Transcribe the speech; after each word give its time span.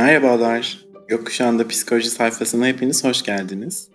Merhabalar. 0.00 0.78
Gökkuşağı'nda 1.08 1.68
psikoloji 1.68 2.10
sayfasına 2.10 2.66
hepiniz 2.66 3.04
hoş 3.04 3.22
geldiniz. 3.22 3.88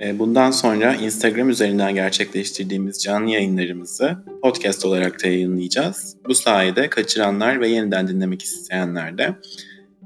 Ee, 0.00 0.18
bundan 0.18 0.50
sonra 0.50 0.94
Instagram 0.94 1.48
üzerinden 1.48 1.94
gerçekleştirdiğimiz 1.94 3.02
canlı 3.02 3.30
yayınlarımızı 3.30 4.16
podcast 4.42 4.84
olarak 4.84 5.24
da 5.24 5.28
yayınlayacağız. 5.28 6.16
Bu 6.28 6.34
sayede 6.34 6.90
kaçıranlar 6.90 7.60
ve 7.60 7.68
yeniden 7.68 8.08
dinlemek 8.08 8.42
isteyenler 8.42 9.18
de 9.18 9.34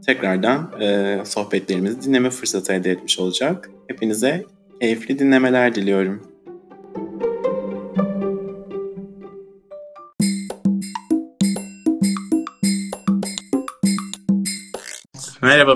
tekrardan 0.06 0.80
e, 0.80 1.18
sohbetlerimizi 1.24 2.02
dinleme 2.02 2.30
fırsatı 2.30 2.72
elde 2.72 2.90
etmiş 2.90 3.18
olacak. 3.18 3.70
Hepinize 3.88 4.44
keyifli 4.80 5.18
dinlemeler 5.18 5.74
diliyorum. 5.74 6.22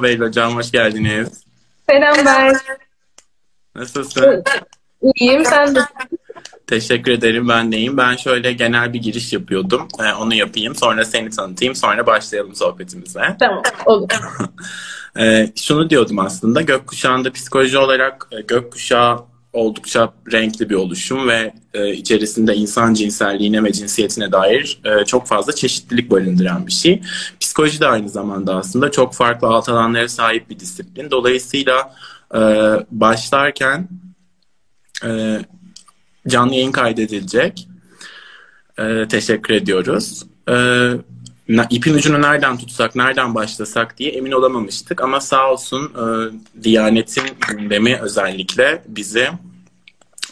Merhaba 0.03 0.21
Beylo 0.21 0.29
Hocam, 0.29 0.57
hoş 0.57 0.71
geldiniz. 0.71 1.45
Selam 1.91 2.17
ben. 2.27 2.57
Nasılsın? 3.75 4.45
İyiyim, 5.15 5.45
sen 5.45 5.75
de. 5.75 5.81
Teşekkür 6.67 7.13
ederim, 7.13 7.49
ben 7.49 7.73
deyim. 7.73 7.97
Ben 7.97 8.17
şöyle 8.17 8.53
genel 8.53 8.93
bir 8.93 9.03
giriş 9.03 9.33
yapıyordum. 9.33 9.89
Ee, 10.01 10.13
onu 10.13 10.35
yapayım, 10.35 10.75
sonra 10.75 11.05
seni 11.05 11.31
tanıtayım, 11.31 11.75
sonra 11.75 12.07
başlayalım 12.07 12.55
sohbetimize. 12.55 13.37
Tamam, 13.41 13.63
olur. 13.87 14.09
ee, 15.19 15.53
şunu 15.57 15.91
diyordum 15.91 16.19
aslında, 16.19 16.63
gökkuşağında 16.63 17.33
psikoloji 17.33 17.79
olarak 17.79 18.29
e, 18.33 18.41
gökkuşağı 18.41 19.25
oldukça 19.53 20.13
renkli 20.33 20.71
bir 20.71 20.75
oluşum 20.75 21.29
ve 21.29 21.53
e, 21.75 21.93
içerisinde 21.93 22.55
insan 22.55 22.95
cinselliğine 22.95 23.65
ve 23.65 23.73
cinsiyetine 23.73 24.33
dair 24.33 24.81
e, 24.85 25.05
çok 25.05 25.27
fazla 25.27 25.53
çeşitlilik 25.53 26.11
barındıran 26.11 26.67
bir 26.67 26.73
şey. 26.73 27.03
Psikoloji 27.41 27.81
de 27.81 27.87
aynı 27.87 28.09
zamanda 28.09 28.57
aslında 28.57 28.91
çok 28.91 29.15
farklı 29.15 29.49
alt 29.49 29.69
alanlara 29.69 30.09
sahip 30.09 30.51
bir 30.51 30.59
disiplin. 30.59 31.11
Dolayısıyla 31.11 31.95
e, 32.35 32.41
başlarken 32.91 33.89
e, 35.05 35.41
canlı 36.29 36.55
yayın 36.55 36.73
kaydedilecek. 36.73 37.69
E, 38.79 39.09
teşekkür 39.09 39.55
ediyoruz. 39.55 40.27
E, 40.49 40.55
ipin 41.49 41.95
ucunu 41.95 42.23
nereden 42.23 42.59
tutsak, 42.59 42.97
nereden 42.97 43.35
başlasak 43.35 43.99
diye 43.99 44.11
emin 44.11 44.33
olamamıştık. 44.33 45.03
Ama 45.03 45.21
sağ 45.21 45.53
olsun 45.53 45.85
e, 45.85 46.05
Diyanet'in 46.63 47.25
gündemi 47.49 47.99
özellikle 48.03 48.83
bizi 48.89 49.29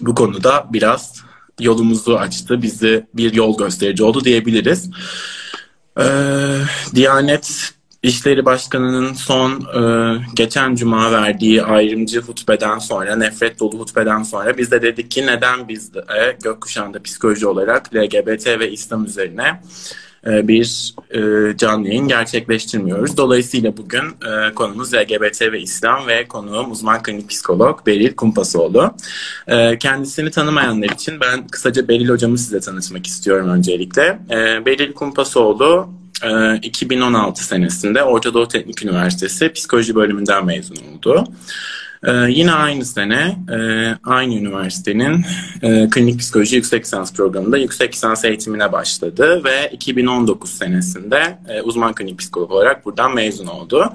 bu 0.00 0.14
konuda 0.14 0.66
biraz 0.72 1.22
yolumuzu 1.60 2.14
açtı. 2.14 2.62
Bizi 2.62 3.06
bir 3.14 3.34
yol 3.34 3.58
gösterici 3.58 4.04
oldu 4.04 4.24
diyebiliriz. 4.24 4.90
E, 6.00 6.04
Diyanet 6.94 7.72
İşleri 8.02 8.44
Başkanı'nın 8.44 9.12
son 9.12 9.50
e, 9.60 9.82
geçen 10.34 10.74
cuma 10.74 11.12
verdiği 11.12 11.62
ayrımcı 11.62 12.20
hutbeden 12.20 12.78
sonra, 12.78 13.16
nefret 13.16 13.60
dolu 13.60 13.78
hutbeden 13.78 14.22
sonra 14.22 14.58
biz 14.58 14.70
de 14.70 14.82
dedik 14.82 15.10
ki 15.10 15.26
neden 15.26 15.68
biz 15.68 15.94
de 15.94 16.36
gökkuşağında 16.42 17.02
psikoloji 17.02 17.46
olarak 17.46 17.94
LGBT 17.94 18.46
ve 18.46 18.70
İslam 18.70 19.04
üzerine 19.04 19.42
e, 19.42 19.60
bir 20.26 20.94
e, 21.10 21.20
canlı 21.56 21.88
yayın 21.88 22.08
gerçekleştirmiyoruz. 22.08 23.16
Dolayısıyla 23.16 23.76
bugün 23.76 24.02
e, 24.02 24.54
konumuz 24.54 24.94
LGBT 24.94 25.42
ve 25.42 25.60
İslam 25.60 26.06
ve 26.06 26.28
konuğum 26.28 26.70
uzman 26.70 27.02
klinik 27.02 27.30
psikolog 27.30 27.86
Beril 27.86 28.14
Kumpasoğlu. 28.14 28.94
Kendisini 29.80 30.30
tanımayanlar 30.30 30.88
için 30.88 31.20
ben 31.20 31.48
kısaca 31.48 31.88
Beril 31.88 32.08
hocamı 32.08 32.38
size 32.38 32.60
tanıtmak 32.60 33.06
istiyorum 33.06 33.48
öncelikle. 33.48 34.18
Beril 34.66 34.92
Kumpasoğlu 34.92 35.88
2016 36.62 37.44
senesinde 37.44 38.02
Orta 38.02 38.34
Doğu 38.34 38.48
Teknik 38.48 38.82
Üniversitesi 38.82 39.52
Psikoloji 39.52 39.94
bölümünden 39.94 40.46
mezun 40.46 40.76
oldu. 40.76 41.24
Ee, 42.06 42.12
yine 42.28 42.52
aynı 42.52 42.84
sene 42.84 43.36
e, 43.52 43.58
aynı 44.04 44.34
üniversitenin 44.34 45.24
e, 45.62 45.90
klinik 45.90 46.20
psikoloji 46.20 46.56
yüksek 46.56 46.84
lisans 46.84 47.14
programında 47.14 47.58
yüksek 47.58 47.94
lisans 47.94 48.24
eğitimine 48.24 48.72
başladı 48.72 49.44
ve 49.44 49.70
2019 49.72 50.50
senesinde 50.50 51.38
e, 51.48 51.62
uzman 51.62 51.94
klinik 51.94 52.18
psikolog 52.18 52.50
olarak 52.50 52.84
buradan 52.84 53.14
mezun 53.14 53.46
oldu. 53.46 53.92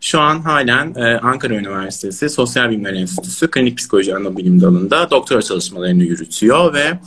Şu 0.00 0.20
an 0.20 0.40
halen 0.40 0.94
Ankara 1.22 1.54
Üniversitesi 1.54 2.28
Sosyal 2.28 2.70
Bilimler 2.70 2.92
Enstitüsü 2.92 3.50
klinik 3.50 3.78
psikoloji 3.78 4.16
anabilim 4.16 4.60
dalında 4.60 5.10
doktora 5.10 5.42
çalışmalarını 5.42 6.04
yürütüyor 6.04 6.74
ve 6.74 6.98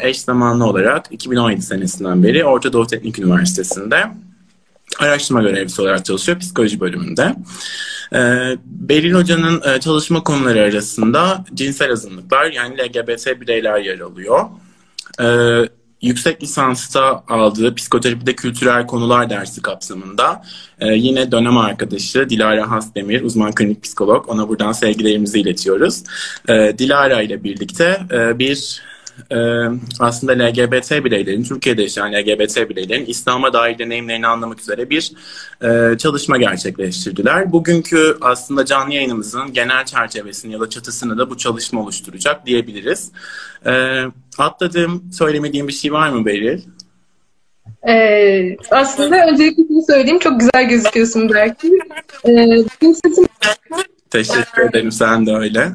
eş 0.00 0.20
zamanlı 0.20 0.66
olarak 0.66 1.06
2017 1.10 1.62
senesinden 1.62 2.22
beri 2.22 2.44
Orta 2.44 2.72
Doğu 2.72 2.86
Teknik 2.86 3.18
Üniversitesi'nde 3.18 4.06
araştırma 4.98 5.42
görevlisi 5.42 5.82
olarak 5.82 6.04
çalışıyor 6.04 6.38
psikoloji 6.38 6.80
bölümünde. 6.80 7.34
E, 8.12 8.18
Beril 8.64 9.12
Hoca'nın 9.12 9.62
e, 9.68 9.80
çalışma 9.80 10.22
konuları 10.22 10.60
arasında 10.60 11.44
cinsel 11.54 11.92
azınlıklar 11.92 12.52
yani 12.52 12.78
LGBT 12.78 13.40
bireyler 13.40 13.78
yer 13.78 14.00
alıyor. 14.00 14.44
E, 15.20 15.26
yüksek 16.02 16.42
lisansta 16.42 17.24
aldığı 17.28 17.74
psikoterapide 17.74 18.36
kültürel 18.36 18.86
konular 18.86 19.30
dersi 19.30 19.62
kapsamında 19.62 20.42
e, 20.80 20.88
yine 20.88 21.32
dönem 21.32 21.58
arkadaşı 21.58 22.30
Dilara 22.30 22.70
Hasdemir, 22.70 23.22
uzman 23.22 23.52
klinik 23.52 23.82
psikolog. 23.82 24.28
Ona 24.28 24.48
buradan 24.48 24.72
sevgilerimizi 24.72 25.40
iletiyoruz. 25.40 26.02
E, 26.48 26.78
Dilara 26.78 27.22
ile 27.22 27.44
birlikte 27.44 28.00
e, 28.12 28.38
bir 28.38 28.82
e, 29.30 29.36
aslında 30.00 30.32
LGBT 30.32 31.04
bireylerin, 31.04 31.44
Türkiye'de 31.44 31.82
yaşayan 31.82 32.12
LGBT 32.12 32.70
bireylerin 32.70 33.06
İslam'a 33.06 33.52
dair 33.52 33.78
deneyimlerini 33.78 34.26
anlamak 34.26 34.60
üzere 34.60 34.90
bir 34.90 35.12
e, 35.62 35.98
çalışma 35.98 36.36
gerçekleştirdiler. 36.36 37.52
Bugünkü 37.52 38.16
aslında 38.20 38.64
canlı 38.64 38.94
yayınımızın 38.94 39.52
genel 39.52 39.84
çerçevesini 39.84 40.52
ya 40.52 40.60
da 40.60 40.70
çatısını 40.70 41.18
da 41.18 41.30
bu 41.30 41.36
çalışma 41.36 41.80
oluşturacak 41.80 42.46
diyebiliriz. 42.46 43.12
E, 43.66 44.02
atladığım, 44.38 45.12
söylemediğim 45.12 45.68
bir 45.68 45.72
şey 45.72 45.92
var 45.92 46.08
mı 46.08 46.26
Beril? 46.26 46.60
Ee, 47.88 48.56
aslında 48.70 49.26
öncelikle 49.26 49.62
şunu 49.68 49.82
söyleyeyim. 49.82 50.18
Çok 50.18 50.40
güzel 50.40 50.68
gözüküyorsun 50.68 51.30
belki. 51.34 51.70
Ee, 52.24 52.92
sesim... 52.94 53.26
Teşekkür 54.10 54.62
ederim. 54.62 54.92
Sen 54.92 55.26
de 55.26 55.36
öyle. 55.36 55.68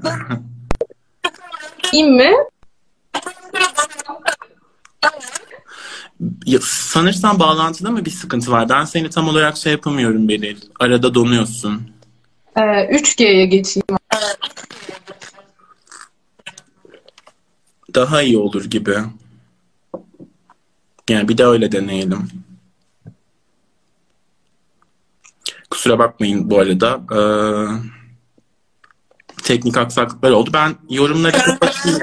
İyi 1.93 2.03
mi? 2.03 2.31
Ya, 6.45 6.59
sanırsam 6.61 7.39
bağlantıda 7.39 7.91
mı 7.91 8.05
bir 8.05 8.11
sıkıntı 8.11 8.51
var? 8.51 8.69
Ben 8.69 8.85
seni 8.85 9.09
tam 9.09 9.27
olarak 9.27 9.57
şey 9.57 9.71
yapamıyorum 9.71 10.27
Beril. 10.29 10.61
Arada 10.79 11.13
donuyorsun. 11.13 11.91
Ee, 12.55 12.61
3G'ye 12.61 13.45
geçeyim. 13.45 13.85
Daha 17.95 18.21
iyi 18.21 18.37
olur 18.37 18.65
gibi. 18.65 18.97
Yani 21.09 21.29
bir 21.29 21.37
de 21.37 21.45
öyle 21.45 21.71
deneyelim. 21.71 22.27
Kusura 25.69 25.99
bakmayın 25.99 26.49
bu 26.49 26.59
arada. 26.59 27.01
Ee, 27.15 27.21
teknik 29.43 29.77
aksaklıklar 29.77 30.31
oldu. 30.31 30.49
Ben 30.53 30.75
yorumları 30.89 31.37
kapatayım. 31.37 31.99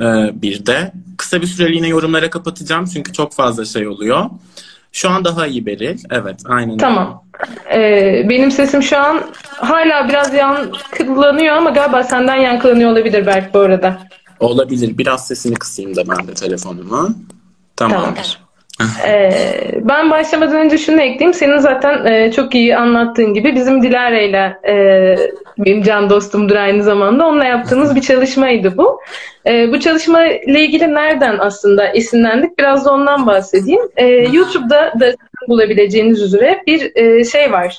Ee, 0.00 0.30
bir 0.42 0.66
de. 0.66 0.92
Kısa 1.18 1.42
bir 1.42 1.46
süreliğine 1.46 1.88
yorumlara 1.88 2.30
kapatacağım 2.30 2.84
çünkü 2.84 3.12
çok 3.12 3.32
fazla 3.32 3.64
şey 3.64 3.88
oluyor. 3.88 4.30
Şu 4.92 5.10
an 5.10 5.24
daha 5.24 5.46
iyi 5.46 5.66
Beril. 5.66 5.98
Evet, 6.10 6.40
aynen. 6.44 6.76
Tamam. 6.78 7.24
Ee, 7.74 8.26
benim 8.28 8.50
sesim 8.50 8.82
şu 8.82 8.98
an 8.98 9.22
hala 9.46 10.08
biraz 10.08 10.34
yankılanıyor 10.34 11.56
ama 11.56 11.70
galiba 11.70 12.02
senden 12.02 12.36
yankılanıyor 12.36 12.90
olabilir 12.90 13.26
belki 13.26 13.54
bu 13.54 13.58
arada. 13.58 13.98
Olabilir. 14.40 14.98
Biraz 14.98 15.26
sesini 15.26 15.54
kısayım 15.54 15.96
da 15.96 16.08
ben 16.08 16.28
de 16.28 16.34
telefonumu. 16.34 17.14
Tamamdır. 17.76 18.14
Tamam. 18.14 18.49
Ee, 19.06 19.30
ben 19.80 20.10
başlamadan 20.10 20.56
önce 20.56 20.78
şunu 20.78 21.00
ekleyeyim. 21.00 21.34
Senin 21.34 21.58
zaten 21.58 22.04
e, 22.04 22.32
çok 22.32 22.54
iyi 22.54 22.76
anlattığın 22.76 23.34
gibi 23.34 23.54
bizim 23.54 23.82
Dilara 23.82 24.20
ile 24.20 24.58
e, 24.68 24.74
benim 25.58 25.82
can 25.82 26.10
dostumdur 26.10 26.56
aynı 26.56 26.82
zamanda. 26.82 27.26
Onunla 27.26 27.44
yaptığımız 27.44 27.96
bir 27.96 28.00
çalışmaydı 28.00 28.76
bu. 28.76 29.00
E, 29.46 29.72
bu 29.72 29.80
çalışma 29.80 30.26
ile 30.26 30.60
ilgili 30.60 30.94
nereden 30.94 31.38
aslında 31.38 31.86
esinlendik? 31.86 32.58
Biraz 32.58 32.84
da 32.84 32.92
ondan 32.92 33.26
bahsedeyim. 33.26 33.82
YouTube'da 34.32 35.00
da 35.00 35.14
bulabileceğiniz 35.48 36.22
üzere 36.22 36.62
bir 36.66 37.24
şey 37.24 37.52
var. 37.52 37.78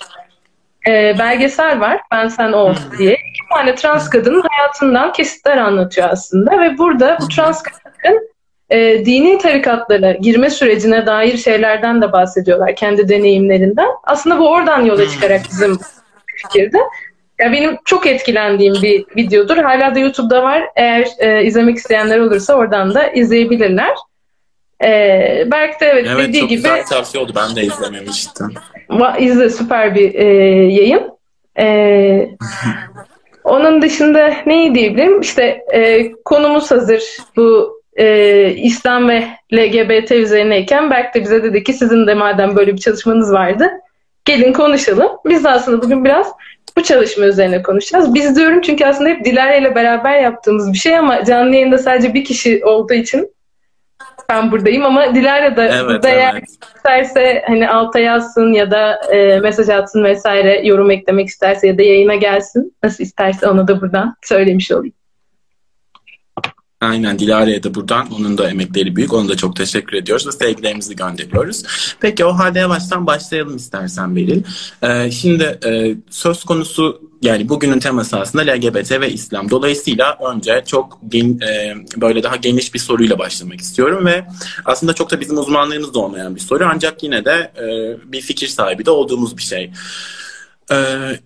Belgesel 1.20 1.80
var. 1.80 2.02
Ben 2.12 2.28
Sen 2.28 2.52
O 2.52 2.74
diye. 2.98 3.14
İki 3.14 3.50
tane 3.54 3.76
trans 3.76 4.10
kadının 4.10 4.44
hayatından 4.50 5.14
kesitler 5.14 5.58
anlatıyor 5.58 6.10
aslında. 6.10 6.60
Ve 6.60 6.78
burada 6.78 7.18
bu 7.22 7.28
trans 7.28 7.64
kadın 7.64 8.31
e, 8.72 9.06
dini 9.06 9.38
tarikatlara 9.38 10.12
girme 10.12 10.50
sürecine 10.50 11.06
dair 11.06 11.38
şeylerden 11.38 12.02
de 12.02 12.12
bahsediyorlar 12.12 12.76
kendi 12.76 13.10
deneyimlerinden. 13.10 13.90
Aslında 14.04 14.40
bu 14.40 14.50
oradan 14.50 14.86
yola 14.86 15.10
çıkarak 15.10 15.42
bizim 15.52 15.78
fikirde. 16.36 16.78
Ya 17.40 17.52
benim 17.52 17.78
çok 17.86 18.08
etkilendiğim 18.08 18.74
bir 18.74 19.06
videodur. 19.16 19.58
Hala 19.58 19.96
da 19.96 20.00
YouTube'da 20.00 20.44
var. 20.44 20.64
Eğer 20.76 21.08
e, 21.20 21.44
izlemek 21.44 21.78
isteyenler 21.78 22.20
olursa 22.20 22.54
oradan 22.54 22.94
da 22.94 23.08
izleyebilirler. 23.08 23.96
E, 24.84 24.90
belki 25.52 25.80
de 25.80 25.86
evet, 25.86 26.08
evet 26.10 26.28
dediği 26.28 26.40
çok 26.40 26.50
gibi. 26.50 26.62
güzel 26.62 26.86
tavsiye 26.86 27.24
oldu. 27.24 27.34
Ben 27.36 27.56
de 27.56 27.62
izlememiştim. 27.62 28.54
izle 29.20 29.50
süper 29.50 29.96
bir 29.96 30.16
e, 30.16 30.26
yayın. 30.74 31.12
E, 31.60 32.30
onun 33.44 33.82
dışında 33.82 34.34
neyi 34.46 34.76
diyebilirim? 34.76 35.22
İşte 35.22 35.64
e, 35.74 36.12
konumuz 36.12 36.72
hazır. 36.72 37.04
Bu 37.36 37.81
e, 37.96 38.50
İslam 38.56 39.10
ve 39.10 39.28
LGBT 39.54 40.12
üzerineyken 40.12 40.90
Berk 40.90 41.16
de 41.16 41.22
bize 41.22 41.44
dedi 41.44 41.64
ki 41.64 41.74
sizin 41.74 42.08
de 42.08 42.14
madem 42.14 42.56
böyle 42.56 42.74
bir 42.74 42.82
çalışmanız 42.82 43.34
vardı 43.34 43.72
gelin 44.26 44.54
konuşalım. 44.54 45.12
Biz 45.26 45.44
de 45.44 45.50
aslında 45.50 45.82
bugün 45.82 46.06
biraz 46.06 46.28
bu 46.78 46.84
çalışma 46.84 47.26
üzerine 47.26 47.64
konuşacağız. 47.64 48.14
Biz 48.14 48.36
diyorum 48.36 48.62
çünkü 48.62 48.86
aslında 48.86 49.10
hep 49.10 49.26
Dilara 49.26 49.56
ile 49.56 49.76
beraber 49.76 50.22
yaptığımız 50.22 50.74
bir 50.74 50.78
şey 50.78 50.98
ama 50.98 51.26
canlı 51.26 51.56
yayında 51.56 51.78
sadece 51.78 52.14
bir 52.14 52.26
kişi 52.26 52.66
olduğu 52.66 52.94
için 52.94 53.34
ben 54.30 54.52
buradayım 54.52 54.86
ama 54.86 55.16
Dilara 55.16 55.58
da 55.58 55.64
evet, 55.68 55.86
burada 55.86 56.10
eğer 56.10 56.34
evet. 56.34 56.44
isterse 56.76 57.44
hani 57.48 57.70
alta 57.70 58.00
yazsın 58.00 58.54
ya 58.54 58.72
da 58.72 59.02
e, 59.12 59.40
mesaj 59.40 59.70
atsın 59.70 60.04
vesaire 60.04 60.62
yorum 60.64 60.92
eklemek 60.92 61.28
isterse 61.28 61.68
ya 61.68 61.78
da 61.78 61.82
yayına 61.82 62.16
gelsin. 62.16 62.76
Nasıl 62.84 63.04
isterse 63.04 63.48
onu 63.48 63.68
da 63.68 63.82
buradan 63.82 64.16
söylemiş 64.22 64.72
olayım. 64.72 64.94
Aynen 66.82 67.20
Dilara'ya 67.20 67.64
da 67.64 67.76
buradan 67.76 68.12
onun 68.12 68.38
da 68.38 68.50
emekleri 68.50 68.96
büyük. 68.96 69.14
Ona 69.14 69.30
da 69.30 69.38
çok 69.38 69.56
teşekkür 69.56 69.98
ediyoruz 69.98 70.28
ve 70.28 70.32
sevgilerimizi 70.32 70.96
gönderiyoruz. 70.96 71.64
Peki 72.00 72.26
o 72.26 72.34
halde 72.34 72.60
yavaştan 72.60 73.08
başlayalım 73.08 73.56
istersen 73.56 74.16
Beril. 74.16 74.44
Ee, 74.84 75.12
şimdi 75.12 75.60
e, 75.66 75.96
söz 76.10 76.44
konusu 76.44 77.02
yani 77.22 77.50
bugünün 77.50 77.80
teması 77.80 78.20
aslında 78.20 78.52
LGBT 78.52 78.92
ve 78.92 79.12
İslam. 79.12 79.50
Dolayısıyla 79.50 80.18
önce 80.34 80.64
çok 80.68 81.00
gen, 81.10 81.40
e, 81.40 81.76
böyle 81.98 82.24
daha 82.24 82.36
geniş 82.36 82.74
bir 82.74 82.80
soruyla 82.80 83.20
başlamak 83.20 83.62
istiyorum 83.62 84.06
ve 84.06 84.26
aslında 84.66 84.94
çok 84.94 85.12
da 85.12 85.20
bizim 85.20 85.38
uzmanlığımız 85.38 85.94
da 85.94 86.00
olmayan 86.00 86.36
bir 86.36 86.42
soru 86.42 86.68
ancak 86.74 87.04
yine 87.04 87.26
de 87.26 87.52
e, 87.58 87.66
bir 88.12 88.22
fikir 88.22 88.48
sahibi 88.48 88.86
de 88.86 88.92
olduğumuz 88.92 89.38
bir 89.38 89.44
şey. 89.44 89.72
Ee, 90.72 90.76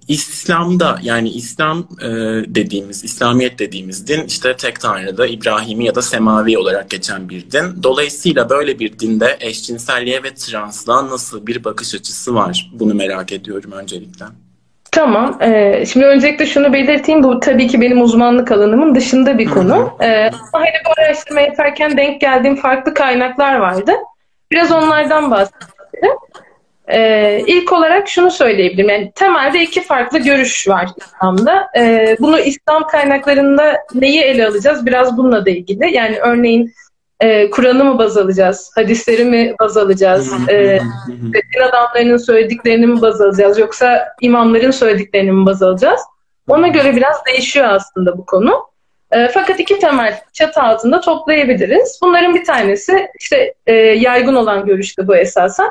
İslam'da 0.07 0.99
yani 1.01 1.29
İslam 1.29 1.87
e, 2.01 2.07
dediğimiz, 2.55 3.03
İslamiyet 3.03 3.59
dediğimiz 3.59 4.07
din 4.07 4.23
işte 4.23 4.55
tek 4.57 4.79
tanrıda 4.79 5.27
İbrahimi 5.27 5.85
ya 5.85 5.95
da 5.95 6.01
semavi 6.01 6.57
olarak 6.57 6.89
geçen 6.89 7.29
bir 7.29 7.51
din. 7.51 7.83
Dolayısıyla 7.83 8.49
böyle 8.49 8.79
bir 8.79 8.99
dinde 8.99 9.37
eşcinselliğe 9.39 10.23
ve 10.23 10.33
translığa 10.33 11.09
nasıl 11.09 11.47
bir 11.47 11.63
bakış 11.63 11.95
açısı 11.95 12.35
var? 12.35 12.71
Bunu 12.73 12.93
merak 12.93 13.31
ediyorum 13.31 13.71
öncelikle. 13.71 14.25
Tamam. 14.91 15.37
Ee, 15.41 15.85
şimdi 15.85 16.05
öncelikle 16.05 16.45
şunu 16.45 16.73
belirteyim. 16.73 17.23
Bu 17.23 17.39
tabii 17.39 17.67
ki 17.67 17.81
benim 17.81 18.01
uzmanlık 18.01 18.51
alanımın 18.51 18.95
dışında 18.95 19.37
bir 19.37 19.45
konu. 19.45 19.97
Ee, 19.99 20.29
ama 20.29 20.65
hani 20.65 20.69
bu 20.85 21.01
araştırma 21.01 21.41
yaparken 21.41 21.97
denk 21.97 22.21
geldiğim 22.21 22.55
farklı 22.55 22.93
kaynaklar 22.93 23.55
vardı. 23.55 23.91
Biraz 24.51 24.71
onlardan 24.71 25.31
bahsedeyim. 25.31 25.74
Ee, 26.87 27.43
ilk 27.47 27.73
olarak 27.73 28.07
şunu 28.07 28.31
söyleyebilirim. 28.31 28.89
Yani 28.89 29.11
temelde 29.15 29.61
iki 29.61 29.83
farklı 29.83 30.19
görüş 30.19 30.67
var 30.67 30.89
İslam'da. 30.97 31.67
Ee, 31.77 32.15
bunu 32.19 32.39
İslam 32.39 32.87
kaynaklarında 32.87 33.77
neyi 33.93 34.21
ele 34.21 34.47
alacağız? 34.47 34.85
Biraz 34.85 35.17
bununla 35.17 35.45
da 35.45 35.49
ilgili. 35.49 35.95
Yani 35.95 36.19
örneğin 36.19 36.73
e, 37.19 37.49
Kur'an'ı 37.49 37.83
mı 37.83 37.99
baz 37.99 38.17
alacağız? 38.17 38.71
Hadisleri 38.75 39.25
mi 39.25 39.55
baz 39.59 39.77
alacağız? 39.77 40.33
E, 40.49 40.79
din 41.33 41.61
adamlarının 41.69 42.17
söylediklerini 42.17 42.87
mi 42.87 43.01
baz 43.01 43.21
alacağız? 43.21 43.59
Yoksa 43.59 44.07
imamların 44.21 44.71
söylediklerini 44.71 45.31
mi 45.31 45.45
baz 45.45 45.63
alacağız? 45.63 46.01
Ona 46.47 46.67
göre 46.67 46.95
biraz 46.95 47.25
değişiyor 47.25 47.67
aslında 47.69 48.17
bu 48.17 48.25
konu. 48.25 48.67
E, 49.11 49.27
fakat 49.27 49.59
iki 49.59 49.79
temel 49.79 50.21
çatı 50.33 50.61
altında 50.61 51.01
toplayabiliriz. 51.01 51.99
Bunların 52.03 52.35
bir 52.35 52.45
tanesi 52.45 53.07
işte 53.19 53.53
e, 53.67 53.73
yaygın 53.73 54.35
olan 54.35 54.65
görüşte 54.65 55.07
bu 55.07 55.15
esasen 55.15 55.69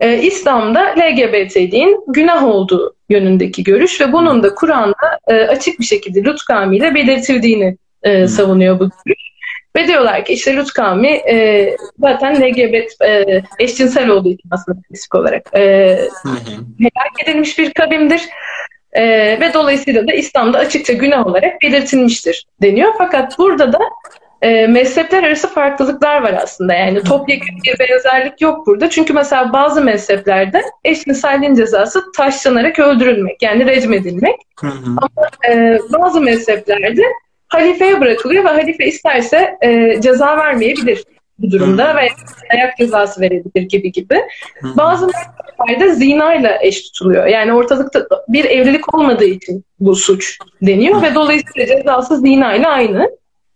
e, 0.00 0.18
İslam'da 0.22 0.80
LGBT'liğin 0.80 2.00
günah 2.08 2.44
olduğu 2.44 2.94
yönündeki 3.08 3.64
görüş 3.64 4.00
ve 4.00 4.12
bunun 4.12 4.42
da 4.42 4.54
Kur'an'da 4.54 5.18
e, 5.28 5.34
açık 5.34 5.80
bir 5.80 5.84
şekilde 5.84 6.24
Lut 6.24 6.44
kavmiyle 6.44 6.94
belirtildiğini 6.94 7.76
e, 8.02 8.28
savunuyor 8.28 8.80
bu 8.80 8.90
görüş. 9.04 9.28
Ve 9.76 9.88
diyorlar 9.88 10.24
ki 10.24 10.32
işte 10.32 10.56
Lut 10.56 10.72
kavmi 10.72 11.08
e, 11.08 11.76
zaten 11.98 12.34
LGBT 12.34 13.02
e, 13.04 13.42
eşcinsel 13.58 14.08
olduğu 14.08 14.28
için 14.28 14.48
aslında 14.50 14.78
spesifik 14.84 15.14
olarak 15.14 15.42
e, 15.56 15.60
helak 16.78 17.22
edilmiş 17.24 17.58
bir 17.58 17.72
kavimdir. 17.72 18.22
E, 18.92 19.04
ve 19.40 19.54
dolayısıyla 19.54 20.08
da 20.08 20.12
İslam'da 20.12 20.58
açıkça 20.58 20.92
günah 20.92 21.26
olarak 21.26 21.62
belirtilmiştir 21.62 22.46
deniyor. 22.62 22.92
Fakat 22.98 23.38
burada 23.38 23.72
da 23.72 23.78
e, 24.42 24.66
mezhepler 24.66 25.22
arası 25.22 25.48
farklılıklar 25.48 26.22
var 26.22 26.34
aslında. 26.42 26.74
Yani 26.74 27.02
topyekun 27.02 27.48
bir 27.64 27.78
benzerlik 27.78 28.40
yok 28.40 28.66
burada. 28.66 28.90
Çünkü 28.90 29.12
mesela 29.12 29.52
bazı 29.52 29.82
mezheplerde 29.82 30.62
eşcinselliğin 30.84 31.54
cezası 31.54 32.12
taşlanarak 32.16 32.78
öldürülmek 32.78 33.42
yani 33.42 33.66
recm 33.66 33.92
edilmek. 33.92 34.36
Ama 34.62 35.28
e, 35.50 35.78
bazı 35.92 36.20
mezheplerde 36.20 37.02
halifeye 37.48 38.00
bırakılıyor 38.00 38.44
ve 38.44 38.48
halife 38.48 38.86
isterse 38.86 39.56
e, 39.62 40.00
ceza 40.00 40.36
vermeyebilir 40.36 41.04
bu 41.38 41.50
durumda 41.50 41.96
ve 41.96 42.08
ayak 42.54 42.76
cezası 42.78 43.20
verebilir 43.20 43.62
gibi 43.62 43.92
gibi. 43.92 44.20
Bazı 44.62 45.06
mezheplerde 45.06 45.94
zinayla 45.94 46.58
eş 46.62 46.82
tutuluyor. 46.82 47.26
Yani 47.26 47.52
ortalıkta 47.52 48.06
bir 48.28 48.44
evlilik 48.44 48.94
olmadığı 48.94 49.24
için 49.24 49.64
bu 49.80 49.96
suç 49.96 50.38
deniyor 50.62 51.02
ve 51.02 51.14
dolayısıyla 51.14 51.66
cezası 51.66 52.16
zinayla 52.16 52.70
aynı. 52.70 53.10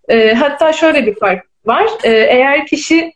E, 0.09 0.35
hatta 0.35 0.73
şöyle 0.73 1.07
bir 1.07 1.15
fark 1.15 1.45
var. 1.67 1.87
E, 2.05 2.11
eğer 2.11 2.67
kişi 2.67 3.13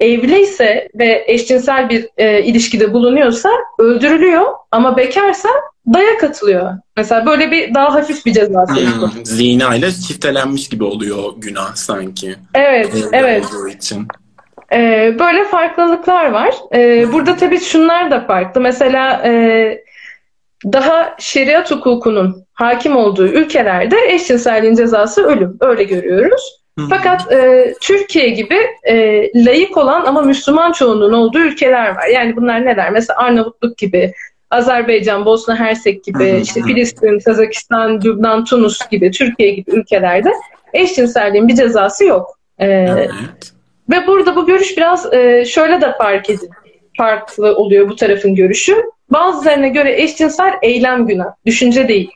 evliyse 0.00 0.88
ve 0.94 1.24
eşcinsel 1.26 1.90
bir 1.90 2.08
e, 2.16 2.42
ilişkide 2.42 2.92
bulunuyorsa 2.92 3.50
öldürülüyor 3.78 4.44
ama 4.70 4.96
bekarsa 4.96 5.48
dayak 5.94 6.24
atılıyor. 6.24 6.72
Mesela 6.96 7.26
böyle 7.26 7.50
bir 7.50 7.74
daha 7.74 7.94
hafif 7.94 8.26
bir 8.26 8.32
ceza 8.32 8.66
hmm, 8.66 9.24
Zina 9.24 9.74
ile 9.74 9.92
çiftelenmiş 9.92 10.68
gibi 10.68 10.84
oluyor 10.84 11.32
günah 11.36 11.74
sanki. 11.74 12.34
Evet, 12.54 12.94
Öyle 12.94 13.08
evet. 13.12 13.44
için. 13.76 14.08
Ee, 14.72 15.16
böyle 15.18 15.44
farklılıklar 15.44 16.30
var. 16.30 16.54
Ee, 16.74 17.12
burada 17.12 17.36
tabii 17.36 17.60
şunlar 17.60 18.10
da 18.10 18.26
farklı. 18.26 18.60
Mesela 18.60 19.22
e, 19.24 19.84
daha 20.64 21.16
şeriat 21.18 21.70
hukukunun 21.70 22.44
hakim 22.54 22.96
olduğu 22.96 23.26
ülkelerde 23.26 23.96
eşcinselliğin 24.08 24.74
cezası 24.74 25.26
ölüm. 25.26 25.56
Öyle 25.60 25.84
görüyoruz. 25.84 26.60
Fakat 26.90 27.32
e, 27.32 27.74
Türkiye 27.80 28.28
gibi 28.28 28.58
e, 28.88 28.94
layık 29.44 29.76
olan 29.76 30.04
ama 30.04 30.22
Müslüman 30.22 30.72
çoğunluğun 30.72 31.12
olduğu 31.12 31.38
ülkeler 31.38 31.88
var. 31.88 32.06
Yani 32.06 32.36
bunlar 32.36 32.64
neler? 32.64 32.90
Mesela 32.90 33.18
Arnavutluk 33.18 33.78
gibi, 33.78 34.12
Azerbaycan, 34.50 35.24
Bosna 35.24 35.60
Hersek 35.60 36.04
gibi, 36.04 36.40
işte 36.42 36.62
Filistin, 36.62 37.18
Kazakistan, 37.18 38.00
Lübnan, 38.04 38.44
Tunus 38.44 38.88
gibi, 38.90 39.10
Türkiye 39.10 39.50
gibi 39.50 39.70
ülkelerde 39.70 40.32
eşcinselliğin 40.72 41.48
bir 41.48 41.54
cezası 41.54 42.04
yok. 42.04 42.38
E, 42.58 42.66
evet. 42.66 43.10
Ve 43.90 44.06
burada 44.06 44.36
bu 44.36 44.46
görüş 44.46 44.76
biraz 44.76 45.14
e, 45.14 45.44
şöyle 45.44 45.80
de 45.80 45.94
fark 45.98 46.30
edin, 46.30 46.50
farklı 46.96 47.56
oluyor 47.56 47.88
bu 47.88 47.96
tarafın 47.96 48.34
görüşü. 48.34 48.82
Bazılarına 49.10 49.66
göre 49.66 50.02
eşcinsel 50.02 50.52
eylem 50.62 51.06
günah, 51.06 51.34
düşünce 51.46 51.88
değil. 51.88 52.10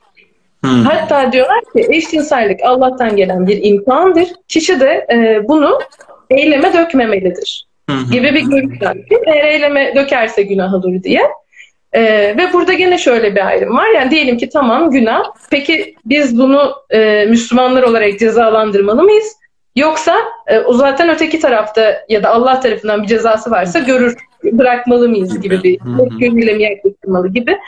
Hmm. 0.65 0.85
Hatta 0.85 1.33
diyorlar 1.33 1.61
ki 1.61 1.87
eşcinsellik 1.91 2.61
Allah'tan 2.65 3.17
gelen 3.17 3.47
bir 3.47 3.65
imtihandır. 3.65 4.29
Kişi 4.49 4.81
de 4.81 5.07
e, 5.13 5.49
bunu 5.49 5.79
eyleme 6.31 6.73
dökmemelidir. 6.73 7.67
Hmm. 7.89 8.11
Gibi 8.13 8.35
bir 8.35 8.43
görüş 8.43 8.83
var. 8.83 8.97
Eğer 9.27 9.45
eyleme 9.45 9.95
dökerse 9.97 10.43
günah 10.43 10.75
olur 10.75 11.03
diye. 11.03 11.23
E, 11.93 12.03
ve 12.37 12.53
burada 12.53 12.73
gene 12.73 12.99
şöyle 12.99 13.35
bir 13.35 13.47
ayrım 13.47 13.77
var. 13.77 13.89
Yani 13.95 14.11
diyelim 14.11 14.39
ki 14.39 14.49
tamam 14.49 14.91
günah. 14.91 15.25
Peki 15.51 15.95
biz 16.05 16.39
bunu 16.39 16.73
e, 16.91 17.27
Müslümanlar 17.29 17.83
olarak 17.83 18.19
cezalandırmalı 18.19 19.03
mıyız? 19.03 19.37
Yoksa 19.77 20.17
e, 20.47 20.59
o 20.59 20.73
zaten 20.73 21.09
öteki 21.09 21.41
tarafta 21.41 22.05
ya 22.09 22.23
da 22.23 22.31
Allah 22.31 22.61
tarafından 22.61 23.03
bir 23.03 23.09
cezası 23.09 23.51
varsa 23.51 23.79
görür 23.79 24.17
bırakmalı 24.45 25.09
mıyız 25.09 25.41
gibi 25.41 25.63
bir 25.63 25.79
gönülle 26.21 26.55
mi 26.55 26.63
yaklaştırmalı 26.63 27.29
gibi 27.29 27.59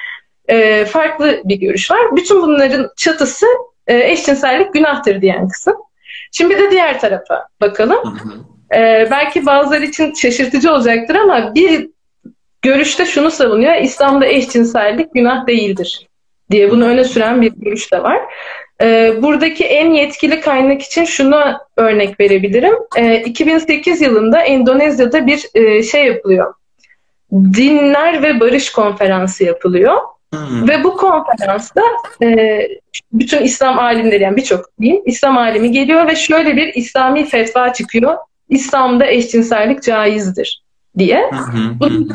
e, 0.48 0.84
farklı 0.84 1.40
bir 1.44 1.56
görüş 1.56 1.90
var. 1.90 2.16
Bütün 2.16 2.42
bunların 2.42 2.90
çatısı 2.96 3.46
e, 3.86 4.12
eşcinsellik 4.12 4.74
günahtır 4.74 5.22
diyen 5.22 5.48
kısım. 5.48 5.74
Şimdi 6.32 6.58
de 6.58 6.70
diğer 6.70 7.00
tarafa 7.00 7.46
bakalım. 7.60 8.18
E, 8.74 9.08
belki 9.10 9.46
bazıları 9.46 9.84
için 9.84 10.14
şaşırtıcı 10.14 10.72
olacaktır 10.72 11.14
ama 11.14 11.54
bir 11.54 11.90
görüşte 12.62 13.06
şunu 13.06 13.30
savunuyor. 13.30 13.76
İslam'da 13.76 14.26
eşcinsellik 14.26 15.14
günah 15.14 15.46
değildir 15.46 16.08
diye 16.50 16.70
bunu 16.70 16.84
öne 16.84 17.04
süren 17.04 17.42
bir 17.42 17.52
görüş 17.56 17.92
de 17.92 18.02
var. 18.02 18.20
E, 18.82 19.12
buradaki 19.22 19.64
en 19.64 19.90
yetkili 19.90 20.40
kaynak 20.40 20.82
için 20.82 21.04
şunu 21.04 21.42
örnek 21.76 22.20
verebilirim. 22.20 22.74
E, 22.96 23.20
2008 23.20 24.00
yılında 24.00 24.40
Endonezya'da 24.40 25.26
bir 25.26 25.46
e, 25.54 25.82
şey 25.82 26.06
yapılıyor. 26.06 26.54
Dinler 27.32 28.22
ve 28.22 28.40
Barış 28.40 28.72
Konferansı 28.72 29.44
yapılıyor. 29.44 29.96
Hmm. 30.32 30.68
Ve 30.68 30.84
bu 30.84 30.96
konferansta 30.96 31.82
e, 32.22 32.58
bütün 33.12 33.42
İslam 33.42 33.78
alimleri 33.78 34.22
yani 34.22 34.36
birçok 34.36 34.64
diyeyim 34.80 35.02
İslam 35.06 35.38
alimi 35.38 35.70
geliyor 35.70 36.06
ve 36.06 36.16
şöyle 36.16 36.56
bir 36.56 36.74
İslami 36.74 37.24
fetva 37.24 37.72
çıkıyor. 37.72 38.16
İslam'da 38.48 39.06
eşcinsellik 39.06 39.82
caizdir 39.82 40.62
diye. 40.98 41.30
Hmm. 41.30 41.80
Bunun 41.80 42.12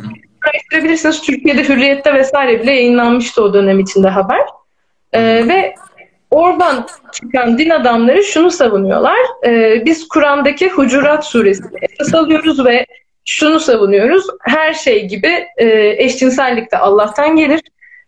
araştırabilirsiniz. 0.48 1.22
Türkiye'de 1.22 1.70
Hürriyet'te 1.70 2.14
vesaire 2.14 2.62
bile 2.62 2.72
yayınlanmıştı 2.72 3.44
o 3.44 3.54
dönem 3.54 3.80
içinde 3.80 4.10
haber. 4.10 4.42
Ee, 5.14 5.22
ve 5.48 5.76
oradan 6.32 6.88
çıkan 7.14 7.58
din 7.58 7.70
adamları 7.70 8.24
şunu 8.24 8.52
savunuyorlar. 8.52 9.20
Ee, 9.46 9.86
biz 9.86 10.08
Kur'an'daki 10.08 10.70
Hucurat 10.70 11.26
suresini 11.26 11.78
esas 11.82 12.14
alıyoruz 12.14 12.66
ve 12.66 12.86
şunu 13.28 13.60
savunuyoruz. 13.60 14.26
Her 14.42 14.74
şey 14.74 15.08
gibi 15.08 15.48
e, 15.58 15.96
eşcinsellik 15.98 16.72
de 16.72 16.78
Allah'tan 16.78 17.36
gelir 17.36 17.62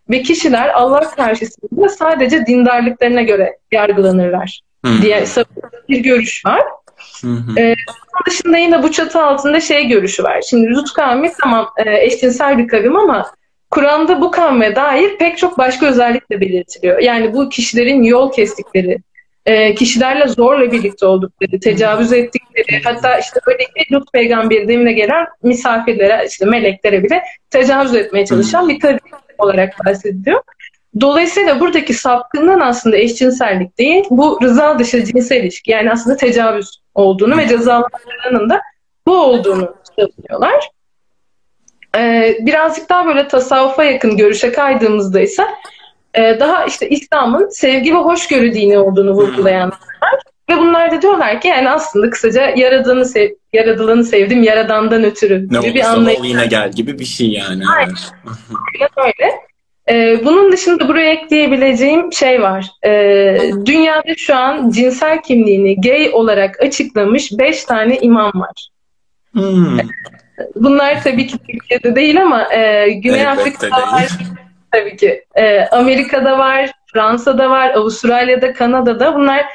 ve 0.09 0.21
kişiler 0.21 0.69
Allah 0.69 1.11
karşısında 1.15 1.89
sadece 1.89 2.45
dindarlıklarına 2.45 3.21
göre 3.21 3.57
yargılanırlar 3.71 4.61
Hı. 4.85 5.01
diye 5.01 5.25
bir 5.89 5.99
görüş 5.99 6.45
var. 6.45 6.61
Hı 7.21 7.27
hı. 7.27 7.59
Ee, 7.59 7.75
Bunun 7.88 8.25
dışında 8.27 8.57
yine 8.57 8.83
bu 8.83 8.91
çatı 8.91 9.21
altında 9.21 9.61
şey 9.61 9.88
görüşü 9.88 10.23
var. 10.23 10.41
Şimdi 10.49 10.69
Lut 10.69 10.93
kavmi 10.93 11.31
tamam 11.41 11.69
e, 11.85 12.05
eşcinsel 12.05 12.57
bir 12.57 12.67
kavim 12.67 12.95
ama 12.95 13.31
Kur'an'da 13.69 14.21
bu 14.21 14.31
kavme 14.31 14.75
dair 14.75 15.17
pek 15.17 15.38
çok 15.38 15.57
başka 15.57 15.85
özellik 15.85 16.31
de 16.31 16.41
belirtiliyor. 16.41 16.99
Yani 16.99 17.33
bu 17.33 17.49
kişilerin 17.49 18.03
yol 18.03 18.31
kestikleri, 18.31 18.97
e, 19.45 19.75
kişilerle 19.75 20.27
zorla 20.27 20.71
birlikte 20.71 21.05
oldukları, 21.05 21.59
tecavüz 21.59 22.13
ettikleri, 22.13 22.38
hatta 22.83 23.19
işte 23.19 23.39
böyle 23.47 23.63
ki 23.63 23.93
Lut 23.93 24.13
peygamberin 24.13 24.69
evine 24.69 24.93
gelen 24.93 25.27
misafirlere, 25.43 26.25
işte 26.27 26.45
meleklere 26.45 27.03
bile 27.03 27.23
tecavüz 27.49 27.95
etmeye 27.95 28.25
çalışan 28.25 28.69
bir 28.69 28.79
kavim 28.79 28.99
olarak 29.37 29.85
bahsediliyor. 29.85 30.41
Dolayısıyla 31.01 31.59
buradaki 31.59 31.93
sapkınlığın 31.93 32.59
aslında 32.59 32.97
eşcinsellik 32.97 33.77
değil, 33.77 34.03
bu 34.09 34.39
rıza 34.43 34.79
dışı 34.79 35.05
cinsel 35.05 35.43
ilişki 35.43 35.71
yani 35.71 35.91
aslında 35.91 36.17
tecavüz 36.17 36.81
olduğunu 36.95 37.37
ve 37.37 37.47
cezalandırmanın 37.47 38.49
da 38.49 38.61
bu 39.07 39.17
olduğunu 39.17 39.75
savunuyorlar. 39.95 40.69
Ee, 41.97 42.37
birazcık 42.39 42.89
daha 42.89 43.05
böyle 43.05 43.27
tasavvufa 43.27 43.83
yakın 43.83 44.17
görüşe 44.17 44.51
kaydığımızda 44.51 45.19
ise 45.19 45.43
e, 46.13 46.39
daha 46.39 46.65
işte 46.65 46.89
İslam'ın 46.89 47.49
sevgi 47.49 47.95
ve 47.95 47.97
hoşgörü 47.97 48.53
dini 48.53 48.79
olduğunu 48.79 49.11
vurgulayanlar. 49.11 49.79
Ve 50.50 50.58
bunlar 50.58 50.91
da 50.91 51.01
diyorlar 51.01 51.41
ki 51.41 51.48
yani 51.48 51.70
aslında 51.70 52.10
kısaca 52.10 52.53
yaradanı 52.56 53.06
sev, 53.06 53.29
yaradılanı 53.53 54.03
sevdim 54.03 54.44
yaradandan 54.44 55.03
ötürü 55.03 55.48
Ne 55.51 55.60
gibi 55.60 55.74
bir 55.74 55.79
olursa 55.79 55.91
anlayış. 55.91 56.20
ol 56.20 56.25
yine 56.25 56.46
gel 56.46 56.72
gibi 56.72 57.00
bir 57.00 57.06
şey 57.06 57.27
yani. 57.27 57.63
Aynen. 57.77 57.94
Evet. 58.79 58.91
Öyle. 58.98 59.32
Ee, 59.91 60.25
bunun 60.25 60.51
dışında 60.51 60.88
buraya 60.88 61.12
ekleyebileceğim 61.12 62.13
şey 62.13 62.41
var. 62.41 62.65
Ee, 62.86 63.38
dünyada 63.65 64.15
şu 64.18 64.36
an 64.36 64.70
cinsel 64.70 65.22
kimliğini 65.22 65.82
gay 65.82 66.10
olarak 66.13 66.62
açıklamış 66.63 67.32
5 67.32 67.63
tane 67.63 67.98
imam 67.98 68.32
var. 68.36 68.70
Hmm. 69.34 69.77
Bunlar 70.56 71.03
tabii 71.03 71.27
ki 71.27 71.38
Türkiye'de 71.38 71.96
değil 71.96 72.22
ama 72.22 72.53
e, 72.53 72.89
Güney 72.89 73.22
Elbette 73.22 73.41
Afrika'da 73.41 73.91
var. 73.91 74.08
Tabii 74.72 74.98
ki. 74.98 75.25
E, 75.36 75.65
Amerika'da 75.65 76.38
var, 76.38 76.72
Fransa'da 76.94 77.50
var, 77.50 77.70
Avustralya'da, 77.70 78.53
Kanada'da. 78.53 79.15
Bunlar 79.15 79.46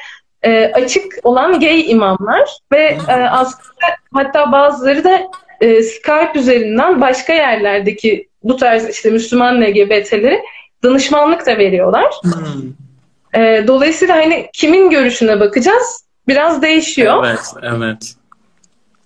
e, 0.45 0.71
açık 0.73 1.13
olan 1.23 1.59
gay 1.59 1.91
imamlar 1.91 2.57
ve 2.71 2.97
e, 3.07 3.13
aslında 3.13 3.85
hatta 4.13 4.51
bazıları 4.51 5.03
da 5.03 5.21
e, 5.61 5.83
Skype 5.83 6.31
üzerinden 6.35 7.01
başka 7.01 7.33
yerlerdeki 7.33 8.27
bu 8.43 8.57
tarz 8.57 8.89
işte 8.89 9.09
Müslüman 9.09 9.61
LGBT'leri 9.61 10.41
danışmanlık 10.83 11.45
da 11.45 11.57
veriyorlar. 11.57 12.13
Hmm. 12.23 13.41
E, 13.41 13.67
dolayısıyla 13.67 14.15
hani 14.15 14.49
kimin 14.53 14.89
görüşüne 14.89 15.39
bakacağız 15.39 16.05
biraz 16.27 16.61
değişiyor. 16.61 17.25
Evet, 17.25 17.53
evet. 17.63 18.15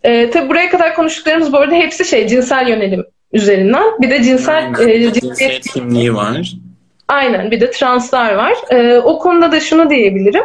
E, 0.03 0.29
tabii 0.29 0.49
buraya 0.49 0.69
kadar 0.69 0.95
konuştuklarımız 0.95 1.53
bu 1.53 1.57
arada 1.57 1.75
hepsi 1.75 2.05
şey 2.05 2.27
cinsel 2.27 2.67
yönelim 2.67 3.05
üzerinden. 3.33 4.01
Bir 4.01 4.09
de 4.09 4.23
cinsel 4.23 4.73
Aynen. 4.79 4.87
e, 4.87 5.13
cinsiyet 5.13 5.67
kimliği 5.67 6.15
var. 6.15 6.53
Aynen 7.07 7.51
bir 7.51 7.61
de 7.61 7.71
translar 7.71 8.33
var. 8.33 8.53
Ee, 8.69 8.97
o 8.97 9.19
konuda 9.19 9.51
da 9.51 9.59
şunu 9.59 9.89
diyebilirim. 9.89 10.43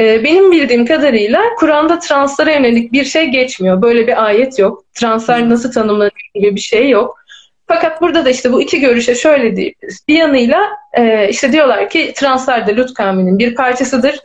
Ee, 0.00 0.24
benim 0.24 0.52
bildiğim 0.52 0.86
kadarıyla 0.86 1.42
Kur'an'da 1.58 1.98
translara 1.98 2.52
yönelik 2.52 2.92
bir 2.92 3.04
şey 3.04 3.26
geçmiyor. 3.26 3.82
Böyle 3.82 4.06
bir 4.06 4.24
ayet 4.24 4.58
yok. 4.58 4.84
Translar 4.94 5.50
nasıl 5.50 5.72
tanımlanıyor 5.72 6.30
gibi 6.34 6.54
bir 6.54 6.60
şey 6.60 6.90
yok. 6.90 7.16
Fakat 7.66 8.00
burada 8.00 8.24
da 8.24 8.30
işte 8.30 8.52
bu 8.52 8.62
iki 8.62 8.80
görüşe 8.80 9.14
şöyle 9.14 9.56
diyebiliriz. 9.56 10.04
Bir 10.08 10.14
yanıyla 10.14 10.60
e, 10.92 11.28
işte 11.28 11.52
diyorlar 11.52 11.90
ki 11.90 12.12
translar 12.16 12.66
da 12.66 12.76
Lut 12.76 12.94
kavminin 12.94 13.38
bir 13.38 13.54
parçasıdır. 13.54 14.18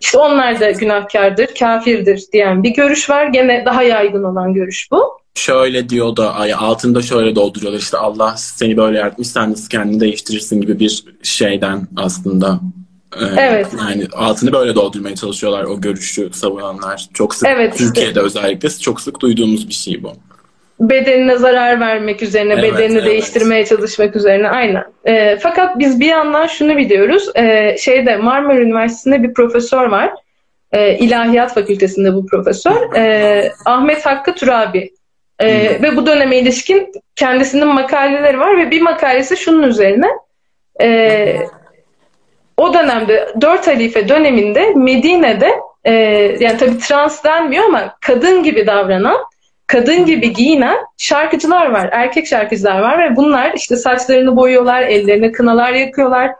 İşte 0.00 0.18
onlar 0.18 0.60
da 0.60 0.70
günahkardır, 0.70 1.46
kafirdir 1.58 2.24
diyen 2.32 2.62
bir 2.62 2.70
görüş 2.70 3.10
var. 3.10 3.26
Gene 3.26 3.64
daha 3.64 3.82
yaygın 3.82 4.24
olan 4.24 4.54
görüş 4.54 4.88
bu. 4.90 5.18
Şöyle 5.34 5.88
diyor 5.88 6.16
da 6.16 6.34
altında 6.58 7.02
şöyle 7.02 7.34
dolduruyorlar 7.34 7.78
işte 7.78 7.96
Allah 7.96 8.34
seni 8.36 8.76
böyle 8.76 8.98
yaratmış 8.98 9.28
sen 9.28 9.52
nasıl 9.52 9.68
kendini 9.68 10.00
değiştirirsin 10.00 10.60
gibi 10.60 10.80
bir 10.80 11.04
şeyden 11.22 11.88
aslında. 11.96 12.60
Ee, 13.20 13.24
Evet. 13.38 13.66
Yani 13.78 14.06
altını 14.12 14.52
böyle 14.52 14.74
doldurmaya 14.74 15.14
çalışıyorlar 15.14 15.64
o 15.64 15.80
görüşü 15.80 16.30
savunanlar. 16.32 17.06
Çok 17.14 17.34
sık 17.34 17.48
Evet, 17.48 17.72
işte. 17.74 17.84
Türkiye'de 17.84 18.20
özellikle 18.20 18.68
çok 18.70 19.00
sık 19.00 19.20
duyduğumuz 19.20 19.68
bir 19.68 19.74
şey 19.74 20.02
bu. 20.02 20.12
bedenine 20.80 21.36
zarar 21.36 21.80
vermek 21.80 22.22
üzerine, 22.22 22.52
Evet, 22.52 22.64
bedenini 22.74 22.98
evet. 22.98 23.06
değiştirmeye 23.06 23.66
çalışmak 23.66 24.16
üzerine 24.16 24.48
aynen. 24.48 24.84
Ee, 25.04 25.38
fakat 25.42 25.78
biz 25.78 26.00
bir 26.00 26.06
yandan 26.06 26.46
şunu 26.46 26.76
biliyoruz. 26.76 27.28
Ee, 27.36 27.76
şeyde 27.78 28.16
Marmara 28.16 28.60
Üniversitesi'nde 28.60 29.22
bir 29.22 29.34
profesör 29.34 29.86
var. 29.86 30.10
Ee, 30.72 30.98
İlahiyat 30.98 31.54
Fakültesinde 31.54 32.14
bu 32.14 32.26
profesör. 32.26 32.94
Ee, 32.96 33.52
Ahmet 33.66 34.06
Hakkı 34.06 34.34
Turabi. 34.34 34.90
Ee, 35.40 35.78
ve 35.82 35.96
bu 35.96 36.06
döneme 36.06 36.38
ilişkin 36.38 36.92
kendisinin 37.16 37.66
makaleleri 37.68 38.38
var 38.40 38.58
ve 38.58 38.70
bir 38.70 38.80
makalesi 38.82 39.36
şunun 39.36 39.62
üzerine. 39.62 40.06
Ee, 40.82 41.36
o 42.62 42.74
dönemde 42.74 43.28
dört 43.40 43.66
halife 43.66 44.08
döneminde 44.08 44.72
Medine'de 44.74 45.52
e, 45.84 45.92
yani 46.40 46.56
tabii 46.58 46.78
trans 46.78 47.24
denmiyor 47.24 47.64
ama 47.64 47.96
kadın 48.00 48.42
gibi 48.42 48.66
davranan 48.66 49.16
kadın 49.66 50.06
gibi 50.06 50.32
giyinen 50.32 50.76
şarkıcılar 50.98 51.70
var. 51.70 51.88
Erkek 51.92 52.26
şarkıcılar 52.26 52.80
var 52.80 52.98
ve 52.98 53.16
bunlar 53.16 53.52
işte 53.56 53.76
saçlarını 53.76 54.36
boyuyorlar, 54.36 54.82
ellerine 54.82 55.32
kınalar 55.32 55.72
yakıyorlar. 55.72 56.30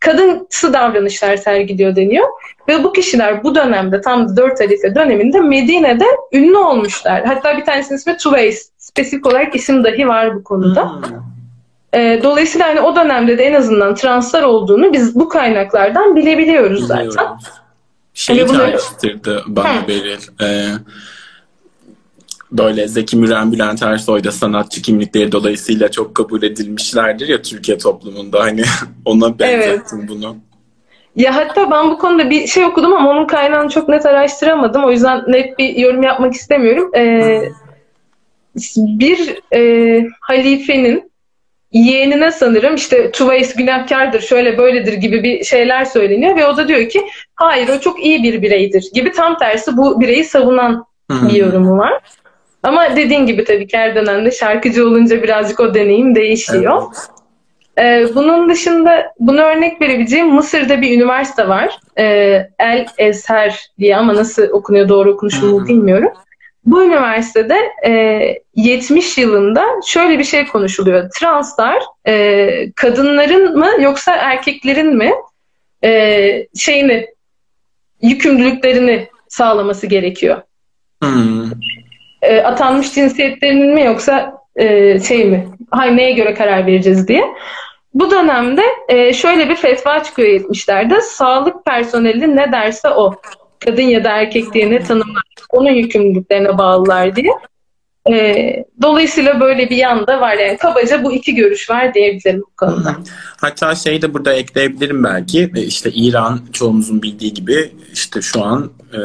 Kadınsı 0.00 0.72
davranışlar 0.72 1.36
sergiliyor 1.36 1.96
deniyor. 1.96 2.26
Ve 2.68 2.84
bu 2.84 2.92
kişiler 2.92 3.44
bu 3.44 3.54
dönemde 3.54 4.00
tam 4.00 4.36
4 4.36 4.60
Halife 4.60 4.94
döneminde 4.94 5.40
Medine'de 5.40 6.04
ünlü 6.32 6.56
olmuşlar. 6.56 7.24
Hatta 7.24 7.56
bir 7.56 7.64
tanesinin 7.64 7.98
ismi 7.98 8.16
Tuveys. 8.16 8.70
Spesifik 8.78 9.26
olarak 9.26 9.56
isim 9.56 9.84
dahi 9.84 10.08
var 10.08 10.34
bu 10.34 10.44
konuda. 10.44 10.92
Hmm. 10.92 11.39
Ee, 11.94 12.20
dolayısıyla 12.22 12.66
hani 12.68 12.80
o 12.80 12.96
dönemde 12.96 13.38
de 13.38 13.44
en 13.44 13.54
azından 13.54 13.94
translar 13.94 14.42
olduğunu 14.42 14.92
biz 14.92 15.14
bu 15.14 15.28
kaynaklardan 15.28 16.16
bilebiliyoruz 16.16 16.86
zaten. 16.86 17.06
Biliyoruz. 17.08 17.44
Şeyi 18.14 18.40
Hani 18.40 18.48
bunu- 18.48 18.58
çağrıştırdı 18.58 19.44
bana 19.46 19.82
Hı. 19.82 19.88
Beril. 19.88 20.18
Ee, 20.42 20.66
böyle 22.52 22.88
Zeki 22.88 23.16
Müren, 23.16 23.52
Bülent 23.52 23.82
Ersoy 23.82 24.24
da 24.24 24.32
sanatçı 24.32 24.82
kimlikleri 24.82 25.32
dolayısıyla 25.32 25.90
çok 25.90 26.14
kabul 26.14 26.42
edilmişlerdir 26.42 27.28
ya 27.28 27.42
Türkiye 27.42 27.78
toplumunda. 27.78 28.40
Hani 28.40 28.62
ona 29.04 29.38
benzettim 29.38 30.06
bunu. 30.08 30.36
Ya 31.16 31.36
hatta 31.36 31.70
ben 31.70 31.90
bu 31.90 31.98
konuda 31.98 32.30
bir 32.30 32.46
şey 32.46 32.64
okudum 32.64 32.92
ama 32.92 33.10
onun 33.10 33.26
kaynağını 33.26 33.68
çok 33.70 33.88
net 33.88 34.06
araştıramadım. 34.06 34.84
O 34.84 34.90
yüzden 34.90 35.24
net 35.28 35.58
bir 35.58 35.76
yorum 35.76 36.02
yapmak 36.02 36.34
istemiyorum. 36.34 36.90
Ee, 36.96 37.42
bir 38.76 39.38
e, 39.56 40.06
halifenin 40.20 41.09
yeğenine 41.72 42.32
sanırım 42.32 42.74
işte 42.74 43.10
Tuvays 43.10 43.54
günahkardır, 43.54 44.20
şöyle 44.20 44.58
böyledir 44.58 44.92
gibi 44.92 45.22
bir 45.22 45.44
şeyler 45.44 45.84
söyleniyor 45.84 46.36
ve 46.36 46.46
o 46.46 46.56
da 46.56 46.68
diyor 46.68 46.88
ki 46.88 47.02
hayır 47.34 47.68
o 47.68 47.80
çok 47.80 48.04
iyi 48.04 48.22
bir 48.22 48.42
bireydir 48.42 48.90
gibi 48.94 49.12
tam 49.12 49.38
tersi 49.38 49.76
bu 49.76 50.00
bireyi 50.00 50.24
savunan 50.24 50.84
bir 51.10 51.34
yorumu 51.34 51.78
var. 51.78 51.92
Ama 52.62 52.96
dediğin 52.96 53.26
gibi 53.26 53.44
tabii 53.44 53.66
ki 53.66 53.76
her 53.78 53.94
dönemde 53.94 54.30
şarkıcı 54.30 54.86
olunca 54.86 55.22
birazcık 55.22 55.60
o 55.60 55.74
deneyim 55.74 56.14
değişiyor. 56.14 56.82
Ee, 57.78 58.06
bunun 58.14 58.48
dışında 58.48 59.12
bunu 59.18 59.40
örnek 59.40 59.80
verebileceğim 59.80 60.28
Mısır'da 60.34 60.80
bir 60.80 60.96
üniversite 60.96 61.48
var. 61.48 61.78
Ee, 61.98 62.48
El 62.58 62.86
Ezher 62.98 63.70
diye 63.78 63.96
ama 63.96 64.14
nasıl 64.14 64.42
okunuyor 64.42 64.88
doğru 64.88 65.10
okunuşu 65.10 65.46
mu 65.46 65.60
Hı 65.60 65.62
hı. 65.62 65.68
bilmiyorum. 65.68 66.08
Bu 66.64 66.84
üniversitede 66.84 67.56
e, 67.86 68.42
70 68.54 69.18
yılında 69.18 69.64
şöyle 69.86 70.18
bir 70.18 70.24
şey 70.24 70.46
konuşuluyor. 70.46 71.10
Translar 71.18 71.82
e, 72.06 72.72
kadınların 72.72 73.58
mı 73.58 73.68
yoksa 73.80 74.12
erkeklerin 74.12 74.96
mi 74.96 75.12
e, 75.84 76.46
şeyini 76.56 77.06
yükümlülüklerini 78.02 79.08
sağlaması 79.28 79.86
gerekiyor. 79.86 80.42
Hmm. 81.02 81.50
E, 82.22 82.40
atanmış 82.40 82.94
cinsiyetlerinin 82.94 83.74
mi 83.74 83.84
yoksa 83.84 84.40
e, 84.56 85.00
şey 85.00 85.24
mi? 85.24 85.48
Hay 85.70 85.96
neye 85.96 86.12
göre 86.12 86.34
karar 86.34 86.66
vereceğiz 86.66 87.08
diye. 87.08 87.24
Bu 87.94 88.10
dönemde 88.10 88.62
e, 88.88 89.12
şöyle 89.12 89.48
bir 89.48 89.56
fetva 89.56 90.02
çıkıyor 90.02 90.28
70'lerde. 90.28 91.00
Sağlık 91.00 91.64
personeli 91.64 92.36
ne 92.36 92.52
derse 92.52 92.88
o. 92.90 93.14
Kadın 93.60 93.82
ya 93.82 94.04
da 94.04 94.10
erkek 94.10 94.54
diye 94.54 94.70
ne 94.70 94.84
tanımlar. 94.84 95.22
Onun 95.50 95.70
yükümlülüklerine 95.70 96.58
bağlılar 96.58 97.16
diye. 97.16 97.32
E, 98.10 98.64
dolayısıyla 98.82 99.40
böyle 99.40 99.70
bir 99.70 99.76
yanda 99.76 100.20
var 100.20 100.34
yani 100.34 100.58
kabaca 100.58 101.04
bu 101.04 101.12
iki 101.12 101.34
görüş 101.34 101.70
var 101.70 101.94
diyebilirim 101.94 102.40
bu 102.40 102.56
konuda. 102.56 102.96
Hatta 103.40 103.74
şey 103.74 104.02
de 104.02 104.14
burada 104.14 104.32
ekleyebilirim 104.32 105.04
belki 105.04 105.52
işte 105.54 105.90
İran 105.90 106.40
çoğumuzun 106.52 107.02
bildiği 107.02 107.34
gibi 107.34 107.72
işte 107.92 108.22
şu 108.22 108.44
an 108.44 108.70
e, 108.92 109.00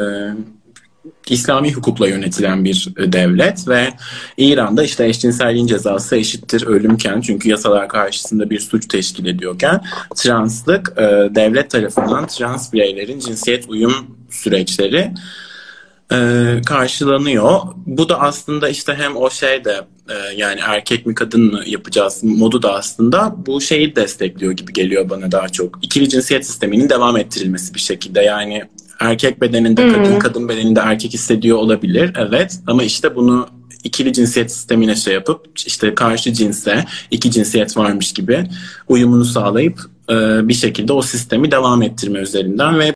İslami 1.30 1.72
hukukla 1.72 2.08
yönetilen 2.08 2.64
bir 2.64 2.88
devlet 2.98 3.68
ve 3.68 3.88
İran'da 4.36 4.84
işte 4.84 5.06
eşcinselliğin 5.06 5.66
cezası 5.66 6.16
eşittir 6.16 6.66
ölümken 6.66 7.20
çünkü 7.20 7.48
yasalar 7.48 7.88
karşısında 7.88 8.50
bir 8.50 8.60
suç 8.60 8.88
teşkil 8.88 9.26
ediyorken 9.26 9.80
translık 10.14 10.92
e, 10.96 11.02
devlet 11.34 11.70
tarafından 11.70 12.26
trans 12.26 12.72
bireylerin 12.72 13.18
cinsiyet 13.18 13.64
uyum 13.68 14.15
süreçleri 14.30 15.14
e, 16.12 16.60
karşılanıyor. 16.66 17.60
Bu 17.86 18.08
da 18.08 18.20
aslında 18.20 18.68
işte 18.68 18.94
hem 18.94 19.16
o 19.16 19.30
şey 19.30 19.64
de 19.64 19.80
yani 20.36 20.60
erkek 20.66 21.06
mi 21.06 21.14
kadın 21.14 21.40
mı 21.40 21.62
yapacağız 21.66 22.20
modu 22.22 22.62
da 22.62 22.74
aslında 22.74 23.34
bu 23.46 23.60
şeyi 23.60 23.96
destekliyor 23.96 24.52
gibi 24.52 24.72
geliyor 24.72 25.10
bana 25.10 25.32
daha 25.32 25.48
çok. 25.48 25.78
İkili 25.84 26.08
cinsiyet 26.08 26.46
sisteminin 26.46 26.88
devam 26.88 27.16
ettirilmesi 27.16 27.74
bir 27.74 27.80
şekilde 27.80 28.20
yani 28.20 28.62
erkek 29.00 29.40
bedeninde 29.40 29.84
hmm. 29.84 29.92
kadın, 29.92 30.18
kadın 30.18 30.48
bedeninde 30.48 30.80
erkek 30.80 31.14
hissediyor 31.14 31.58
olabilir. 31.58 32.12
Evet 32.16 32.58
ama 32.66 32.82
işte 32.82 33.16
bunu 33.16 33.48
ikili 33.84 34.12
cinsiyet 34.12 34.52
sistemine 34.52 34.96
şey 34.96 35.14
yapıp 35.14 35.46
işte 35.66 35.94
karşı 35.94 36.32
cinse 36.32 36.84
iki 37.10 37.30
cinsiyet 37.30 37.76
varmış 37.76 38.12
gibi 38.12 38.44
uyumunu 38.88 39.24
sağlayıp 39.24 39.80
bir 40.48 40.54
şekilde 40.54 40.92
o 40.92 41.02
sistemi 41.02 41.50
devam 41.50 41.82
ettirme 41.82 42.18
üzerinden 42.18 42.78
ve 42.78 42.94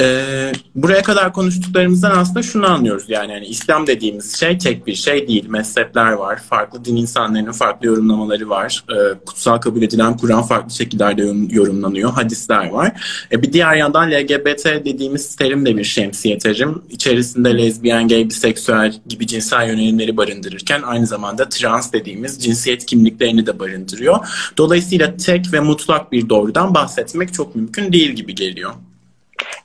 e, 0.00 0.52
buraya 0.74 1.02
kadar 1.02 1.32
konuştuklarımızdan 1.32 2.10
aslında 2.10 2.42
şunu 2.42 2.66
anlıyoruz 2.66 3.04
yani, 3.08 3.32
yani 3.32 3.46
İslam 3.46 3.86
dediğimiz 3.86 4.36
şey 4.36 4.58
tek 4.58 4.86
bir 4.86 4.94
şey 4.94 5.28
değil. 5.28 5.48
Mezhepler 5.48 6.12
var, 6.12 6.42
farklı 6.42 6.84
din 6.84 6.96
insanlarının 6.96 7.52
farklı 7.52 7.86
yorumlamaları 7.86 8.48
var. 8.48 8.84
E, 8.90 9.18
kutsal 9.26 9.58
kabul 9.58 9.82
edilen 9.82 10.16
Kur'an 10.16 10.42
farklı 10.42 10.70
şekillerde 10.70 11.22
yorumlanıyor, 11.50 12.10
hadisler 12.10 12.68
var. 12.68 12.92
E, 13.32 13.42
bir 13.42 13.52
diğer 13.52 13.74
yandan 13.74 14.10
LGBT 14.10 14.64
dediğimiz 14.64 15.36
terim 15.36 15.66
de 15.66 15.76
bir 15.76 15.84
şemsiye 15.84 16.38
terim. 16.38 16.82
İçerisinde 16.90 17.58
lezbiyen, 17.58 18.08
gay, 18.08 18.28
biseksüel 18.28 18.94
gibi 19.06 19.26
cinsel 19.26 19.68
yönelimleri 19.68 20.16
barındırırken 20.16 20.82
aynı 20.82 21.06
zamanda 21.06 21.48
trans 21.48 21.92
dediğimiz 21.92 22.44
cinsiyet 22.44 22.86
kimliklerini 22.86 23.46
de 23.46 23.58
barındırıyor. 23.58 24.28
Dolayısıyla 24.56 25.16
tek 25.16 25.52
ve 25.52 25.60
mutlak 25.60 26.12
bir 26.12 26.28
doğrudan 26.28 26.74
bahsetmek 26.74 27.34
çok 27.34 27.56
mümkün 27.56 27.92
değil 27.92 28.10
gibi 28.10 28.34
geliyor. 28.34 28.70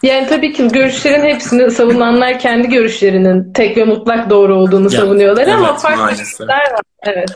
Yani 0.03 0.27
tabii 0.27 0.53
ki 0.53 0.67
görüşlerin 0.67 1.23
hepsini 1.23 1.71
savunanlar 1.71 2.39
kendi 2.39 2.69
görüşlerinin 2.69 3.53
tek 3.53 3.77
ve 3.77 3.83
mutlak 3.83 4.29
doğru 4.29 4.55
olduğunu 4.55 4.93
ya, 4.93 5.01
savunuyorlar 5.01 5.43
evet, 5.43 5.53
ama 5.53 5.77
farklı 5.77 6.15
görüşler 6.17 6.71
var. 6.71 6.81
Evet. 7.03 7.29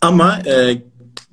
Ama 0.00 0.38
e, 0.46 0.74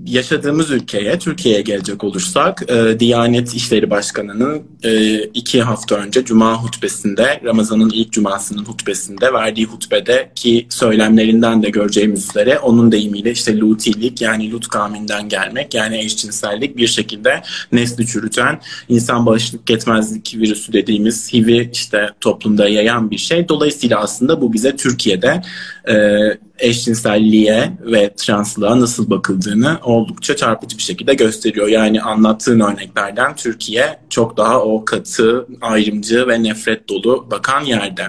yaşadığımız 0.05 0.71
ülkeye, 0.71 1.19
Türkiye'ye 1.19 1.61
gelecek 1.61 2.03
olursak, 2.03 2.63
e, 2.67 2.99
Diyanet 2.99 3.53
İşleri 3.53 3.89
Başkanı'nın 3.89 4.63
e, 4.83 5.19
iki 5.23 5.61
hafta 5.61 5.95
önce 5.95 6.25
Cuma 6.25 6.63
hutbesinde, 6.63 7.41
Ramazan'ın 7.43 7.89
ilk 7.89 8.11
Cuması'nın 8.11 8.65
hutbesinde 8.65 9.33
verdiği 9.33 9.65
hutbede 9.65 10.31
ki 10.35 10.67
söylemlerinden 10.69 11.63
de 11.63 11.69
göreceğimiz 11.69 12.29
üzere 12.29 12.59
onun 12.59 12.91
deyimiyle 12.91 13.31
işte 13.31 13.57
lutilik 13.57 14.21
yani 14.21 14.51
lut 14.51 14.67
kavminden 14.67 15.29
gelmek 15.29 15.73
yani 15.73 15.97
eşcinsellik 15.97 16.77
bir 16.77 16.87
şekilde 16.87 17.41
nesli 17.71 18.07
çürüten 18.07 18.61
insan 18.89 19.25
bağışıklık 19.25 19.69
yetmezlik 19.69 20.35
virüsü 20.35 20.73
dediğimiz 20.73 21.33
HIV'i 21.33 21.69
işte 21.73 22.09
toplumda 22.21 22.69
yayan 22.69 23.11
bir 23.11 23.17
şey. 23.17 23.49
Dolayısıyla 23.49 23.99
aslında 23.99 24.41
bu 24.41 24.53
bize 24.53 24.75
Türkiye'de 24.75 25.41
e, 25.87 26.17
eşcinselliğe 26.59 27.71
ve 27.81 28.13
translığa 28.17 28.79
nasıl 28.79 29.09
bakıldığını 29.09 29.79
oldukça 29.83 30.35
çarpıcı 30.35 30.77
bir 30.77 30.83
şekilde 30.83 31.13
gösteriyor. 31.13 31.67
Yani 31.67 32.01
anlattığın 32.01 32.59
örneklerden 32.59 33.35
Türkiye 33.35 33.99
çok 34.09 34.37
daha 34.37 34.61
o 34.61 34.85
katı, 34.85 35.47
ayrımcı 35.61 36.27
ve 36.27 36.43
nefret 36.43 36.89
dolu 36.89 37.27
bakan 37.31 37.61
yerde. 37.61 38.07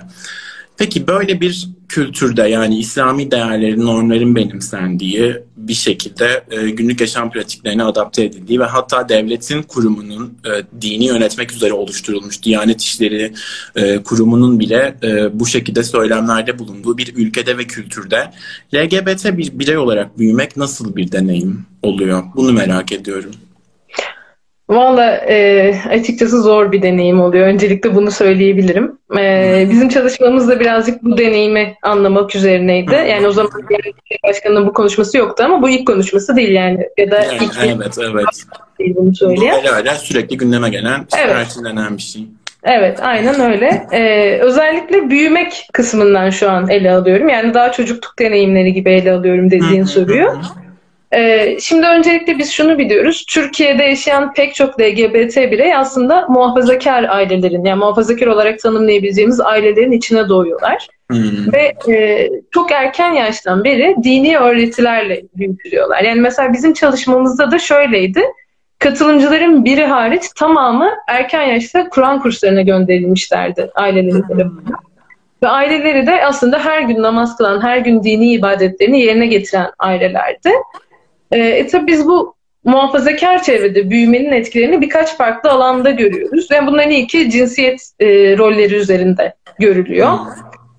Peki 0.77 1.07
böyle 1.07 1.41
bir 1.41 1.69
kültürde 1.89 2.43
yani 2.43 2.79
İslami 2.79 3.31
değerlerin, 3.31 3.87
normların 3.87 4.35
benimsendiği 4.35 5.37
bir 5.57 5.75
şekilde 5.75 6.45
e, 6.51 6.71
günlük 6.71 7.01
yaşam 7.01 7.31
pratiklerine 7.31 7.85
adapte 7.85 8.25
edildiği 8.25 8.61
ve 8.61 8.65
hatta 8.65 9.09
devletin 9.09 9.63
kurumunun 9.63 10.39
e, 10.45 10.83
dini 10.83 11.07
yönetmek 11.07 11.53
üzere 11.53 11.73
oluşturulmuş 11.73 12.43
Diyanet 12.43 12.83
İşleri 12.83 13.33
e, 13.77 14.03
kurumunun 14.03 14.61
bile 14.61 14.97
e, 15.03 15.41
bu 15.41 15.47
şekilde 15.47 15.83
söylemlerde 15.83 16.59
bulunduğu 16.59 16.99
bir 16.99 17.17
ülkede 17.17 17.59
ve 17.59 17.65
kültürde 17.65 18.31
LGBT 18.75 19.37
bir 19.37 19.59
birey 19.59 19.77
olarak 19.77 20.19
büyümek 20.19 20.57
nasıl 20.57 20.97
bir 20.97 21.13
deneyim 21.13 21.67
oluyor? 21.83 22.25
Bunu 22.37 22.53
merak 22.53 22.93
ediyorum. 22.93 23.31
Valla 24.69 25.17
e, 25.17 25.75
açıkçası 25.91 26.43
zor 26.43 26.73
bir 26.73 26.83
deneyim 26.83 27.21
oluyor. 27.21 27.47
Öncelikle 27.47 27.95
bunu 27.95 28.11
söyleyebilirim. 28.11 28.99
E, 29.19 29.67
bizim 29.71 29.89
çalışmamız 29.89 30.49
da 30.49 30.61
birazcık 30.61 31.03
bu 31.03 31.19
deneyimi 31.19 31.75
anlamak 31.83 32.35
üzerineydi. 32.35 32.95
Yani 32.95 33.27
o 33.27 33.31
zaman 33.31 33.51
yani 33.71 33.95
başkanının 34.25 34.67
bu 34.67 34.73
konuşması 34.73 35.19
yoktu 35.19 35.45
ama 35.47 35.63
bu 35.63 35.69
ilk 35.69 35.87
konuşması 35.87 36.37
değil 36.37 36.53
yani. 36.53 36.89
Ya 36.99 37.11
da 37.11 37.17
yani, 37.17 37.37
ilk 37.45 37.53
evet, 37.65 37.99
evet. 37.99 38.27
Değil 38.79 38.95
bunu 38.97 39.15
söyleyen. 39.15 39.57
Bu 39.65 39.69
hala 39.69 39.95
sürekli 39.95 40.37
gündeme 40.37 40.71
gelen, 40.71 41.07
evet. 41.19 41.59
bir 41.97 42.03
şey. 42.03 42.23
Evet, 42.65 42.99
aynen 43.03 43.41
öyle. 43.41 43.87
Ee, 43.93 44.39
özellikle 44.39 45.11
büyümek 45.11 45.69
kısmından 45.73 46.31
şu 46.31 46.51
an 46.51 46.69
ele 46.69 46.93
alıyorum. 46.93 47.29
Yani 47.29 47.55
daha 47.55 47.73
çocukluk 47.73 48.19
deneyimleri 48.19 48.73
gibi 48.73 48.91
ele 48.91 49.13
alıyorum 49.13 49.51
dediğin 49.51 49.85
soruyu. 49.85 50.41
Ee, 51.15 51.57
şimdi 51.61 51.87
öncelikle 51.87 52.39
biz 52.39 52.53
şunu 52.53 52.79
biliyoruz. 52.79 53.25
Türkiye'de 53.29 53.83
yaşayan 53.83 54.33
pek 54.35 54.55
çok 54.55 54.81
LGBT 54.81 55.37
birey 55.37 55.75
aslında 55.75 56.27
muhafazakar 56.29 57.05
ailelerin, 57.05 57.65
yani 57.65 57.79
muhafazakar 57.79 58.27
olarak 58.27 58.59
tanımlayabileceğimiz 58.59 59.41
ailelerin 59.41 59.93
içine 59.93 60.29
doğuyorlar. 60.29 60.89
Hmm. 61.11 61.53
Ve 61.53 61.93
e, 61.93 62.29
çok 62.51 62.73
erken 62.73 63.13
yaştan 63.13 63.65
beri 63.65 63.97
dini 64.03 64.39
öğretilerle 64.39 65.23
büyütülüyorlar. 65.37 66.03
Yani 66.03 66.21
mesela 66.21 66.53
bizim 66.53 66.73
çalışmamızda 66.73 67.51
da 67.51 67.59
şöyleydi. 67.59 68.23
Katılımcıların 68.79 69.65
biri 69.65 69.85
hariç 69.85 70.23
tamamı 70.37 70.91
erken 71.09 71.43
yaşta 71.43 71.89
Kur'an 71.89 72.23
kurslarına 72.23 72.63
gönderilmişlerdi 72.63 73.71
ailelerin 73.75 74.23
tarafından. 74.23 74.79
Ve 75.43 75.49
aileleri 75.49 76.07
de 76.07 76.25
aslında 76.25 76.59
her 76.65 76.83
gün 76.83 77.03
namaz 77.03 77.37
kılan, 77.37 77.63
her 77.63 77.79
gün 77.79 78.05
dini 78.05 78.33
ibadetlerini 78.33 79.01
yerine 79.01 79.27
getiren 79.27 79.71
ailelerdi. 79.79 80.51
E, 81.33 81.39
e 81.39 81.67
tabii 81.67 81.87
biz 81.87 82.07
bu 82.07 82.39
muhafazakar 82.65 83.43
çevrede 83.43 83.91
büyümenin 83.91 84.33
etkilerini 84.33 84.81
birkaç 84.81 85.17
farklı 85.17 85.51
alanda 85.51 85.91
görüyoruz. 85.91 86.49
Yani 86.51 86.67
bunların 86.67 86.91
ilki 86.91 87.31
cinsiyet 87.31 87.91
e, 88.01 88.07
rolleri 88.39 88.75
üzerinde 88.75 89.35
görülüyor. 89.59 90.19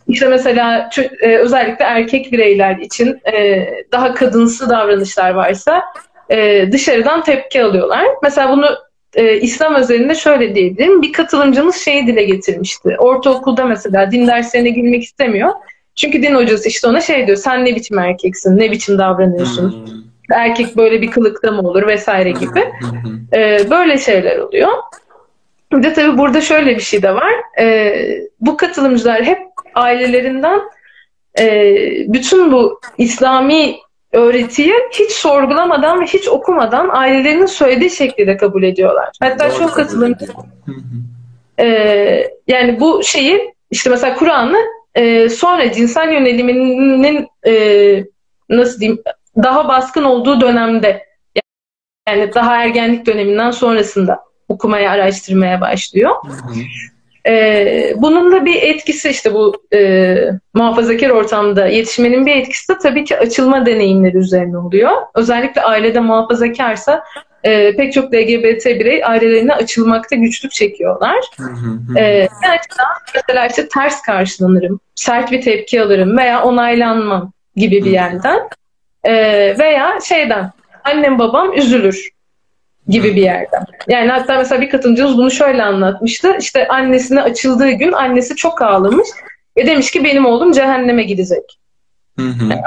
İşte 0.08 0.28
mesela 0.28 0.90
e, 1.22 1.38
özellikle 1.38 1.86
erkek 1.86 2.32
bireyler 2.32 2.78
için 2.78 3.20
e, 3.34 3.68
daha 3.92 4.14
kadınsı 4.14 4.70
davranışlar 4.70 5.32
varsa 5.32 5.84
e, 6.30 6.72
dışarıdan 6.72 7.24
tepki 7.24 7.64
alıyorlar. 7.64 8.06
Mesela 8.24 8.52
bunu 8.52 8.68
e, 9.16 9.40
İslam 9.40 9.76
özelinde 9.76 10.16
şöyle 10.16 10.56
diyebilirim. 10.56 11.02
Bir 11.02 11.14
katılımcımız 11.14 11.76
şeyi 11.76 12.08
dile 12.08 12.24
getirmişti. 12.24 12.96
Ortaokulda 13.00 13.66
mesela 13.66 14.12
din 14.12 14.28
derslerine 14.28 14.70
girmek 14.70 15.04
istemiyor. 15.04 15.50
Çünkü 15.96 16.22
din 16.22 16.36
hocası 16.36 16.70
işte 16.70 16.88
ona 16.88 17.02
şey 17.02 17.28
diyor. 17.28 17.38
Sen 17.38 17.66
ne 17.66 17.76
biçim 17.76 18.00
erkeksin? 18.00 18.58
Ne 18.58 18.72
biçim 18.72 18.98
davranıyorsun? 18.98 19.72
Hmm 19.72 20.09
erkek 20.36 20.78
böyle 20.78 21.02
bir 21.02 21.12
kılıkta 21.12 21.52
mı 21.52 21.62
olur 21.62 21.88
vesaire 21.88 22.32
gibi. 22.32 22.74
Ee, 23.34 23.70
böyle 23.70 23.98
şeyler 23.98 24.38
oluyor. 24.38 24.70
Bir 25.72 25.84
de 25.84 25.94
tabii 25.94 26.18
burada 26.18 26.42
şöyle 26.42 26.76
bir 26.76 26.82
şey 26.82 27.04
de 27.04 27.16
var. 27.16 27.34
Ee, 27.60 28.20
bu 28.40 28.58
katılımcılar 28.58 29.24
hep 29.24 29.40
ailelerinden 29.76 30.62
e, 31.40 31.76
bütün 32.08 32.52
bu 32.52 32.80
İslami 32.98 33.76
öğretiyi 34.14 34.74
hiç 34.94 35.12
sorgulamadan 35.12 36.02
ve 36.02 36.06
hiç 36.06 36.28
okumadan 36.28 36.90
ailelerinin 36.92 37.46
söylediği 37.46 37.90
şekilde 37.90 38.38
kabul 38.38 38.64
ediyorlar. 38.64 39.10
Hatta 39.22 39.52
çok 39.52 39.74
katılımcı 39.74 40.26
e, 41.60 41.68
yani 42.48 42.80
bu 42.80 43.04
şeyi 43.04 43.54
işte 43.72 43.90
mesela 43.90 44.16
Kur'an'ı 44.16 44.58
e, 44.96 45.30
sonra 45.30 45.72
cinsel 45.72 46.14
yöneliminin 46.14 47.28
e, 47.48 48.04
nasıl 48.50 48.80
diyeyim 48.80 49.02
daha 49.44 49.68
baskın 49.68 50.04
olduğu 50.04 50.42
dönemde 50.42 51.06
yani 52.10 52.34
daha 52.34 52.64
ergenlik 52.64 53.06
döneminden 53.06 53.52
sonrasında 53.52 54.20
okumaya, 54.50 54.92
araştırmaya 54.92 55.62
başlıyor. 55.62 56.16
Ee, 57.28 57.94
bunun 57.98 58.32
da 58.32 58.46
bir 58.46 58.62
etkisi 58.62 59.10
işte 59.10 59.34
bu 59.34 59.64
e, 59.74 60.16
muhafazakar 60.54 61.10
ortamda 61.10 61.68
yetişmenin 61.68 62.26
bir 62.26 62.36
etkisi 62.36 62.74
de 62.74 62.78
tabii 62.78 63.04
ki 63.04 63.18
açılma 63.18 63.66
deneyimleri 63.66 64.18
üzerine 64.18 64.58
oluyor. 64.58 64.92
Özellikle 65.16 65.62
ailede 65.62 66.00
muhafazakarsa 66.00 67.04
e, 67.44 67.76
pek 67.76 67.94
çok 67.94 68.14
LGBT 68.14 68.66
birey 68.66 69.06
ailelerine 69.06 69.54
açılmakta 69.54 70.16
güçlük 70.16 70.52
çekiyorlar. 70.52 71.26
e, 71.98 72.28
gerçekten 72.44 72.86
mesela 73.16 73.48
işte 73.48 73.68
ters 73.68 74.02
karşılanırım, 74.02 74.80
sert 74.96 75.32
bir 75.32 75.42
tepki 75.42 75.82
alırım 75.82 76.18
veya 76.18 76.44
onaylanmam 76.44 77.32
gibi 77.56 77.86
bir 77.86 77.92
yerden 77.92 78.40
e, 79.04 79.14
veya 79.60 80.00
şeyden 80.04 80.52
annem 80.84 81.20
babam 81.20 81.54
üzülür 81.54 82.10
gibi 82.88 83.16
bir 83.16 83.22
yerden. 83.22 83.64
Yani 83.88 84.12
hatta 84.12 84.38
mesela 84.38 84.62
bir 84.62 84.70
katılımcımız 84.70 85.18
bunu 85.18 85.32
şöyle 85.32 85.64
anlatmıştı. 85.64 86.38
İşte 86.40 86.68
annesine 86.68 87.22
açıldığı 87.22 87.72
gün 87.72 87.92
annesi 87.92 88.36
çok 88.36 88.62
ağlamış 88.62 89.08
ve 89.58 89.66
demiş 89.66 89.92
ki 89.92 90.04
benim 90.04 90.26
oğlum 90.26 90.52
cehenneme 90.52 91.04
gidecek. 91.04 91.60
Yani 92.18 92.62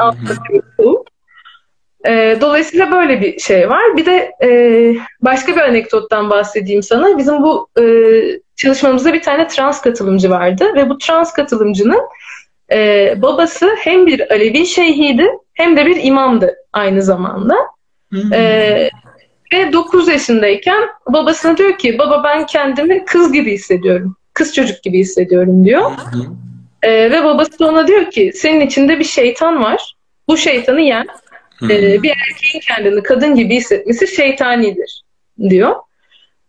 e, 2.06 2.38
dolayısıyla 2.40 2.92
böyle 2.92 3.20
bir 3.20 3.38
şey 3.38 3.70
var. 3.70 3.96
Bir 3.96 4.06
de 4.06 4.32
e, 4.42 4.48
başka 5.20 5.56
bir 5.56 5.60
anekdottan 5.60 6.30
bahsedeyim 6.30 6.82
sana. 6.82 7.18
Bizim 7.18 7.42
bu 7.42 7.68
e, 7.80 7.84
çalışmamızda 8.56 9.12
bir 9.12 9.22
tane 9.22 9.48
trans 9.48 9.80
katılımcı 9.80 10.30
vardı 10.30 10.74
ve 10.74 10.88
bu 10.88 10.98
trans 10.98 11.32
katılımcının 11.32 12.00
e, 12.72 13.14
babası 13.22 13.76
hem 13.78 14.06
bir 14.06 14.32
Alevi 14.32 14.66
şeyhiydi 14.66 15.28
hem 15.54 15.76
de 15.76 15.86
bir 15.86 16.04
imamdı 16.04 16.56
aynı 16.72 17.02
zamanda. 17.02 17.54
E, 18.32 18.90
ve 19.52 19.72
9 19.72 20.08
yaşındayken 20.08 20.82
babasına 21.08 21.56
diyor 21.56 21.78
ki 21.78 21.98
baba 21.98 22.24
ben 22.24 22.46
kendimi 22.46 23.04
kız 23.04 23.32
gibi 23.32 23.52
hissediyorum. 23.52 24.16
Kız 24.34 24.54
çocuk 24.54 24.82
gibi 24.82 24.98
hissediyorum 24.98 25.64
diyor. 25.64 25.92
E, 26.82 27.10
ve 27.10 27.24
babası 27.24 27.66
ona 27.66 27.86
diyor 27.86 28.10
ki 28.10 28.32
senin 28.34 28.66
içinde 28.66 28.98
bir 28.98 29.04
şeytan 29.04 29.62
var. 29.62 29.94
Bu 30.28 30.36
şeytanı 30.36 30.80
yen. 30.80 31.06
E, 31.62 32.02
bir 32.02 32.10
erkeğin 32.10 32.60
kendini 32.66 33.02
kadın 33.02 33.34
gibi 33.34 33.56
hissetmesi 33.56 34.06
şeytanidir 34.16 35.02
diyor. 35.48 35.76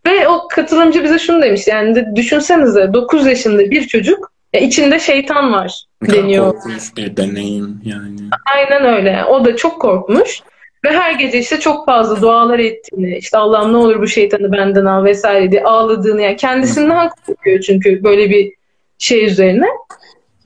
Ve 0.07 0.27
o 0.27 0.47
katılımcı 0.47 1.03
bize 1.03 1.19
şunu 1.19 1.41
demiş 1.41 1.67
yani 1.67 1.95
de, 1.95 2.15
düşünsenize 2.15 2.93
9 2.93 3.27
yaşında 3.27 3.71
bir 3.71 3.87
çocuk 3.87 4.32
ya 4.53 4.59
içinde 4.59 4.99
şeytan 4.99 5.53
var 5.53 5.85
deniyor. 6.11 6.53
Korkunç 6.53 6.97
bir 6.97 7.17
deneyim 7.17 7.81
yani. 7.85 8.19
Aynen 8.55 8.85
öyle. 8.85 9.25
O 9.25 9.45
da 9.45 9.55
çok 9.55 9.81
korkmuş. 9.81 10.41
Ve 10.85 10.91
her 10.91 11.11
gece 11.11 11.39
işte 11.39 11.59
çok 11.59 11.85
fazla 11.85 12.21
dualar 12.21 12.59
ettiğini, 12.59 13.17
işte 13.17 13.37
Allah'ım 13.37 13.73
ne 13.73 13.77
olur 13.77 14.01
bu 14.01 14.07
şeytanı 14.07 14.51
benden 14.51 14.85
al 14.85 15.05
vesaire 15.05 15.51
diye 15.51 15.63
ağladığını 15.63 16.21
yani 16.21 16.35
kendisinden 16.35 17.09
korkuyor 17.09 17.59
çünkü 17.59 18.03
böyle 18.03 18.29
bir 18.29 18.53
şey 18.97 19.25
üzerine. 19.25 19.65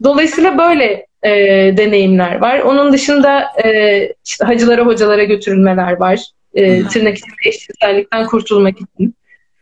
Dolayısıyla 0.04 0.58
böyle 0.58 1.06
e, 1.24 1.32
deneyimler 1.78 2.36
var. 2.42 2.60
Onun 2.60 2.94
dışında 2.94 3.46
e, 3.66 4.00
işte 4.26 4.46
hacılara 4.46 4.86
hocalara 4.86 5.24
götürülmeler 5.24 6.00
var. 6.00 6.20
E, 6.54 6.88
tırnak 6.88 7.18
içinde 7.18 7.36
eşcinsellikten 7.46 8.26
kurtulmak 8.26 8.76
için. 8.82 9.16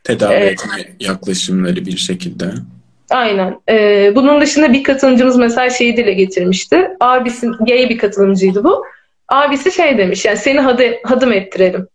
Tedavi 0.04 0.34
ee, 0.34 0.38
etme 0.38 0.96
yaklaşımları 1.00 1.86
bir 1.86 1.98
şekilde. 1.98 2.46
Aynen. 3.10 3.60
Ee, 3.70 4.12
bunun 4.16 4.42
dışında 4.42 4.74
bir 4.74 4.84
katılımcımız 4.84 5.38
mesela 5.38 5.70
şeyi 5.70 5.98
dile 5.98 6.14
getirmişti. 6.14 6.88
Abisi 7.00 7.48
gay 7.48 7.90
bir 7.90 7.98
katılımcıydı 7.98 8.64
bu. 8.64 8.86
Abisi 9.28 9.72
şey 9.72 9.98
demiş 9.98 10.26
yani 10.26 10.38
seni 10.38 10.60
hadı, 10.60 10.84
hadım 11.04 11.32
ettirelim. 11.32 11.88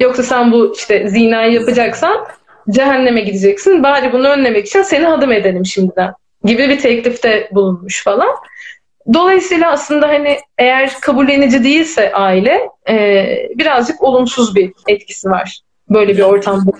Yoksa 0.00 0.22
sen 0.22 0.52
bu 0.52 0.74
işte 0.76 1.08
zinayı 1.08 1.52
yapacaksan 1.52 2.26
cehenneme 2.70 3.20
gideceksin. 3.20 3.82
Bari 3.82 4.12
bunu 4.12 4.28
önlemek 4.28 4.66
için 4.66 4.82
seni 4.82 5.04
hadım 5.04 5.32
edelim 5.32 5.66
şimdiden 5.66 6.14
gibi 6.44 6.68
bir 6.68 6.78
teklifte 6.78 7.48
bulunmuş 7.52 8.04
falan. 8.04 8.28
Dolayısıyla 9.14 9.70
aslında 9.70 10.08
hani 10.08 10.38
eğer 10.58 11.00
kabullenici 11.00 11.64
değilse 11.64 12.12
aile 12.12 12.60
e, 12.88 13.26
birazcık 13.54 14.02
olumsuz 14.02 14.54
bir 14.54 14.72
etkisi 14.88 15.30
var. 15.30 15.60
Böyle 15.90 16.16
bir 16.16 16.22
ortam 16.22 16.62
bu 16.66 16.72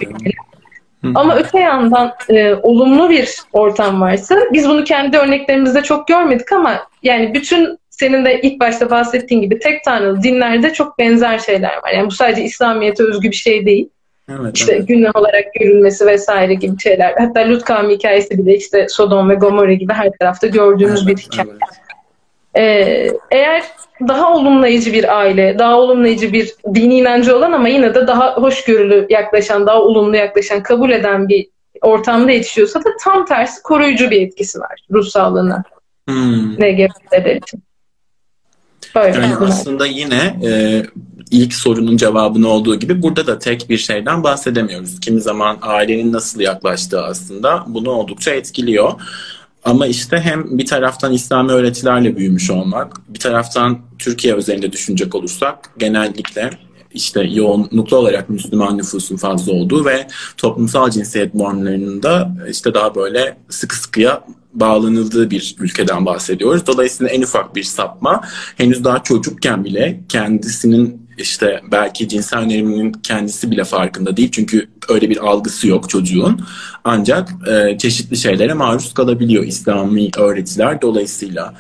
Ama 1.15 1.37
öte 1.37 1.61
yandan 1.61 2.13
e, 2.29 2.55
olumlu 2.55 3.11
bir 3.11 3.39
ortam 3.53 4.01
varsa 4.01 4.37
biz 4.53 4.69
bunu 4.69 4.85
kendi 4.85 5.19
örneklerimizde 5.19 5.83
çok 5.83 6.09
görmedik 6.09 6.53
ama 6.53 6.79
yani 7.03 7.35
bütün 7.35 7.79
senin 7.91 8.25
de 8.25 8.41
ilk 8.41 8.61
başta 8.61 8.91
bahsettiğin 8.91 9.43
gibi 9.43 9.59
tek 9.59 9.85
tanrılı 9.85 10.23
dinlerde 10.23 10.73
çok 10.73 10.99
benzer 10.99 11.39
şeyler 11.39 11.77
var. 11.77 11.93
Yani 11.95 12.07
bu 12.07 12.11
sadece 12.11 12.43
İslamiyet'e 12.43 13.05
özgü 13.05 13.31
bir 13.31 13.37
şey 13.37 13.67
değil. 13.67 13.89
Evet, 14.31 14.57
işte 14.57 14.73
evet. 14.73 14.89
günah 14.89 15.17
olarak 15.17 15.55
görülmesi 15.61 16.07
vesaire 16.07 16.55
gibi 16.55 16.81
şeyler. 16.81 17.15
Hatta 17.19 17.49
Lut 17.49 17.65
kavmi 17.65 17.95
hikayesi 17.95 18.39
bile 18.39 18.57
işte 18.57 18.87
Sodom 18.89 19.31
ve 19.31 19.35
Gomorra 19.35 19.73
gibi 19.73 19.93
her 19.93 20.11
tarafta 20.21 20.47
gördüğümüz 20.47 21.05
evet, 21.07 21.17
bir 21.17 21.23
hikaye. 21.23 21.49
Evet. 21.51 21.61
Ee, 22.57 23.11
eğer 23.31 23.63
daha 24.09 24.35
olumlayıcı 24.35 24.93
bir 24.93 25.19
aile, 25.19 25.59
daha 25.59 25.79
olumlayıcı 25.79 26.33
bir 26.33 26.55
dini 26.75 26.99
inancı 26.99 27.37
olan 27.37 27.53
ama 27.53 27.69
yine 27.69 27.95
de 27.95 28.07
daha 28.07 28.37
hoşgörülü 28.37 29.07
yaklaşan, 29.11 29.67
daha 29.67 29.83
olumlu 29.83 30.17
yaklaşan, 30.17 30.63
kabul 30.63 30.91
eden 30.91 31.29
bir 31.29 31.47
ortamda 31.83 32.31
yetişiyorsa 32.31 32.85
da 32.85 32.89
tam 33.01 33.27
tersi 33.27 33.63
koruyucu 33.63 34.11
bir 34.11 34.21
etkisi 34.21 34.61
var 34.61 34.87
ruh 34.93 35.07
sağlığına. 35.07 35.63
Hmm. 36.09 36.55
LGBT'ler 36.55 37.37
için. 37.37 37.63
Böyle 38.95 39.19
yani 39.19 39.37
aslında 39.37 39.87
yine 39.87 40.37
e, 40.45 40.83
ilk 41.31 41.55
sorunun 41.55 41.97
cevabını 41.97 42.49
olduğu 42.49 42.79
gibi 42.79 43.03
burada 43.03 43.27
da 43.27 43.39
tek 43.39 43.71
bir 43.71 43.79
şeyden 43.79 44.23
bahsedemiyoruz. 44.23 45.01
Kimi 45.01 45.21
zaman 45.21 45.59
ailenin 45.63 46.13
nasıl 46.13 46.41
yaklaştığı 46.41 47.03
aslında 47.03 47.65
bunu 47.67 47.91
oldukça 47.91 48.31
etkiliyor. 48.31 48.93
Ama 49.65 49.87
işte 49.87 50.21
hem 50.21 50.59
bir 50.59 50.67
taraftan 50.67 51.13
İslami 51.13 51.53
öğretilerle 51.53 52.17
büyümüş 52.17 52.51
olmak, 52.51 53.15
bir 53.15 53.19
taraftan 53.19 53.79
Türkiye 53.99 54.35
üzerinde 54.35 54.73
düşünecek 54.73 55.15
olursak 55.15 55.71
genellikle 55.79 56.51
işte 56.95 57.23
yoğunluklu 57.23 57.97
olarak 57.97 58.31
Müslüman 58.31 58.79
nüfusun 58.79 59.17
fazla 59.17 59.53
olduğu 59.53 59.85
ve 59.85 60.07
toplumsal 60.37 60.91
cinsiyet 60.91 61.35
normlarının 61.35 62.03
da 62.03 62.37
işte 62.51 62.75
daha 62.75 62.95
böyle 62.95 63.37
sıkı 63.49 63.77
sıkıya 63.77 64.25
bağlanıldığı 64.55 65.31
bir 65.31 65.57
ülkeden 65.59 66.07
bahsediyoruz. 66.07 66.67
Dolayısıyla 66.67 67.13
en 67.13 67.23
ufak 67.23 67.57
bir 67.57 67.63
sapma 67.63 68.21
henüz 68.57 68.85
daha 68.85 69.03
çocukken 69.03 69.65
bile 69.65 70.01
kendisinin 70.09 71.04
işte 71.19 71.61
belki 71.73 72.09
cinsel 72.09 72.43
yöneliminin 72.43 72.93
kendisi 72.93 73.51
bile 73.51 73.65
farkında 73.65 74.17
değil. 74.17 74.31
Çünkü 74.33 74.69
öyle 74.89 75.11
bir 75.11 75.27
algısı 75.27 75.69
yok 75.69 75.91
çocuğun. 75.91 76.41
Ancak 76.85 77.29
e, 77.51 77.79
çeşitli 77.79 78.17
şeylere 78.17 78.55
maruz 78.55 78.95
kalabiliyor 78.95 79.45
İslami 79.45 80.11
öğretiler 80.19 80.83
dolayısıyla. 80.83 81.55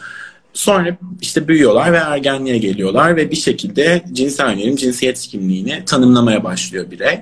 Sonra 0.52 0.96
işte 1.20 1.48
büyüyorlar 1.48 1.92
ve 1.92 1.96
ergenliğe 1.96 2.58
geliyorlar 2.58 3.16
ve 3.16 3.30
bir 3.30 3.36
şekilde 3.36 4.04
cinsel 4.12 4.50
yönelim, 4.50 4.76
cinsiyet 4.76 5.20
kimliğini 5.20 5.84
tanımlamaya 5.84 6.44
başlıyor 6.44 6.90
birey. 6.90 7.20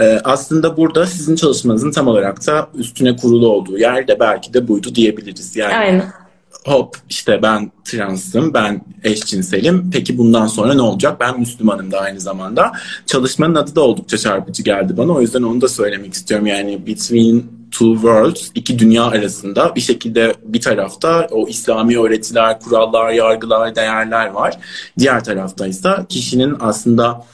Ee, 0.00 0.20
aslında 0.24 0.76
burada 0.76 1.06
sizin 1.06 1.36
çalışmanızın 1.36 1.90
tam 1.90 2.06
olarak 2.08 2.46
da 2.46 2.68
üstüne 2.74 3.16
kurulu 3.16 3.48
olduğu 3.48 3.78
yer 3.78 4.08
de 4.08 4.20
belki 4.20 4.54
de 4.54 4.68
buydu 4.68 4.94
diyebiliriz. 4.94 5.56
Yani 5.56 5.74
Aynen. 5.74 6.12
Hop 6.66 6.96
işte 7.08 7.42
ben 7.42 7.72
transım, 7.84 8.54
ben 8.54 8.84
eşcinselim. 9.04 9.90
Peki 9.92 10.18
bundan 10.18 10.46
sonra 10.46 10.74
ne 10.74 10.82
olacak? 10.82 11.20
Ben 11.20 11.40
Müslümanım 11.40 11.92
da 11.92 12.00
aynı 12.00 12.20
zamanda. 12.20 12.72
Çalışmanın 13.06 13.54
adı 13.54 13.74
da 13.74 13.80
oldukça 13.80 14.18
çarpıcı 14.18 14.62
geldi 14.62 14.96
bana. 14.96 15.12
O 15.12 15.20
yüzden 15.20 15.42
onu 15.42 15.60
da 15.60 15.68
söylemek 15.68 16.14
istiyorum. 16.14 16.46
Yani 16.46 16.86
Between 16.86 17.44
Two 17.70 17.94
Worlds, 17.94 18.50
iki 18.54 18.78
dünya 18.78 19.04
arasında 19.04 19.74
bir 19.76 19.80
şekilde 19.80 20.34
bir 20.44 20.60
tarafta 20.60 21.28
o 21.30 21.48
İslami 21.48 21.98
öğretiler, 22.00 22.60
kurallar, 22.60 23.10
yargılar, 23.10 23.74
değerler 23.74 24.26
var. 24.26 24.58
Diğer 24.98 25.24
tarafta 25.24 25.66
ise 25.66 25.90
kişinin 26.08 26.56
aslında 26.60 27.24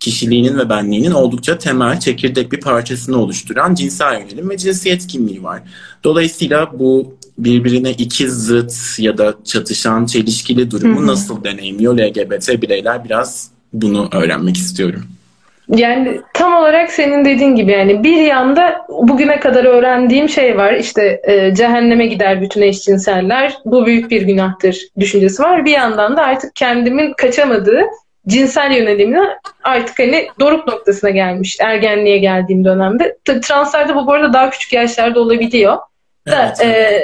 kişiliğinin 0.00 0.58
ve 0.58 0.68
benliğinin 0.68 1.10
oldukça 1.10 1.58
temel, 1.58 2.00
çekirdek 2.00 2.52
bir 2.52 2.60
parçasını 2.60 3.18
oluşturan 3.18 3.74
cinsel 3.74 4.20
yönelim 4.20 4.50
ve 4.50 4.56
cinsiyet 4.56 5.06
kimliği 5.06 5.42
var. 5.42 5.62
Dolayısıyla 6.04 6.78
bu 6.78 7.16
birbirine 7.38 7.90
iki 7.90 8.30
zıt 8.30 8.72
ya 8.98 9.18
da 9.18 9.34
çatışan, 9.44 10.06
çelişkili 10.06 10.70
durumu 10.70 10.98
Hı-hı. 10.98 11.06
nasıl 11.06 11.44
deneyimliyor 11.44 11.98
LGBT 11.98 12.62
bireyler 12.62 13.04
biraz 13.04 13.50
bunu 13.72 14.08
öğrenmek 14.12 14.56
istiyorum. 14.56 15.02
Yani 15.68 16.20
tam 16.34 16.54
olarak 16.54 16.92
senin 16.92 17.24
dediğin 17.24 17.56
gibi 17.56 17.72
yani 17.72 18.04
bir 18.04 18.16
yanda 18.16 18.86
bugüne 18.88 19.40
kadar 19.40 19.64
öğrendiğim 19.64 20.28
şey 20.28 20.56
var 20.56 20.72
işte 20.72 21.20
e, 21.24 21.54
cehenneme 21.54 22.06
gider 22.06 22.40
bütün 22.40 22.62
eşcinseller 22.62 23.58
bu 23.64 23.86
büyük 23.86 24.10
bir 24.10 24.22
günahtır 24.22 24.78
düşüncesi 25.00 25.42
var. 25.42 25.64
Bir 25.64 25.70
yandan 25.70 26.16
da 26.16 26.22
artık 26.22 26.56
kendimin 26.56 27.12
kaçamadığı 27.12 27.80
cinsel 28.28 28.72
yönelimine 28.72 29.20
artık 29.64 29.98
hani 29.98 30.28
doruk 30.40 30.66
noktasına 30.66 31.10
gelmiş 31.10 31.56
ergenliğe 31.60 32.18
geldiğim 32.18 32.64
dönemde. 32.64 33.16
Tabii 33.24 33.40
translerde 33.40 33.94
bu 33.94 34.06
bu 34.06 34.12
arada 34.12 34.32
daha 34.32 34.50
küçük 34.50 34.72
yaşlarda 34.72 35.20
olabiliyor. 35.20 35.78
Evet. 36.26 36.58
Da, 36.58 36.64
e, 36.64 37.00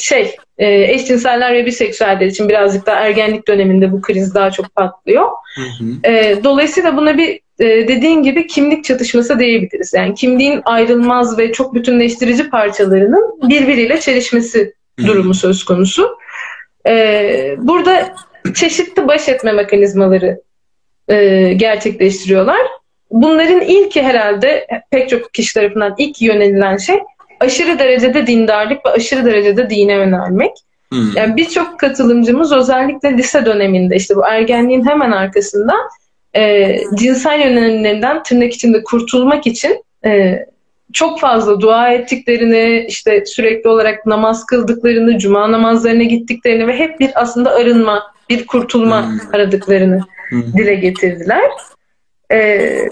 şey 0.00 0.36
e, 0.58 0.92
eşcinseller 0.92 1.54
ve 1.54 1.66
biseksüeller 1.66 2.26
için 2.26 2.48
birazcık 2.48 2.86
daha 2.86 2.96
ergenlik 2.96 3.48
döneminde 3.48 3.92
bu 3.92 4.00
kriz 4.00 4.34
daha 4.34 4.50
çok 4.50 4.74
patlıyor. 4.74 5.28
Hı 5.56 5.84
hı. 5.84 6.12
E, 6.12 6.44
dolayısıyla 6.44 6.96
buna 6.96 7.18
bir 7.18 7.40
e, 7.60 7.88
dediğin 7.88 8.22
gibi 8.22 8.46
kimlik 8.46 8.84
çatışması 8.84 9.38
diyebiliriz. 9.38 9.94
Yani 9.94 10.14
kimliğin 10.14 10.60
ayrılmaz 10.64 11.38
ve 11.38 11.52
çok 11.52 11.74
bütünleştirici 11.74 12.50
parçalarının 12.50 13.40
birbiriyle 13.48 14.00
çelişmesi 14.00 14.74
hı. 15.00 15.06
durumu 15.06 15.34
söz 15.34 15.64
konusu. 15.64 16.18
E, 16.86 17.54
burada 17.58 18.14
çeşitli 18.54 19.08
baş 19.08 19.28
etme 19.28 19.52
mekanizmaları 19.52 20.40
e, 21.08 21.52
gerçekleştiriyorlar. 21.52 22.60
bunların 23.10 23.60
ilki 23.60 24.02
herhalde 24.02 24.66
pek 24.90 25.08
çok 25.08 25.34
kişi 25.34 25.54
tarafından 25.54 25.94
ilk 25.98 26.22
yönelilen 26.22 26.76
şey 26.76 26.98
aşırı 27.40 27.78
derecede 27.78 28.26
dindarlık 28.26 28.86
ve 28.86 28.90
aşırı 28.90 29.24
derecede 29.24 29.70
dine 29.70 29.92
yönelmek. 29.92 30.50
Hmm. 30.92 31.16
Yani 31.16 31.36
birçok 31.36 31.80
katılımcımız 31.80 32.52
özellikle 32.52 33.18
lise 33.18 33.46
döneminde 33.46 33.96
işte 33.96 34.16
bu 34.16 34.26
ergenliğin 34.26 34.86
hemen 34.88 35.10
arkasında 35.10 35.74
e, 36.36 36.76
cinsel 36.94 37.40
yönelimlerinden 37.40 38.22
tırnak 38.22 38.52
içinde 38.52 38.82
kurtulmak 38.82 39.46
için 39.46 39.84
e, 40.04 40.44
çok 40.92 41.20
fazla 41.20 41.60
dua 41.60 41.92
ettiklerini, 41.92 42.86
işte 42.88 43.26
sürekli 43.26 43.68
olarak 43.70 44.06
namaz 44.06 44.46
kıldıklarını, 44.46 45.18
cuma 45.18 45.52
namazlarına 45.52 46.02
gittiklerini 46.02 46.66
ve 46.66 46.78
hep 46.78 47.00
bir 47.00 47.10
aslında 47.14 47.50
arınma, 47.50 48.02
bir 48.30 48.46
kurtulma 48.46 49.06
hmm. 49.06 49.18
aradıklarını 49.32 50.00
hmm. 50.28 50.52
dile 50.52 50.74
getirdiler. 50.74 51.50
Ee, 52.32 52.88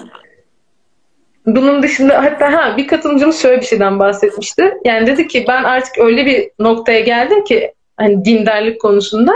bunun 1.57 1.83
dışında 1.83 2.25
hatta 2.25 2.53
ha 2.53 2.77
bir 2.77 2.87
katılımcımız 2.87 3.43
şöyle 3.43 3.61
bir 3.61 3.67
şeyden 3.67 3.99
bahsetmişti. 3.99 4.75
Yani 4.85 5.07
dedi 5.07 5.29
ki 5.29 5.45
ben 5.49 5.65
artık 5.65 5.99
öyle 5.99 6.27
bir 6.27 6.51
noktaya 6.59 7.01
geldim 7.01 7.45
ki 7.45 7.73
hani 7.97 8.25
dindarlık 8.25 8.81
konusunda 8.81 9.33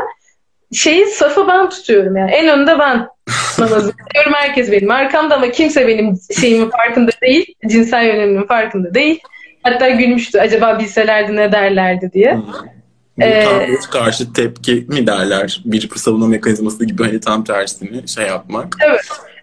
şeyi 0.72 1.06
safı 1.06 1.48
ben 1.48 1.70
tutuyorum 1.70 2.16
yani. 2.16 2.30
En 2.30 2.48
önde 2.48 2.78
ben 2.78 3.08
namazı 3.58 3.92
kılıyorum. 3.96 4.32
Herkes 4.34 4.72
benim 4.72 4.90
arkamda 4.90 5.34
ama 5.34 5.50
kimse 5.50 5.88
benim 5.88 6.18
şeyimin 6.40 6.70
farkında 6.70 7.10
değil. 7.22 7.54
Cinsel 7.68 8.06
yönelimin 8.06 8.46
farkında 8.46 8.94
değil. 8.94 9.20
Hatta 9.62 9.88
gülmüştü. 9.88 10.40
Acaba 10.40 10.78
bilselerdi 10.78 11.36
ne 11.36 11.52
derlerdi 11.52 12.10
diye. 12.12 12.34
Hmm. 12.34 12.42
Ee, 13.22 13.46
karşı 13.90 14.32
tepki 14.32 14.86
mi 14.88 15.06
derler? 15.06 15.62
Bir 15.64 15.88
savunma 15.96 16.26
mekanizması 16.26 16.84
gibi 16.84 17.02
hani 17.02 17.20
tam 17.20 17.44
tersini 17.44 18.08
şey 18.08 18.26
yapmak. 18.26 18.76
Evet. 18.80 19.00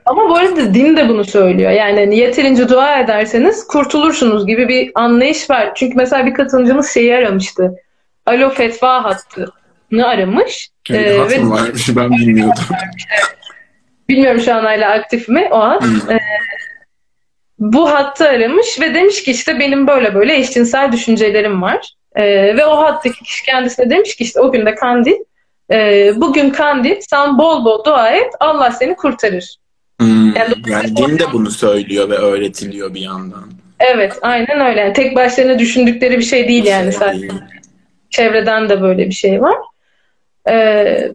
Ama 0.10 0.30
bu 0.30 0.36
arada 0.36 0.74
din 0.74 0.98
de 0.98 1.10
bunu 1.10 1.24
söylüyor. 1.24 1.72
Yani 1.72 2.00
hani 2.00 2.17
yeterince 2.17 2.69
dua 2.69 3.00
ederseniz 3.00 3.67
kurtulursunuz 3.67 4.48
gibi 4.48 4.67
bir 4.67 4.91
anlayış 4.95 5.50
var. 5.50 5.72
Çünkü 5.76 5.98
mesela 5.98 6.26
bir 6.26 6.34
katılımcımız 6.34 6.93
şeyi 6.93 7.15
aramıştı. 7.15 7.76
Alo 8.26 8.50
fetva 8.50 9.04
hattını 9.04 10.08
aramış. 10.08 10.69
Yani 10.89 11.02
ee, 11.02 11.17
hat 11.17 11.32
varmış 11.32 11.89
ben 11.95 12.12
bilmiyordum. 12.12 12.63
Bilmiyorum 14.10 14.41
şu 14.41 14.56
an 14.56 14.63
hala 14.63 14.91
aktif 14.91 15.30
mi 15.30 15.48
o 15.52 15.60
hat. 15.60 15.84
Hmm. 15.84 16.12
Ee, 16.12 16.19
bu 17.60 17.91
hattı 17.91 18.30
aramış 18.30 18.80
ve 18.82 18.93
demiş 18.93 19.24
ki 19.24 19.32
işte 19.32 19.60
benim 19.60 19.88
böyle 19.88 20.15
böyle 20.15 20.36
eşcinsel 20.36 20.91
düşüncelerim 20.91 21.62
var. 21.62 21.93
Ee, 22.15 22.58
ve 22.58 22.65
o 22.65 22.78
hattaki 22.78 23.24
kişi 23.24 23.45
kendisine 23.45 23.89
demiş 23.89 24.15
ki 24.15 24.24
işte 24.24 24.39
o 24.39 24.52
gün 24.52 24.65
de 24.65 24.76
kandil. 24.76 25.15
E, 25.72 26.12
bugün 26.15 26.50
kandil 26.50 26.95
sen 27.10 27.38
bol 27.38 27.65
bol 27.65 27.84
dua 27.84 28.10
et 28.10 28.34
Allah 28.39 28.72
seni 28.72 28.95
kurtarır. 28.95 29.60
Hmm, 29.99 30.35
yani, 30.35 30.95
din 30.95 31.19
de 31.19 31.33
bunu 31.33 31.51
söylüyor 31.51 32.09
ve 32.09 32.15
öğretiliyor 32.15 32.93
bir 32.93 33.01
yandan. 33.01 33.43
Evet 33.79 34.13
aynen 34.21 34.59
öyle. 34.69 34.79
Yani 34.79 34.93
tek 34.93 35.15
başlarına 35.15 35.59
düşündükleri 35.59 36.17
bir 36.17 36.23
şey 36.23 36.47
değil 36.47 36.63
bir 36.63 36.69
yani 36.69 36.83
şey 36.83 36.91
zaten. 36.91 37.21
Değil. 37.21 37.33
Çevreden 38.09 38.69
de 38.69 38.81
böyle 38.81 39.05
bir 39.05 39.13
şey 39.13 39.41
var. 39.41 39.55
Ee, 40.49 41.12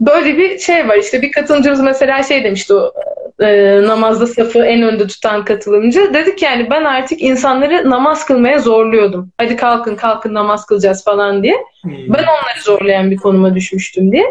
böyle 0.00 0.38
bir 0.38 0.58
şey 0.58 0.88
var 0.88 0.96
işte 0.96 1.22
bir 1.22 1.32
katılımcımız 1.32 1.80
mesela 1.80 2.22
şey 2.22 2.44
demişti 2.44 2.74
o 2.74 2.92
e, 3.40 3.80
namazda 3.82 4.26
safı 4.26 4.64
en 4.64 4.82
önde 4.82 5.06
tutan 5.06 5.44
katılımcı. 5.44 6.14
Dedik 6.14 6.42
yani 6.42 6.70
ben 6.70 6.84
artık 6.84 7.22
insanları 7.22 7.90
namaz 7.90 8.26
kılmaya 8.26 8.58
zorluyordum. 8.58 9.32
Hadi 9.38 9.56
kalkın 9.56 9.96
kalkın 9.96 10.34
namaz 10.34 10.66
kılacağız 10.66 11.04
falan 11.04 11.42
diye. 11.42 11.56
Hmm. 11.82 11.92
Ben 11.92 12.22
onları 12.22 12.62
zorlayan 12.62 13.10
bir 13.10 13.16
konuma 13.16 13.54
düşmüştüm 13.54 14.12
diye. 14.12 14.26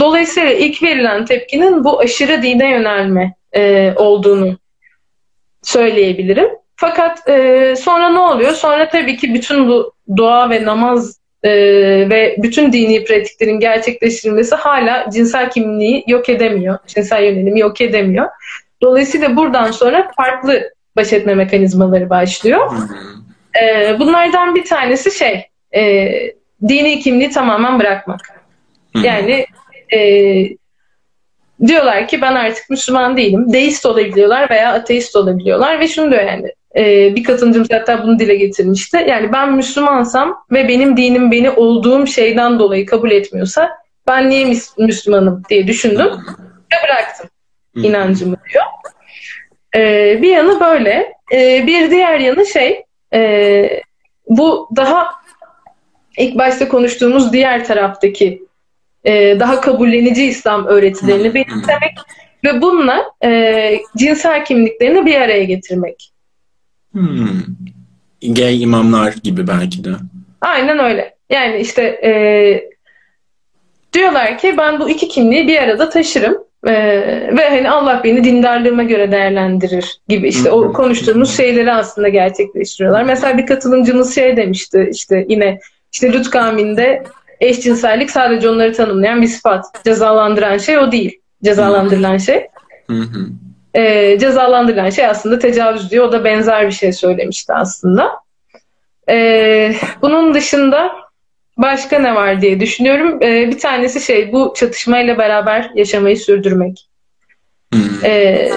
Dolayısıyla 0.00 0.50
ilk 0.50 0.82
verilen 0.82 1.24
tepkinin 1.24 1.84
bu 1.84 2.00
aşırı 2.00 2.42
dine 2.42 2.70
yönelme 2.70 3.34
e, 3.52 3.92
olduğunu 3.96 4.58
söyleyebilirim. 5.62 6.48
Fakat 6.76 7.28
e, 7.28 7.74
sonra 7.76 8.08
ne 8.08 8.18
oluyor? 8.18 8.52
Sonra 8.52 8.88
tabii 8.88 9.16
ki 9.16 9.34
bütün 9.34 9.68
bu 9.68 9.92
dua 10.16 10.50
ve 10.50 10.64
namaz 10.64 11.20
e, 11.42 11.50
ve 12.10 12.36
bütün 12.38 12.72
dini 12.72 13.04
pratiklerin 13.04 13.60
gerçekleştirilmesi 13.60 14.54
hala 14.54 15.10
cinsel 15.10 15.50
kimliği 15.50 16.04
yok 16.06 16.28
edemiyor. 16.28 16.78
Cinsel 16.86 17.22
yönelimi 17.22 17.60
yok 17.60 17.80
edemiyor. 17.80 18.28
Dolayısıyla 18.82 19.36
buradan 19.36 19.70
sonra 19.70 20.10
farklı 20.16 20.70
baş 20.96 21.12
etme 21.12 21.34
mekanizmaları 21.34 22.10
başlıyor. 22.10 22.72
E, 23.62 23.96
bunlardan 23.98 24.54
bir 24.54 24.64
tanesi 24.64 25.18
şey, 25.18 25.46
e, 25.74 26.10
dini 26.68 27.00
kimliği 27.00 27.30
tamamen 27.30 27.78
bırakmak. 27.78 28.20
Yani 28.94 29.46
e, 29.92 30.00
diyorlar 31.66 32.08
ki 32.08 32.22
ben 32.22 32.34
artık 32.34 32.70
Müslüman 32.70 33.16
değilim. 33.16 33.52
Deist 33.52 33.86
olabiliyorlar 33.86 34.50
veya 34.50 34.72
ateist 34.72 35.16
olabiliyorlar 35.16 35.80
ve 35.80 35.88
şunu 35.88 36.10
diyor 36.10 36.22
yani 36.22 36.52
e, 36.76 37.16
bir 37.16 37.24
katılımcımız 37.24 37.68
hatta 37.72 38.02
bunu 38.02 38.18
dile 38.18 38.34
getirmişti. 38.34 39.04
Yani 39.08 39.32
ben 39.32 39.52
Müslümansam 39.52 40.44
ve 40.52 40.68
benim 40.68 40.96
dinim 40.96 41.30
beni 41.30 41.50
olduğum 41.50 42.06
şeyden 42.06 42.58
dolayı 42.58 42.86
kabul 42.86 43.10
etmiyorsa 43.10 43.70
ben 44.06 44.30
niye 44.30 44.54
Müslümanım 44.78 45.42
diye 45.48 45.66
düşündüm 45.66 46.06
ve 46.72 46.84
bıraktım 46.84 47.28
inancımı 47.76 48.36
diyor. 48.52 48.64
E, 49.76 50.22
bir 50.22 50.30
yanı 50.30 50.60
böyle. 50.60 51.12
E, 51.32 51.66
bir 51.66 51.90
diğer 51.90 52.18
yanı 52.18 52.46
şey 52.46 52.84
e, 53.14 53.82
bu 54.28 54.68
daha 54.76 55.10
ilk 56.16 56.38
başta 56.38 56.68
konuştuğumuz 56.68 57.32
diğer 57.32 57.64
taraftaki 57.64 58.42
e, 59.04 59.40
daha 59.40 59.60
kabullenici 59.60 60.24
İslam 60.24 60.66
öğretilerini 60.66 61.34
benimsemek 61.34 61.94
ve 62.44 62.62
bununla 62.62 63.04
e, 63.24 63.80
cinsel 63.96 64.44
kimliklerini 64.44 65.06
bir 65.06 65.14
araya 65.14 65.44
getirmek. 65.44 66.12
Hmm. 66.92 67.42
Gay 68.22 68.62
imamlar 68.62 69.14
gibi 69.22 69.46
belki 69.46 69.84
de. 69.84 69.90
Aynen 70.40 70.78
öyle. 70.78 71.14
Yani 71.30 71.60
işte 71.60 71.82
e, 71.82 72.12
diyorlar 73.92 74.38
ki 74.38 74.54
ben 74.58 74.80
bu 74.80 74.90
iki 74.90 75.08
kimliği 75.08 75.48
bir 75.48 75.58
arada 75.58 75.90
taşırım 75.90 76.34
e, 76.66 76.72
ve 77.36 77.48
hani 77.48 77.70
Allah 77.70 78.00
beni 78.04 78.24
dindarlığıma 78.24 78.82
göre 78.82 79.12
değerlendirir 79.12 80.00
gibi 80.08 80.28
işte 80.28 80.50
o 80.50 80.72
konuştuğumuz 80.72 81.36
şeyleri 81.36 81.72
aslında 81.72 82.08
gerçekleştiriyorlar. 82.08 83.02
Mesela 83.02 83.38
bir 83.38 83.46
katılımcımız 83.46 84.14
şey 84.14 84.36
demişti 84.36 84.88
işte 84.92 85.26
yine 85.28 85.60
işte 85.92 86.12
Lut 86.12 86.30
kavminde 86.30 87.02
eşcinsellik 87.40 88.10
sadece 88.10 88.48
onları 88.48 88.72
tanımlayan 88.72 89.22
bir 89.22 89.28
sıfat. 89.28 89.64
Cezalandıran 89.84 90.58
şey 90.58 90.78
o 90.78 90.92
değil. 90.92 91.20
Cezalandırılan 91.44 92.16
şey. 92.16 92.46
Hı 92.90 92.96
hı 92.96 93.26
e, 93.74 94.18
cezalandırılan 94.18 94.90
şey 94.90 95.06
aslında 95.06 95.38
tecavüz 95.38 95.90
diyor. 95.90 96.04
O 96.04 96.12
da 96.12 96.24
benzer 96.24 96.66
bir 96.66 96.72
şey 96.72 96.92
söylemişti 96.92 97.52
aslında. 97.52 98.12
E, 99.08 99.74
bunun 100.02 100.34
dışında 100.34 100.92
başka 101.56 101.98
ne 101.98 102.14
var 102.14 102.40
diye 102.40 102.60
düşünüyorum. 102.60 103.22
E, 103.22 103.48
bir 103.48 103.58
tanesi 103.58 104.00
şey 104.00 104.32
bu 104.32 104.54
çatışmayla 104.56 105.18
beraber 105.18 105.70
yaşamayı 105.74 106.16
sürdürmek. 106.16 106.86
E, 108.04 108.48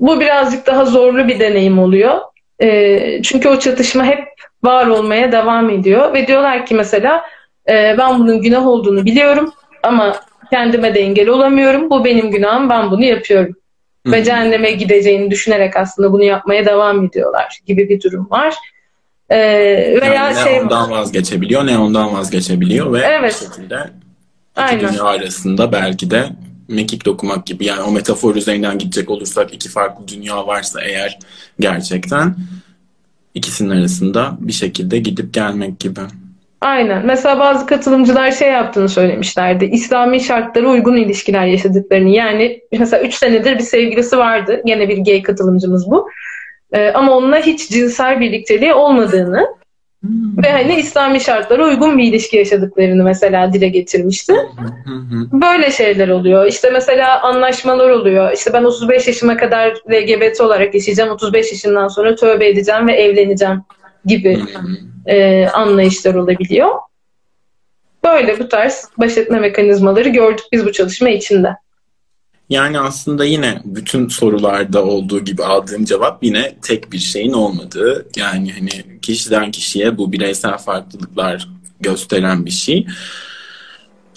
bu 0.00 0.20
birazcık 0.20 0.66
daha 0.66 0.84
zorlu 0.84 1.28
bir 1.28 1.40
deneyim 1.40 1.78
oluyor. 1.78 2.20
E, 2.62 3.22
çünkü 3.22 3.48
o 3.48 3.58
çatışma 3.58 4.04
hep 4.04 4.28
var 4.62 4.86
olmaya 4.86 5.32
devam 5.32 5.70
ediyor. 5.70 6.14
Ve 6.14 6.26
diyorlar 6.26 6.66
ki 6.66 6.74
mesela 6.74 7.24
e, 7.68 7.94
ben 7.98 8.18
bunun 8.18 8.42
günah 8.42 8.66
olduğunu 8.66 9.04
biliyorum 9.04 9.52
ama 9.82 10.20
kendime 10.50 10.94
de 10.94 11.00
engel 11.00 11.28
olamıyorum. 11.28 11.90
Bu 11.90 12.04
benim 12.04 12.30
günahım 12.30 12.70
ben 12.70 12.90
bunu 12.90 13.04
yapıyorum 13.04 13.56
ve 14.06 14.24
cehenneme 14.24 14.70
gideceğini 14.70 15.30
düşünerek 15.30 15.76
aslında 15.76 16.12
bunu 16.12 16.24
yapmaya 16.24 16.66
devam 16.66 17.04
ediyorlar 17.04 17.60
gibi 17.66 17.88
bir 17.88 18.02
durum 18.02 18.30
var. 18.30 18.54
Ee, 19.30 19.36
veya 20.00 20.14
yani 20.14 20.36
ne 20.36 20.44
şey 20.44 20.60
ondan 20.60 20.90
vazgeçebiliyor 20.90 21.66
ne 21.66 21.78
ondan 21.78 22.14
vazgeçebiliyor 22.14 22.92
ve 22.92 22.98
evet. 22.98 23.40
bu 23.40 23.44
şekilde 23.44 23.90
iki 24.66 24.80
dünya 24.80 25.04
arasında 25.04 25.72
belki 25.72 26.10
de 26.10 26.28
mekik 26.68 27.04
dokumak 27.04 27.46
gibi 27.46 27.64
yani 27.64 27.82
o 27.82 27.92
metafor 27.92 28.36
üzerinden 28.36 28.78
gidecek 28.78 29.10
olursak 29.10 29.54
iki 29.54 29.68
farklı 29.68 30.08
dünya 30.08 30.46
varsa 30.46 30.82
eğer 30.82 31.18
gerçekten 31.60 32.36
ikisinin 33.34 33.70
arasında 33.70 34.36
bir 34.40 34.52
şekilde 34.52 34.98
gidip 34.98 35.34
gelmek 35.34 35.80
gibi. 35.80 36.00
Aynen. 36.64 37.06
Mesela 37.06 37.38
bazı 37.38 37.66
katılımcılar 37.66 38.30
şey 38.30 38.50
yaptığını 38.52 38.88
söylemişlerdi. 38.88 39.64
İslami 39.64 40.20
şartlara 40.20 40.68
uygun 40.68 40.96
ilişkiler 40.96 41.46
yaşadıklarını. 41.46 42.08
Yani 42.08 42.60
mesela 42.72 43.02
3 43.02 43.14
senedir 43.14 43.54
bir 43.58 43.62
sevgilisi 43.62 44.18
vardı. 44.18 44.62
Yine 44.66 44.88
bir 44.88 45.04
gay 45.04 45.22
katılımcımız 45.22 45.90
bu. 45.90 46.08
Ee, 46.72 46.90
ama 46.90 47.16
onunla 47.16 47.38
hiç 47.38 47.70
cinsel 47.70 48.20
birlikteliği 48.20 48.74
olmadığını 48.74 49.46
hmm. 50.00 50.42
ve 50.44 50.52
hani 50.52 50.74
İslami 50.74 51.20
şartlara 51.20 51.64
uygun 51.64 51.98
bir 51.98 52.04
ilişki 52.04 52.36
yaşadıklarını 52.36 53.04
mesela 53.04 53.52
dile 53.52 53.68
getirmişti. 53.68 54.34
Böyle 55.32 55.70
şeyler 55.70 56.08
oluyor. 56.08 56.46
İşte 56.46 56.70
mesela 56.70 57.22
anlaşmalar 57.22 57.90
oluyor. 57.90 58.32
İşte 58.32 58.52
ben 58.52 58.64
35 58.64 59.06
yaşıma 59.06 59.36
kadar 59.36 59.74
LGBT 59.90 60.40
olarak 60.40 60.74
yaşayacağım. 60.74 61.10
35 61.10 61.52
yaşından 61.52 61.88
sonra 61.88 62.14
tövbe 62.14 62.48
edeceğim 62.48 62.88
ve 62.88 62.92
evleneceğim 62.92 63.62
gibi 64.06 64.42
e, 65.06 65.46
anlayışlar 65.46 66.14
olabiliyor. 66.14 66.70
Böyle 68.04 68.38
bu 68.38 68.48
tarz 68.48 68.88
baş 68.98 69.16
etme 69.16 69.40
mekanizmaları 69.40 70.08
gördük 70.08 70.44
biz 70.52 70.66
bu 70.66 70.72
çalışma 70.72 71.08
içinde. 71.08 71.56
Yani 72.48 72.80
aslında 72.80 73.24
yine 73.24 73.60
bütün 73.64 74.08
sorularda 74.08 74.84
olduğu 74.84 75.24
gibi 75.24 75.44
aldığım 75.44 75.84
cevap 75.84 76.24
yine 76.24 76.56
tek 76.62 76.92
bir 76.92 76.98
şeyin 76.98 77.32
olmadığı. 77.32 78.06
Yani 78.16 78.52
hani 78.52 79.00
kişiden 79.02 79.50
kişiye 79.50 79.98
bu 79.98 80.12
bireysel 80.12 80.58
farklılıklar 80.58 81.48
gösteren 81.80 82.46
bir 82.46 82.50
şey. 82.50 82.86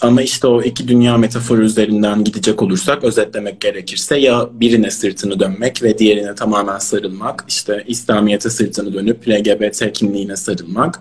Ama 0.00 0.22
işte 0.22 0.46
o 0.46 0.62
iki 0.62 0.88
dünya 0.88 1.16
metaforu 1.16 1.62
üzerinden 1.62 2.24
gidecek 2.24 2.62
olursak 2.62 3.04
özetlemek 3.04 3.60
gerekirse 3.60 4.18
ya 4.18 4.48
birine 4.52 4.90
sırtını 4.90 5.40
dönmek 5.40 5.82
ve 5.82 5.98
diğerine 5.98 6.34
tamamen 6.34 6.78
sarılmak, 6.78 7.44
işte 7.48 7.84
İslamiyet'e 7.86 8.50
sırtını 8.50 8.94
dönüp 8.94 9.28
LGBT 9.28 9.92
kimliğine 9.92 10.36
sarılmak 10.36 11.00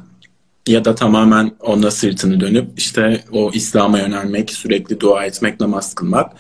ya 0.67 0.86
da 0.86 0.95
tamamen 0.95 1.51
ona 1.60 1.91
sırtını 1.91 2.39
dönüp 2.39 2.67
işte 2.77 3.23
o 3.31 3.51
İslam'a 3.53 3.99
yönelmek, 3.99 4.51
sürekli 4.51 4.99
dua 4.99 5.25
etmek, 5.25 5.60
namaz 5.60 5.95
kılmak. 5.95 6.31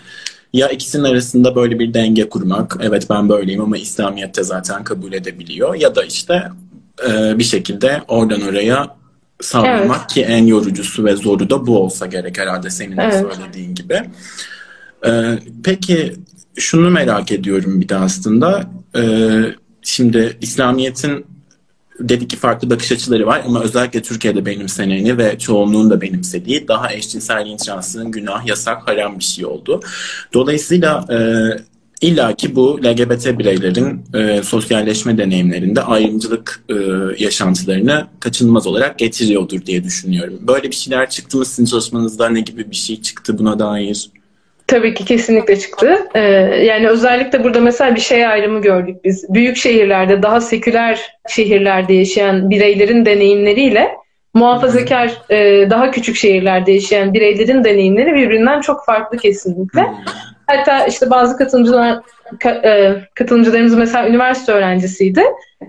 Ya 0.53 0.69
ikisinin 0.69 1.03
arasında 1.03 1.55
böyle 1.55 1.79
bir 1.79 1.93
denge 1.93 2.29
kurmak. 2.29 2.77
Evet 2.81 3.07
ben 3.09 3.29
böyleyim 3.29 3.61
ama 3.61 3.77
İslamiyet'te 3.77 4.43
zaten 4.43 4.83
kabul 4.83 5.13
edebiliyor. 5.13 5.75
Ya 5.75 5.95
da 5.95 6.03
işte 6.03 6.43
e, 7.09 7.39
bir 7.39 7.43
şekilde 7.43 8.01
oradan 8.07 8.41
oraya 8.41 8.95
sağlamak 9.41 9.97
evet. 9.97 10.07
ki 10.07 10.21
en 10.21 10.45
yorucusu 10.45 11.05
ve 11.05 11.15
zoru 11.15 11.49
da 11.49 11.67
bu 11.67 11.77
olsa 11.77 12.05
gerek 12.05 12.39
herhalde 12.39 12.69
senin 12.69 12.97
de 12.97 13.01
evet. 13.01 13.25
söylediğin 13.31 13.75
gibi. 13.75 14.01
Ee, 15.05 15.39
peki 15.63 16.15
şunu 16.55 16.89
merak 16.89 17.31
ediyorum 17.31 17.81
bir 17.81 17.89
de 17.89 17.95
aslında. 17.95 18.69
Ee, 18.95 19.43
şimdi 19.81 20.37
İslamiyet'in 20.41 21.25
dedik 21.99 22.29
ki 22.29 22.37
farklı 22.37 22.69
bakış 22.69 22.91
açıları 22.91 23.25
var 23.25 23.43
ama 23.45 23.61
özellikle 23.61 24.01
Türkiye'de 24.01 24.45
benimseneni 24.45 25.17
ve 25.17 25.39
çoğunluğun 25.39 25.89
da 25.89 26.01
benimsediği 26.01 26.67
daha 26.67 26.93
eşcinselliğin 26.93 27.57
şansının 27.57 28.11
günah, 28.11 28.45
yasak, 28.45 28.87
haram 28.87 29.19
bir 29.19 29.23
şey 29.23 29.45
oldu. 29.45 29.81
Dolayısıyla 30.33 31.05
e, 31.09 31.17
İlla 32.01 32.35
ki 32.35 32.55
bu 32.55 32.79
LGBT 32.83 33.39
bireylerin 33.39 34.01
e, 34.13 34.43
sosyalleşme 34.43 35.17
deneyimlerinde 35.17 35.81
ayrımcılık 35.81 36.63
e, 36.69 36.75
yaşantılarını 37.23 38.07
kaçınılmaz 38.19 38.67
olarak 38.67 38.99
getiriyordur 38.99 39.65
diye 39.65 39.83
düşünüyorum. 39.83 40.39
Böyle 40.41 40.69
bir 40.69 40.75
şeyler 40.75 41.09
çıktı 41.09 41.37
mı 41.37 41.45
sizin 41.45 41.65
çalışmanızda 41.65 42.29
ne 42.29 42.41
gibi 42.41 42.71
bir 42.71 42.75
şey 42.75 43.01
çıktı 43.01 43.37
buna 43.37 43.59
dair? 43.59 44.09
Tabii 44.67 44.93
ki 44.93 45.05
kesinlikle 45.05 45.59
çıktı. 45.59 45.97
Ee, 46.15 46.19
yani 46.65 46.89
özellikle 46.89 47.43
burada 47.43 47.59
mesela 47.59 47.95
bir 47.95 48.01
şey 48.01 48.27
ayrımı 48.27 48.61
gördük 48.61 48.95
biz. 49.03 49.25
Büyük 49.29 49.57
şehirlerde, 49.57 50.23
daha 50.23 50.41
seküler 50.41 51.01
şehirlerde 51.29 51.93
yaşayan 51.93 52.49
bireylerin 52.49 53.05
deneyimleriyle 53.05 53.89
muhafazakar, 54.33 55.21
e, 55.29 55.69
daha 55.69 55.91
küçük 55.91 56.15
şehirlerde 56.15 56.71
yaşayan 56.71 57.13
bireylerin 57.13 57.63
deneyimleri 57.63 58.13
birbirinden 58.13 58.61
çok 58.61 58.85
farklı 58.85 59.17
kesinlikle. 59.17 59.87
Hatta 60.47 60.85
işte 60.85 61.09
bazı 61.09 61.37
katılımcılar 61.37 61.99
e, 62.45 62.95
katılımcılarımız 63.15 63.75
mesela 63.75 64.09
üniversite 64.09 64.51
öğrencisiydi 64.51 65.23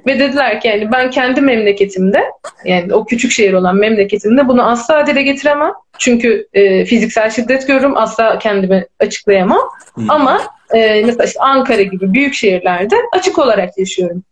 ve 0.06 0.18
dediler 0.18 0.60
ki 0.60 0.68
yani 0.68 0.92
ben 0.92 1.10
kendi 1.10 1.40
memleketimde 1.40 2.24
yani 2.64 2.94
o 2.94 3.04
küçük 3.04 3.32
şehir 3.32 3.52
olan 3.52 3.76
memleketimde 3.76 4.48
bunu 4.48 4.70
asla 4.70 5.06
dile 5.06 5.22
getiremem. 5.22 5.72
Çünkü 5.98 6.48
e, 6.54 6.84
fiziksel 6.84 7.30
şiddet 7.30 7.66
görürüm 7.66 7.96
asla 7.96 8.38
kendimi 8.38 8.86
açıklayamam. 9.00 9.60
Hmm. 9.94 10.10
Ama 10.10 10.40
e, 10.74 11.02
mesela 11.04 11.24
işte 11.24 11.40
Ankara 11.40 11.82
gibi 11.82 12.14
büyük 12.14 12.34
şehirlerde 12.34 12.96
açık 13.12 13.38
olarak 13.38 13.78
yaşıyorum 13.78 14.22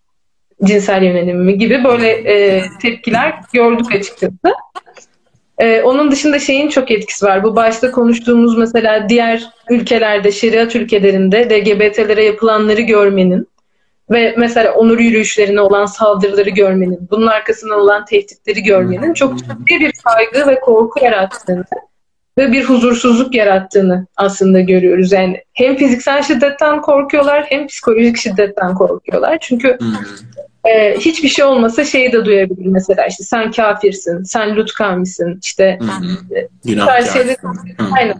cinsel 0.65 1.03
yönelimimi 1.03 1.59
gibi 1.59 1.85
böyle 1.85 2.09
e, 2.09 2.63
tepkiler 2.83 3.35
gördük 3.53 3.95
açıkçası. 3.95 4.55
Ee, 5.59 5.83
onun 5.83 6.11
dışında 6.11 6.39
şeyin 6.39 6.69
çok 6.69 6.91
etkisi 6.91 7.27
var. 7.27 7.45
Bu 7.45 7.57
başta 7.57 7.91
konuştuğumuz 7.91 8.59
mesela 8.59 9.09
diğer 9.09 9.51
ülkelerde, 9.71 10.33
şeriat 10.33 10.77
ülkelerinde 10.77 11.49
LGBT'lere 11.51 12.25
yapılanları 12.25 12.81
görmenin 12.81 13.49
ve 14.11 14.35
mesela 14.39 14.73
onur 14.73 14.99
yürüyüşlerine 14.99 15.61
olan 15.61 15.87
saldırıları 15.87 16.51
görmenin, 16.51 17.09
bunun 17.11 17.27
arkasından 17.27 17.81
olan 17.81 18.05
tehditleri 18.05 18.63
görmenin 18.63 19.15
çok 19.15 19.39
ciddi 19.39 19.81
bir 19.81 19.93
kaygı 20.05 20.51
ve 20.51 20.61
korku 20.61 21.05
yarattığını 21.05 21.65
ve 22.39 22.53
bir 22.53 22.65
huzursuzluk 22.65 23.35
yarattığını 23.35 24.07
aslında 24.17 24.61
görüyoruz. 24.61 25.13
Yani 25.13 25.43
hem 25.53 25.77
fiziksel 25.77 26.23
şiddetten 26.23 26.81
korkuyorlar 26.81 27.45
hem 27.49 27.67
psikolojik 27.67 28.17
şiddetten 28.17 28.75
korkuyorlar. 28.75 29.39
Çünkü 29.41 29.79
e, 30.69 30.97
hiçbir 30.99 31.29
şey 31.29 31.45
olmasa 31.45 31.85
şeyi 31.85 32.13
de 32.13 32.25
duyabilir 32.25 32.67
mesela 32.67 33.07
işte 33.07 33.25
sen 33.25 33.51
kafirsin, 33.51 34.23
sen 34.23 34.57
lut 34.57 34.73
kavmisin, 34.73 35.41
işte 35.43 35.79
Günah 36.65 37.13
şeyleri, 37.13 37.37
aynen. 37.99 38.17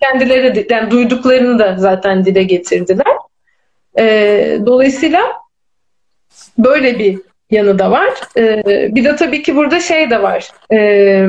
Kendileri 0.00 0.54
de, 0.54 0.66
yani 0.74 0.90
duyduklarını 0.90 1.58
da 1.58 1.76
zaten 1.78 2.24
dile 2.24 2.42
getirdiler. 2.42 3.16
E, 3.98 4.58
dolayısıyla 4.66 5.20
böyle 6.58 6.98
bir 6.98 7.20
yanı 7.50 7.78
da 7.78 7.90
var. 7.90 8.10
E, 8.36 8.62
bir 8.94 9.04
de 9.04 9.16
tabii 9.16 9.42
ki 9.42 9.56
burada 9.56 9.80
şey 9.80 10.10
de 10.10 10.22
var. 10.22 10.50
E, 10.72 11.26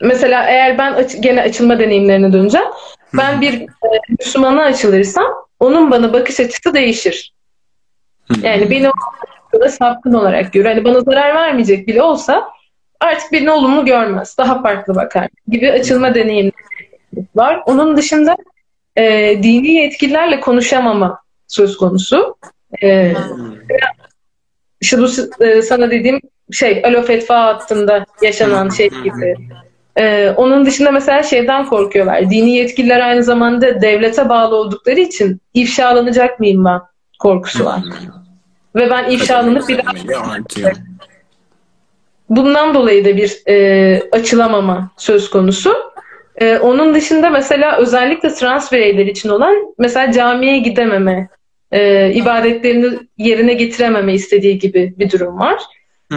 mesela 0.00 0.44
eğer 0.48 0.78
ben 0.78 0.92
aç, 0.92 1.20
gene 1.20 1.42
açılma 1.42 1.78
deneyimlerine 1.78 2.32
döneceğim. 2.32 2.68
Ben 3.16 3.40
bir 3.40 3.54
e, 3.62 3.88
Müslümana 4.18 4.62
açılırsam 4.62 5.34
onun 5.60 5.90
bana 5.90 6.12
bakış 6.12 6.40
açısı 6.40 6.74
değişir. 6.74 7.32
Yani 8.42 8.70
beni 8.70 8.90
o 9.52 9.68
sapkın 9.68 10.12
olarak 10.12 10.52
görür. 10.52 10.64
Hani 10.64 10.84
bana 10.84 11.00
zarar 11.00 11.34
vermeyecek 11.34 11.88
bile 11.88 12.02
olsa 12.02 12.50
artık 13.00 13.32
beni 13.32 13.50
olumlu 13.50 13.84
görmez. 13.84 14.38
Daha 14.38 14.62
farklı 14.62 14.94
bakar 14.94 15.28
gibi 15.48 15.72
açılma 15.72 16.14
deneyimleri 16.14 16.52
var. 17.36 17.62
Onun 17.66 17.96
dışında 17.96 18.36
e, 18.96 19.02
dini 19.42 19.72
yetkililerle 19.72 20.40
konuşamama 20.40 21.20
söz 21.46 21.76
konusu. 21.76 22.36
E, 22.82 23.12
işte 24.80 24.98
bu 24.98 25.06
e, 25.44 25.62
sana 25.62 25.90
dediğim 25.90 26.20
şey 26.52 26.82
alo 26.84 27.02
fetva 27.02 27.44
hattında 27.44 28.06
yaşanan 28.22 28.68
şey 28.68 28.88
gibi. 28.88 29.36
Ee, 29.98 30.30
onun 30.36 30.66
dışında 30.66 30.90
mesela 30.90 31.22
şeyden 31.22 31.66
korkuyorlar. 31.66 32.30
Dini 32.30 32.50
yetkililer 32.56 33.00
aynı 33.00 33.24
zamanda 33.24 33.80
devlete 33.80 34.28
bağlı 34.28 34.56
oldukları 34.56 35.00
için 35.00 35.40
ifşalanacak 35.54 36.40
mıyım 36.40 36.64
ben 36.64 36.80
korkusu 37.18 37.64
var. 37.64 37.80
Ve 38.74 38.90
ben 38.90 39.10
ifşalanıp 39.10 39.68
bir 39.68 39.78
daha 39.78 39.92
Bundan 42.28 42.74
dolayı 42.74 43.04
da 43.04 43.16
bir 43.16 43.42
e, 43.48 44.02
açılamama 44.12 44.90
söz 44.96 45.30
konusu. 45.30 45.74
E, 46.36 46.58
onun 46.58 46.94
dışında 46.94 47.30
mesela 47.30 47.76
özellikle 47.76 48.34
trans 48.34 48.72
bireyler 48.72 49.06
için 49.06 49.28
olan 49.28 49.74
mesela 49.78 50.12
camiye 50.12 50.58
gidememe, 50.58 51.28
e, 51.72 52.12
ibadetlerini 52.12 52.98
yerine 53.18 53.54
getirememe 53.54 54.14
istediği 54.14 54.58
gibi 54.58 54.94
bir 54.98 55.10
durum 55.10 55.38
var. 55.38 55.62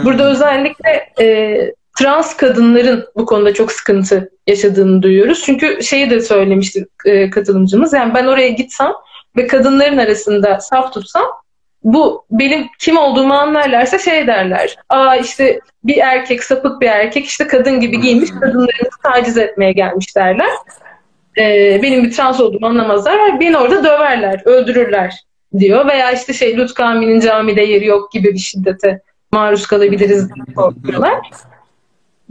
Burada 0.03 0.31
özellikle 0.31 1.09
e, 1.21 1.57
trans 1.99 2.37
kadınların 2.37 3.05
bu 3.15 3.25
konuda 3.25 3.53
çok 3.53 3.71
sıkıntı 3.71 4.29
yaşadığını 4.47 5.01
duyuyoruz. 5.01 5.43
Çünkü 5.45 5.83
şeyi 5.83 6.09
de 6.09 6.19
söylemişti 6.19 6.85
e, 7.05 7.29
katılımcımız. 7.29 7.93
Yani 7.93 8.13
ben 8.13 8.25
oraya 8.25 8.49
gitsem 8.49 8.91
ve 9.37 9.47
kadınların 9.47 9.97
arasında 9.97 10.59
saf 10.59 10.93
tutsam 10.93 11.25
bu 11.83 12.25
benim 12.31 12.67
kim 12.79 12.97
olduğumu 12.97 13.33
anlarlarsa 13.33 13.99
şey 13.99 14.27
derler. 14.27 14.75
Aa 14.89 15.15
işte 15.15 15.59
bir 15.83 15.97
erkek 15.97 16.43
sapık 16.43 16.81
bir 16.81 16.87
erkek 16.87 17.25
işte 17.25 17.47
kadın 17.47 17.79
gibi 17.79 18.01
giymiş 18.01 18.29
kadınlarını 18.29 18.89
taciz 19.03 19.37
etmeye 19.37 19.71
gelmiş 19.71 20.15
derler. 20.15 20.49
Ee, 21.37 21.79
benim 21.83 22.03
bir 22.03 22.11
trans 22.11 22.39
olduğumu 22.39 22.67
anlamazlar. 22.67 23.39
Beni 23.39 23.57
orada 23.57 23.83
döverler, 23.83 24.41
öldürürler 24.45 25.15
diyor. 25.59 25.87
Veya 25.87 26.11
işte 26.11 26.33
şey 26.33 26.57
Lut 26.57 26.73
Kami'nin 26.73 27.19
camide 27.19 27.61
yeri 27.61 27.85
yok 27.85 28.11
gibi 28.11 28.33
bir 28.33 28.39
şiddete 28.39 29.01
maruz 29.31 29.67
kalabiliriz 29.67 30.27
korkuyorlar. 30.55 31.29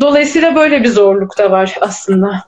Dolayısıyla 0.01 0.55
böyle 0.55 0.83
bir 0.83 0.89
zorluk 0.89 1.39
da 1.39 1.51
var 1.51 1.77
aslında. 1.81 2.45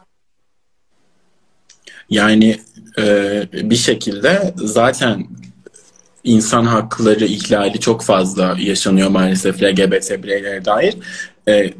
Yani 2.10 2.56
e, 2.98 3.42
bir 3.52 3.76
şekilde 3.76 4.54
zaten 4.56 5.26
insan 6.24 6.64
hakları 6.64 7.24
ihlali 7.24 7.80
çok 7.80 8.02
fazla 8.02 8.56
yaşanıyor 8.60 9.08
maalesef 9.08 9.62
LGBT 9.62 10.22
bireylere 10.22 10.64
dair. 10.64 10.94
E, 11.48 11.70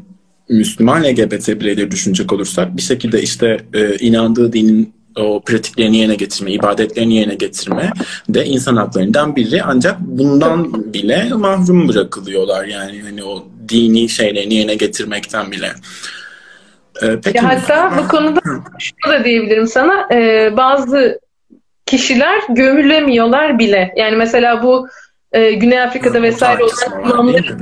Müslüman 0.49 1.03
LGBT 1.03 1.49
bireyleri 1.49 1.91
düşünecek 1.91 2.33
olursak 2.33 2.77
bir 2.77 2.83
şekilde 2.83 3.23
işte 3.23 3.61
e, 3.75 3.97
inandığı 3.97 4.53
dinin 4.53 4.95
o 5.17 5.41
pratiklerini 5.41 5.97
yerine 5.97 6.15
getirme, 6.15 6.53
ibadetlerini 6.53 7.17
yerine 7.17 7.35
getirme 7.35 7.93
de 8.29 8.47
insan 8.47 8.77
haklarından 8.77 9.37
biri. 9.37 9.63
Ancak 9.63 10.01
bundan 10.01 10.93
bile 10.95 11.29
mahrum 11.35 11.89
bırakılıyorlar. 11.89 12.65
Yani 12.65 13.03
hani 13.03 13.25
o 13.25 13.49
dini 13.69 14.09
şeylerini 14.09 14.55
yerine 14.55 14.75
getirmekten 14.75 15.51
bile. 15.53 15.73
Ee, 17.03 17.21
peki, 17.25 17.39
hatta 17.39 17.93
bu 17.99 18.09
konuda 18.09 18.41
şunu 18.79 19.13
da 19.13 19.25
diyebilirim 19.25 19.67
sana. 19.67 20.09
E, 20.13 20.51
bazı 20.57 21.21
kişiler 21.87 22.41
gömülemiyorlar 22.49 23.59
bile. 23.59 23.93
Yani 23.97 24.17
mesela 24.17 24.63
bu 24.63 24.89
e, 25.33 25.53
Güney 25.53 25.83
Afrika'da 25.83 26.23
vesaire 26.23 26.63
olan 26.65 27.05
imamlar 27.05 27.55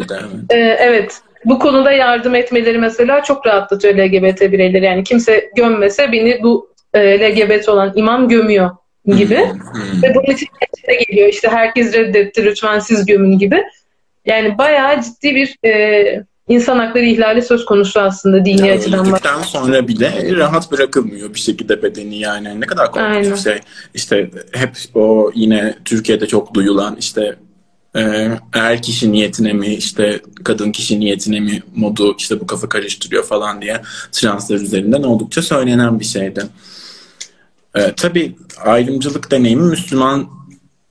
e, 0.51 0.57
evet 0.59 1.21
bu 1.45 1.59
konuda 1.59 1.93
yardım 1.93 2.35
etmeleri 2.35 2.79
mesela 2.79 3.23
çok 3.23 3.47
rahatlatıyor 3.47 3.95
LGBT 3.95 4.41
bireyleri. 4.41 4.85
Yani 4.85 5.05
kimse 5.05 5.51
gömmese 5.57 6.13
beni 6.13 6.43
bu 6.43 6.69
e, 6.95 7.21
LGBT 7.21 7.69
olan 7.69 7.93
imam 7.95 8.29
gömüyor 8.29 8.71
gibi. 9.07 9.39
Ve 10.03 10.15
bunun 10.15 10.35
için 10.35 10.49
de 10.89 10.95
geliyor 10.95 11.29
işte 11.29 11.49
herkes 11.49 11.95
reddetti 11.95 12.45
lütfen 12.45 12.79
siz 12.79 13.07
gömün 13.07 13.39
gibi. 13.39 13.63
Yani 14.27 14.59
bayağı 14.59 15.03
ciddi 15.03 15.35
bir 15.35 15.69
e, 15.69 16.25
insan 16.49 16.79
hakları 16.79 17.05
ihlali 17.05 17.43
söz 17.43 17.65
konusu 17.65 18.01
aslında 18.01 18.45
dini 18.45 18.69
yani 18.69 18.79
açıdan. 18.79 19.07
Öldükten 19.07 19.43
sonra 19.43 19.89
bile 19.89 20.37
rahat 20.37 20.73
bırakılmıyor 20.73 21.35
bir 21.35 21.41
şekilde 21.41 21.83
bedeni 21.83 22.19
yani. 22.19 22.61
Ne 22.61 22.67
kadar 22.67 22.91
korkunç 22.93 23.27
bir 23.27 23.37
şey. 23.37 23.59
İşte 23.95 24.31
hep 24.53 24.71
o 24.95 25.31
yine 25.35 25.75
Türkiye'de 25.85 26.27
çok 26.27 26.55
duyulan 26.55 26.97
işte 26.97 27.37
e, 27.97 28.31
er 28.53 28.83
kişi 28.83 29.13
niyetine 29.13 29.53
mi 29.53 29.75
işte 29.75 30.21
kadın 30.45 30.73
kişi 30.73 31.01
niyetine 31.01 31.41
mi 31.41 31.63
modu 31.77 32.15
işte 32.19 32.41
bu 32.41 32.47
kafa 32.47 32.69
karıştırıyor 32.69 33.25
falan 33.25 33.63
diye 33.63 33.83
translar 34.13 34.57
üzerinden 34.57 35.03
oldukça 35.03 35.43
söylenen 35.43 36.01
bir 36.01 36.05
şeydi. 36.05 36.43
E, 37.75 37.93
tabii 37.93 38.37
ayrımcılık 38.65 39.31
deneyimi 39.31 39.63
Müslümanlar 39.63 40.29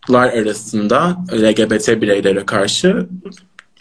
arasında 0.09 1.17
LGBT 1.33 2.01
bireylere 2.01 2.45
karşı 2.45 3.07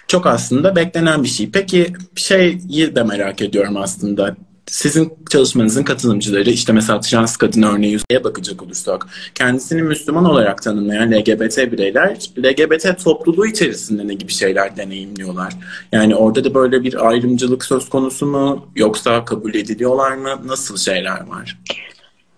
çok 0.08 0.26
aslında 0.26 0.76
beklenen 0.76 1.22
bir 1.22 1.28
şey. 1.28 1.50
Peki 1.50 1.92
şeyi 2.16 2.96
de 2.96 3.02
merak 3.02 3.42
ediyorum 3.42 3.76
aslında. 3.76 4.36
Sizin 4.66 5.14
çalışmanızın 5.30 5.82
katılımcıları 5.82 6.50
işte 6.50 6.72
mesela 6.72 7.00
trans 7.00 7.36
kadın 7.36 7.62
örneği 7.62 7.98
bakacak 8.24 8.62
olursak 8.62 9.06
kendisini 9.34 9.82
Müslüman 9.82 10.24
olarak 10.24 10.62
tanımlayan 10.62 11.12
LGBT 11.12 11.72
bireyler 11.72 12.16
LGBT 12.38 13.04
topluluğu 13.04 13.46
içerisinde 13.46 14.08
ne 14.08 14.14
gibi 14.14 14.32
şeyler 14.32 14.76
deneyimliyorlar? 14.76 15.52
Yani 15.92 16.16
orada 16.16 16.44
da 16.44 16.54
böyle 16.54 16.82
bir 16.82 17.08
ayrımcılık 17.08 17.64
söz 17.64 17.88
konusu 17.88 18.26
mu 18.26 18.68
yoksa 18.76 19.24
kabul 19.24 19.54
ediliyorlar 19.54 20.12
mı? 20.12 20.40
Nasıl 20.46 20.76
şeyler 20.76 21.26
var? 21.26 21.58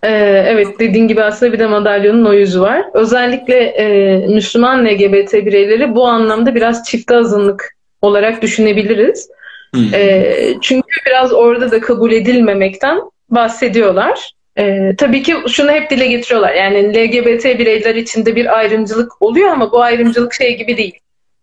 Ee, 0.03 0.43
evet 0.47 0.79
dediğin 0.79 1.07
gibi 1.07 1.23
aslında 1.23 1.53
bir 1.53 1.59
de 1.59 1.67
madalyonun 1.67 2.25
o 2.25 2.33
yüzü 2.33 2.61
var. 2.61 2.85
Özellikle 2.93 3.55
e, 3.55 4.17
Müslüman 4.27 4.85
LGBT 4.85 5.33
bireyleri 5.33 5.95
bu 5.95 6.07
anlamda 6.07 6.55
biraz 6.55 6.83
çift 6.83 7.11
azınlık 7.11 7.75
olarak 8.01 8.41
düşünebiliriz. 8.41 9.29
Hmm. 9.73 9.93
E, 9.93 10.33
çünkü 10.61 10.87
biraz 11.05 11.33
orada 11.33 11.71
da 11.71 11.79
kabul 11.79 12.11
edilmemekten 12.11 12.99
bahsediyorlar. 13.29 14.31
E, 14.57 14.95
tabii 14.97 15.23
ki 15.23 15.35
şunu 15.47 15.71
hep 15.71 15.89
dile 15.89 16.07
getiriyorlar. 16.07 16.53
Yani 16.53 16.93
LGBT 16.93 17.45
bireyler 17.45 17.95
içinde 17.95 18.35
bir 18.35 18.57
ayrımcılık 18.57 19.21
oluyor 19.21 19.49
ama 19.49 19.71
bu 19.71 19.81
ayrımcılık 19.81 20.33
şey 20.33 20.57
gibi 20.57 20.77
değil. 20.77 20.99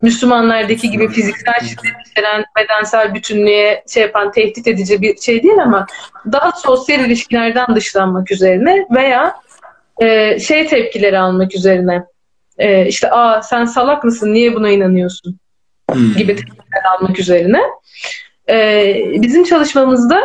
Müslümanlardaki 0.07 0.91
gibi 0.91 1.09
fiziksel 1.09 1.61
şiddet 1.61 2.07
içeren 2.11 2.45
bedensel 2.59 3.15
bütünlüğe 3.15 3.85
şey 3.93 4.03
yapan 4.03 4.33
tehdit 4.33 4.67
edici 4.67 5.03
bir 5.03 5.17
şey 5.17 5.43
değil 5.43 5.59
ama 5.63 5.87
daha 6.33 6.53
sosyal 6.53 7.01
ilişkilerden 7.01 7.75
dışlanmak 7.75 8.31
üzerine 8.31 8.87
veya 8.91 9.37
e, 10.03 10.39
şey 10.39 10.67
tepkileri 10.67 11.19
almak 11.19 11.55
üzerine 11.55 12.05
e, 12.59 12.87
işte 12.87 13.11
aa 13.11 13.43
sen 13.43 13.65
salak 13.65 14.05
mısın? 14.05 14.35
Niye 14.35 14.55
buna 14.55 14.71
inanıyorsun? 14.71 15.39
Gibi 16.17 16.37
tepkiler 16.37 16.85
almak 16.97 17.19
üzerine. 17.19 17.61
E, 18.49 18.95
bizim 19.13 19.45
çalışmamızda 19.45 20.21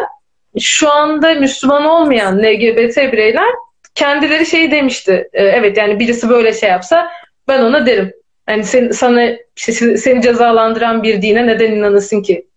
şu 0.60 0.92
anda 0.92 1.34
Müslüman 1.34 1.86
olmayan 1.86 2.40
LGBT 2.40 2.98
bireyler 2.98 3.50
kendileri 3.96 4.46
şey 4.46 4.72
demişti 4.72 5.30
e, 5.34 5.44
evet 5.44 5.78
yani 5.78 6.00
birisi 6.00 6.30
böyle 6.30 6.54
şey 6.54 6.70
yapsa 6.70 7.12
ben 7.48 7.62
ona 7.62 7.86
derim 7.86 8.14
yani 8.52 8.64
sen, 8.64 8.92
sana 8.92 9.30
işte 9.58 9.98
seni 9.98 10.22
cezalandıran 10.22 11.04
bir 11.04 11.22
dine 11.22 11.48
neden 11.48 11.72
inanasın 11.72 12.22
ki 12.22 12.48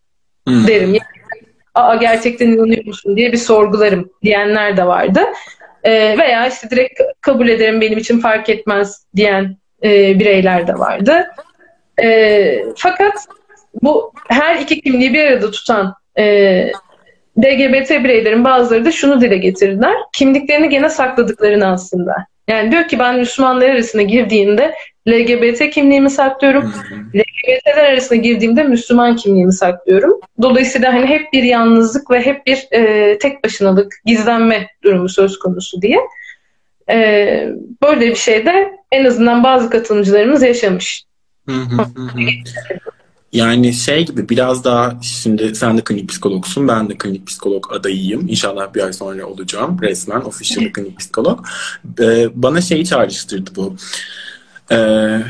hmm. 0.49 0.67
derim. 0.67 0.89
Yani, 0.89 1.01
Aa 1.75 1.95
gerçekten 1.95 2.47
inanıyor 2.47 2.85
musun 2.85 3.17
diye 3.17 3.33
bir 3.33 3.37
sorgularım 3.37 4.11
diyenler 4.23 4.77
de 4.77 4.87
vardı. 4.87 5.21
Ee, 5.85 6.19
veya 6.19 6.49
işte 6.49 6.71
direkt 6.71 7.01
kabul 7.21 7.49
ederim 7.49 7.81
benim 7.81 7.99
için 7.99 8.21
fark 8.21 8.49
etmez 8.49 9.07
diyen 9.17 9.57
e, 9.85 10.19
bireyler 10.21 10.67
de 10.67 10.79
vardı. 10.79 11.27
E, 12.03 12.65
fakat 12.77 13.27
bu 13.83 14.13
her 14.29 14.57
iki 14.57 14.81
kimliği 14.81 15.15
bir 15.15 15.27
arada 15.27 15.51
tutan 15.51 15.95
e, 16.19 16.25
LGBT 17.39 17.91
bireylerin 17.91 18.45
bazıları 18.45 18.85
da 18.85 18.93
şunu 18.93 19.21
dile 19.21 19.37
getirdiler. 19.37 19.95
Kimliklerini 20.13 20.69
gene 20.69 20.91
sakladıklarını 20.91 21.67
aslında. 21.67 22.27
Yani 22.49 22.73
diyor 22.73 22.89
ki 22.89 22.99
ben 22.99 23.19
Müslümanlar 23.19 23.69
arasına 23.69 24.03
girdiğimde 24.03 24.75
LGBT 25.09 25.71
kimliğimi 25.71 26.11
saklıyorum. 26.11 26.75
LGBT'ler 27.15 27.85
arasına 27.85 28.19
girdiğimde 28.19 28.63
Müslüman 28.63 29.17
kimliğimi 29.17 29.53
saklıyorum. 29.53 30.21
Dolayısıyla 30.43 30.95
hani 30.95 31.07
hep 31.07 31.33
bir 31.33 31.43
yalnızlık 31.43 32.11
ve 32.11 32.27
hep 32.27 32.47
bir 32.47 32.67
e, 32.71 33.19
tek 33.19 33.45
başınalık, 33.45 33.93
gizlenme 34.05 34.69
durumu 34.85 35.09
söz 35.09 35.39
konusu 35.39 35.83
diye. 35.83 35.99
E, 36.91 36.97
böyle 37.83 38.11
bir 38.11 38.17
şey 38.17 38.47
de 38.47 38.73
en 38.93 39.05
azından 39.05 39.45
bazı 39.45 39.71
katılımcılarımız 39.71 40.43
yaşamış. 40.43 41.05
Yani 43.33 43.73
şey 43.73 44.07
gibi 44.07 44.29
biraz 44.29 44.65
daha 44.65 44.99
şimdi 45.03 45.55
sen 45.55 45.79
de 45.79 45.85
klinik 45.85 46.09
psikologsun, 46.09 46.69
ben 46.69 46.89
de 46.89 46.99
klinik 46.99 47.27
psikolog 47.27 47.73
adayıyım. 47.73 48.29
İnşallah 48.29 48.75
bir 48.75 48.83
ay 48.83 48.93
sonra 48.93 49.27
olacağım 49.27 49.79
resmen 49.83 50.21
official 50.21 50.73
klinik 50.73 50.99
psikolog. 50.99 51.47
Ee, 52.01 52.29
bana 52.35 52.61
şeyi 52.61 52.87
çağrıştırdı 52.87 53.51
bu. 53.57 53.77
Ee, 54.73 55.21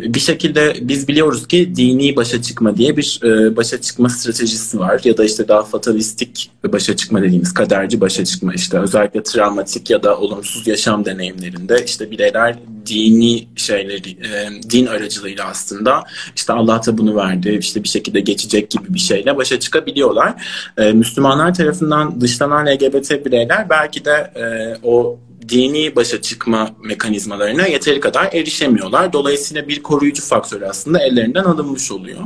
bir 0.00 0.20
şekilde 0.20 0.76
biz 0.80 1.08
biliyoruz 1.08 1.46
ki 1.46 1.76
dini 1.76 2.16
başa 2.16 2.42
çıkma 2.42 2.76
diye 2.76 2.96
bir 2.96 3.20
e, 3.24 3.56
başa 3.56 3.80
çıkma 3.80 4.08
stratejisi 4.08 4.78
var 4.78 5.00
ya 5.04 5.16
da 5.16 5.24
işte 5.24 5.48
daha 5.48 5.62
fatalistik 5.62 6.50
başa 6.72 6.96
çıkma 6.96 7.22
dediğimiz 7.22 7.54
kaderci 7.54 8.00
başa 8.00 8.24
çıkma 8.24 8.54
işte 8.54 8.78
özellikle 8.78 9.22
travmatik 9.22 9.90
ya 9.90 10.02
da 10.02 10.18
olumsuz 10.18 10.66
yaşam 10.66 11.04
deneyimlerinde 11.04 11.84
işte 11.84 12.10
bireyler 12.10 12.56
dini 12.86 13.48
şeyleri 13.56 14.10
e, 14.10 14.62
din 14.70 14.86
aracılığıyla 14.86 15.44
aslında 15.44 16.04
işte 16.36 16.52
Allah 16.52 16.80
da 16.86 16.98
bunu 16.98 17.16
verdi 17.16 17.58
işte 17.60 17.82
bir 17.82 17.88
şekilde 17.88 18.20
geçecek 18.20 18.70
gibi 18.70 18.94
bir 18.94 18.98
şeyle 18.98 19.36
başa 19.36 19.60
çıkabiliyorlar. 19.60 20.34
E, 20.76 20.92
Müslümanlar 20.92 21.54
tarafından 21.54 22.20
dışlanan 22.20 22.66
LGBT 22.66 23.26
bireyler 23.26 23.70
belki 23.70 24.04
de 24.04 24.32
e, 24.36 24.76
o 24.82 25.18
dini 25.48 25.96
başa 25.96 26.22
çıkma 26.22 26.70
mekanizmalarına 26.84 27.66
yeteri 27.66 28.00
kadar 28.00 28.32
erişemiyorlar. 28.32 29.12
Dolayısıyla 29.12 29.68
bir 29.68 29.82
koruyucu 29.82 30.22
faktör 30.22 30.62
aslında 30.62 31.02
ellerinden 31.02 31.44
alınmış 31.44 31.92
oluyor. 31.92 32.20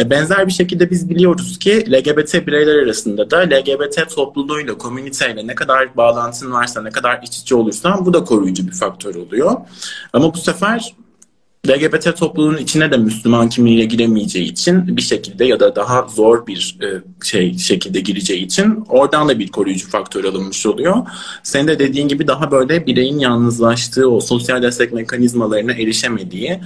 E, 0.00 0.10
benzer 0.10 0.46
bir 0.46 0.52
şekilde 0.52 0.90
biz 0.90 1.10
biliyoruz 1.10 1.58
ki 1.58 1.92
LGBT 1.92 2.46
bireyler 2.46 2.82
arasında 2.82 3.30
da 3.30 3.38
LGBT 3.38 4.14
topluluğuyla, 4.14 4.78
komüniteyle 4.78 5.46
ne 5.46 5.54
kadar 5.54 5.96
bağlantın 5.96 6.52
varsa, 6.52 6.82
ne 6.82 6.90
kadar 6.90 7.20
iç 7.22 7.36
içe 7.38 7.54
olursan 7.54 8.06
bu 8.06 8.14
da 8.14 8.24
koruyucu 8.24 8.66
bir 8.66 8.74
faktör 8.74 9.14
oluyor. 9.14 9.56
Ama 10.12 10.34
bu 10.34 10.38
sefer 10.38 10.94
LGBT 11.68 12.16
topluluğunun 12.16 12.56
içine 12.56 12.90
de 12.90 12.96
Müslüman 12.96 13.48
kimliğiyle 13.48 13.84
giremeyeceği 13.84 14.44
için 14.44 14.96
bir 14.96 15.02
şekilde 15.02 15.44
ya 15.44 15.60
da 15.60 15.76
daha 15.76 16.06
zor 16.08 16.46
bir 16.46 16.76
e, 16.82 16.86
şey 17.24 17.58
şekilde 17.58 18.00
gireceği 18.00 18.44
için 18.44 18.84
oradan 18.88 19.28
da 19.28 19.38
bir 19.38 19.48
koruyucu 19.48 19.90
faktör 19.90 20.24
alınmış 20.24 20.66
oluyor. 20.66 20.96
Senin 21.42 21.68
de 21.68 21.78
dediğin 21.78 22.08
gibi 22.08 22.26
daha 22.26 22.50
böyle 22.50 22.86
bireyin 22.86 23.18
yalnızlaştığı 23.18 24.10
o 24.10 24.20
sosyal 24.20 24.62
destek 24.62 24.92
mekanizmalarına 24.92 25.72
erişemediği 25.72 26.60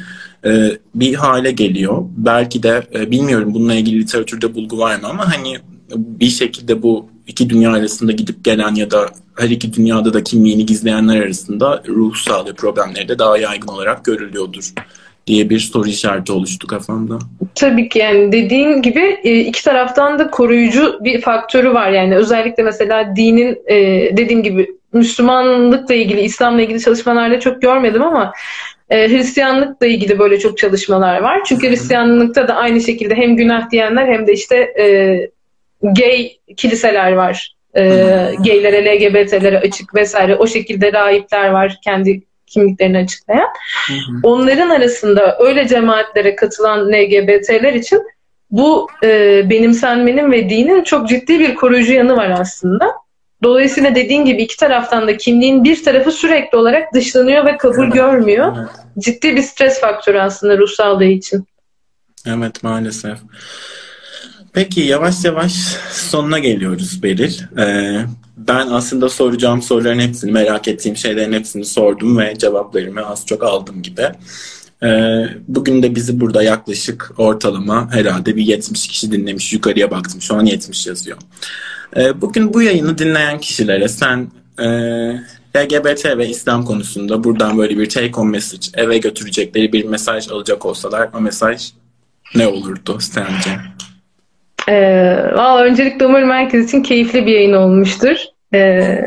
e, 0.44 0.78
bir 0.94 1.14
hale 1.14 1.50
geliyor. 1.50 2.04
Belki 2.16 2.62
de 2.62 2.86
e, 2.94 3.10
bilmiyorum 3.10 3.54
bununla 3.54 3.74
ilgili 3.74 4.00
literatürde 4.00 4.54
bulgu 4.54 4.78
var 4.78 5.00
mı 5.00 5.06
ama 5.08 5.32
hani 5.34 5.58
bir 5.96 6.28
şekilde 6.28 6.82
bu 6.82 7.11
iki 7.26 7.50
dünya 7.50 7.72
arasında 7.72 8.12
gidip 8.12 8.44
gelen 8.44 8.74
ya 8.74 8.90
da 8.90 9.08
her 9.36 9.48
iki 9.48 9.72
dünyada 9.72 10.14
da 10.14 10.24
kimliğini 10.24 10.66
gizleyenler 10.66 11.20
arasında 11.20 11.82
ruh 11.88 12.16
sağlığı 12.16 12.54
problemleri 12.54 13.08
de 13.08 13.18
daha 13.18 13.38
yaygın 13.38 13.68
olarak 13.68 14.04
görülüyordur 14.04 14.72
diye 15.26 15.50
bir 15.50 15.58
soru 15.58 15.88
işareti 15.88 16.32
oluştu 16.32 16.66
kafamda. 16.66 17.18
Tabii 17.54 17.88
ki 17.88 17.98
yani 17.98 18.32
dediğin 18.32 18.82
gibi 18.82 19.20
e, 19.24 19.40
iki 19.40 19.64
taraftan 19.64 20.18
da 20.18 20.30
koruyucu 20.30 20.98
bir 21.00 21.20
faktörü 21.20 21.74
var 21.74 21.90
yani 21.90 22.16
özellikle 22.16 22.62
mesela 22.62 23.16
dinin 23.16 23.58
e, 23.66 23.76
dediğim 24.16 24.42
gibi 24.42 24.70
Müslümanlıkla 24.92 25.94
ilgili, 25.94 26.20
İslam'la 26.20 26.62
ilgili 26.62 26.80
çalışmalarda 26.80 27.40
çok 27.40 27.62
görmedim 27.62 28.02
ama 28.02 28.32
e, 28.90 29.08
Hristiyanlıkla 29.08 29.86
ilgili 29.86 30.18
böyle 30.18 30.38
çok 30.38 30.58
çalışmalar 30.58 31.20
var. 31.20 31.40
Çünkü 31.44 31.70
Hristiyanlıkta 31.70 32.48
da 32.48 32.54
aynı 32.54 32.80
şekilde 32.80 33.14
hem 33.14 33.36
günah 33.36 33.70
diyenler 33.70 34.06
hem 34.06 34.26
de 34.26 34.32
işte 34.32 34.56
gay 35.82 36.36
kiliseler 36.56 37.12
var. 37.12 37.56
E, 37.76 37.82
gaylere, 38.44 38.84
LGBT'lere 38.84 39.58
açık 39.58 39.94
vesaire. 39.94 40.36
O 40.36 40.46
şekilde 40.46 40.92
rahipler 40.92 41.48
var 41.48 41.78
kendi 41.84 42.22
kimliklerini 42.46 42.98
açıklayan. 42.98 43.48
Hı 43.86 43.92
hı. 43.92 44.20
Onların 44.22 44.70
arasında 44.70 45.38
öyle 45.40 45.68
cemaatlere 45.68 46.36
katılan 46.36 46.88
LGBT'ler 46.88 47.72
için 47.72 48.02
bu 48.50 48.88
e, 49.04 49.42
benimsenmenin 49.50 50.32
ve 50.32 50.50
dinin 50.50 50.84
çok 50.84 51.08
ciddi 51.08 51.40
bir 51.40 51.54
koruyucu 51.54 51.92
yanı 51.92 52.16
var 52.16 52.30
aslında. 52.30 52.92
Dolayısıyla 53.42 53.94
dediğin 53.94 54.24
gibi 54.24 54.42
iki 54.42 54.56
taraftan 54.56 55.08
da 55.08 55.16
kimliğin 55.16 55.64
bir 55.64 55.84
tarafı 55.84 56.12
sürekli 56.12 56.58
olarak 56.58 56.94
dışlanıyor 56.94 57.46
ve 57.46 57.56
kabul 57.56 57.84
evet. 57.84 57.94
görmüyor. 57.94 58.56
Evet. 58.58 58.68
Ciddi 58.98 59.36
bir 59.36 59.42
stres 59.42 59.80
faktörü 59.80 60.18
aslında 60.18 60.58
ruh 60.58 60.68
sağlığı 60.68 61.04
için. 61.04 61.46
Evet 62.26 62.62
maalesef. 62.62 63.18
Peki 64.52 64.80
yavaş 64.80 65.24
yavaş 65.24 65.52
sonuna 65.90 66.38
geliyoruz 66.38 67.02
Beril. 67.02 67.32
Ee, 67.58 68.04
ben 68.36 68.66
aslında 68.66 69.08
soracağım 69.08 69.62
soruların 69.62 69.98
hepsini, 69.98 70.32
merak 70.32 70.68
ettiğim 70.68 70.96
şeylerin 70.96 71.32
hepsini 71.32 71.64
sordum 71.64 72.18
ve 72.18 72.38
cevaplarımı 72.38 73.06
az 73.06 73.26
çok 73.26 73.42
aldım 73.42 73.82
gibi. 73.82 74.08
Ee, 74.82 75.24
bugün 75.48 75.82
de 75.82 75.94
bizi 75.94 76.20
burada 76.20 76.42
yaklaşık 76.42 77.12
ortalama 77.18 77.94
herhalde 77.94 78.36
bir 78.36 78.42
70 78.42 78.86
kişi 78.88 79.12
dinlemiş. 79.12 79.52
Yukarıya 79.52 79.90
baktım 79.90 80.22
şu 80.22 80.34
an 80.34 80.46
70 80.46 80.86
yazıyor. 80.86 81.18
Ee, 81.96 82.20
bugün 82.20 82.54
bu 82.54 82.62
yayını 82.62 82.98
dinleyen 82.98 83.38
kişilere 83.38 83.88
sen 83.88 84.30
e, 84.58 84.66
LGBT 85.56 86.04
ve 86.18 86.28
İslam 86.28 86.64
konusunda 86.64 87.24
buradan 87.24 87.58
böyle 87.58 87.78
bir 87.78 87.88
take 87.88 88.12
home 88.12 88.30
message 88.30 88.66
eve 88.74 88.98
götürecekleri 88.98 89.72
bir 89.72 89.84
mesaj 89.84 90.28
alacak 90.28 90.66
olsalar 90.66 91.10
o 91.14 91.20
mesaj 91.20 91.72
ne 92.34 92.46
olurdu 92.46 92.98
sence? 93.00 93.71
Ee, 94.68 95.16
Valla 95.34 95.62
öncelikle 95.62 96.06
umarım 96.06 96.30
herkes 96.30 96.68
için 96.68 96.82
keyifli 96.82 97.26
bir 97.26 97.32
yayın 97.32 97.52
olmuştur. 97.52 98.16
Ee, 98.54 98.98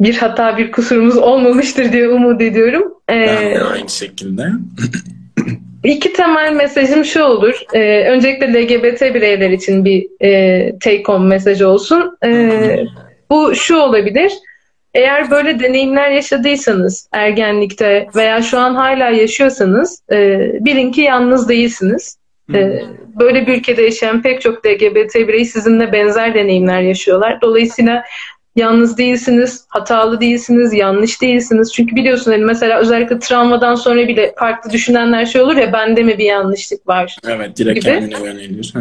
bir 0.00 0.16
hata, 0.16 0.56
bir 0.56 0.72
kusurumuz 0.72 1.16
olmamıştır 1.16 1.92
diye 1.92 2.08
umut 2.08 2.42
ediyorum. 2.42 2.94
Ee, 3.10 3.14
ben 3.14 3.54
de 3.54 3.64
aynı 3.64 3.88
şekilde. 3.88 4.42
İki 5.84 6.12
temel 6.12 6.52
mesajım 6.52 7.04
şu 7.04 7.22
olur. 7.22 7.54
Ee, 7.74 8.10
öncelikle 8.10 8.46
LGBT 8.46 9.00
bireyler 9.14 9.50
için 9.50 9.84
bir 9.84 10.06
e, 10.20 10.78
take 10.78 11.02
home 11.06 11.28
mesajı 11.28 11.68
olsun. 11.68 12.18
Ee, 12.24 12.84
bu 13.30 13.54
şu 13.54 13.76
olabilir. 13.76 14.32
Eğer 14.94 15.30
böyle 15.30 15.60
deneyimler 15.60 16.10
yaşadıysanız 16.10 17.08
ergenlikte 17.12 18.08
veya 18.16 18.42
şu 18.42 18.58
an 18.58 18.74
hala 18.74 19.08
yaşıyorsanız 19.08 20.02
e, 20.12 20.38
bilin 20.60 20.92
ki 20.92 21.00
yalnız 21.00 21.48
değilsiniz. 21.48 22.17
E, 22.54 22.82
böyle 23.20 23.46
bir 23.46 23.58
ülkede 23.58 23.82
yaşayan 23.82 24.22
pek 24.22 24.40
çok 24.40 24.66
LGBT 24.66 25.14
birey 25.14 25.44
sizinle 25.44 25.92
benzer 25.92 26.34
deneyimler 26.34 26.80
yaşıyorlar. 26.80 27.40
Dolayısıyla 27.40 28.04
yalnız 28.58 28.98
değilsiniz, 28.98 29.64
hatalı 29.68 30.20
değilsiniz, 30.20 30.72
yanlış 30.72 31.22
değilsiniz. 31.22 31.72
Çünkü 31.72 31.96
biliyorsun 31.96 32.30
hani 32.30 32.44
mesela 32.44 32.78
özellikle 32.78 33.18
travmadan 33.18 33.74
sonra 33.74 34.08
bile 34.08 34.34
farklı 34.38 34.70
düşünenler 34.70 35.26
şey 35.26 35.40
olur 35.40 35.56
ya 35.56 35.72
bende 35.72 36.02
mi 36.02 36.18
bir 36.18 36.24
yanlışlık 36.24 36.88
var 36.88 37.16
Evet 37.26 37.56
direkt 37.56 37.80
gibi. 37.80 37.94
kendine 37.94 38.26
yönelir. 38.26 38.74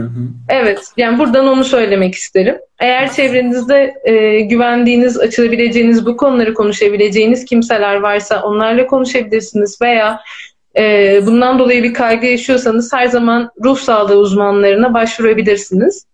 Evet 0.50 0.80
yani 0.98 1.20
buradan 1.20 1.48
onu 1.48 1.64
söylemek 1.64 2.16
isterim. 2.16 2.56
Eğer 2.80 3.14
çevrenizde 3.14 3.94
e, 4.04 4.42
güvendiğiniz, 4.42 5.20
açılabileceğiniz, 5.20 6.06
bu 6.06 6.18
konuları 6.18 6.54
konuşabileceğiniz 6.54 7.46
kimseler 7.46 7.96
varsa 7.96 8.44
onlarla 8.44 8.88
konuşabilirsiniz 8.88 9.82
veya 9.82 10.20
e, 10.78 11.20
bundan 11.26 11.60
dolayı 11.60 11.84
bir 11.84 11.94
kaygı 11.94 12.26
yaşıyorsanız 12.26 12.94
her 12.94 13.08
zaman 13.08 13.52
ruh 13.64 13.78
sağlığı 13.78 14.18
uzmanlarına 14.18 14.94
başvurabilirsiniz. 14.94 16.06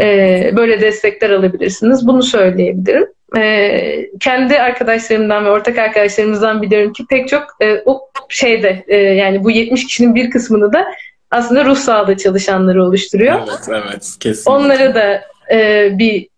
Ee, 0.00 0.52
böyle 0.56 0.80
destekler 0.80 1.30
alabilirsiniz. 1.30 2.06
Bunu 2.06 2.22
söyleyebilirim. 2.22 3.06
Ee, 3.36 4.10
kendi 4.20 4.60
arkadaşlarımdan 4.60 5.44
ve 5.44 5.50
ortak 5.50 5.78
arkadaşlarımızdan 5.78 6.62
biliyorum 6.62 6.92
ki 6.92 7.04
pek 7.10 7.28
çok 7.28 7.42
e, 7.60 7.82
o 7.84 8.10
şeyde 8.28 8.84
e, 8.88 8.96
yani 8.96 9.44
bu 9.44 9.50
70 9.50 9.86
kişinin 9.86 10.14
bir 10.14 10.30
kısmını 10.30 10.72
da 10.72 10.86
aslında 11.30 11.64
ruh 11.64 11.76
sağlığı 11.76 12.16
çalışanları 12.16 12.84
oluşturuyor. 12.84 13.34
Evet, 13.48 13.84
evet. 13.84 14.16
Kesinlikle. 14.20 14.50
Onlara 14.50 14.94
da 14.94 15.22
e, 15.50 15.90
bir 15.98 16.28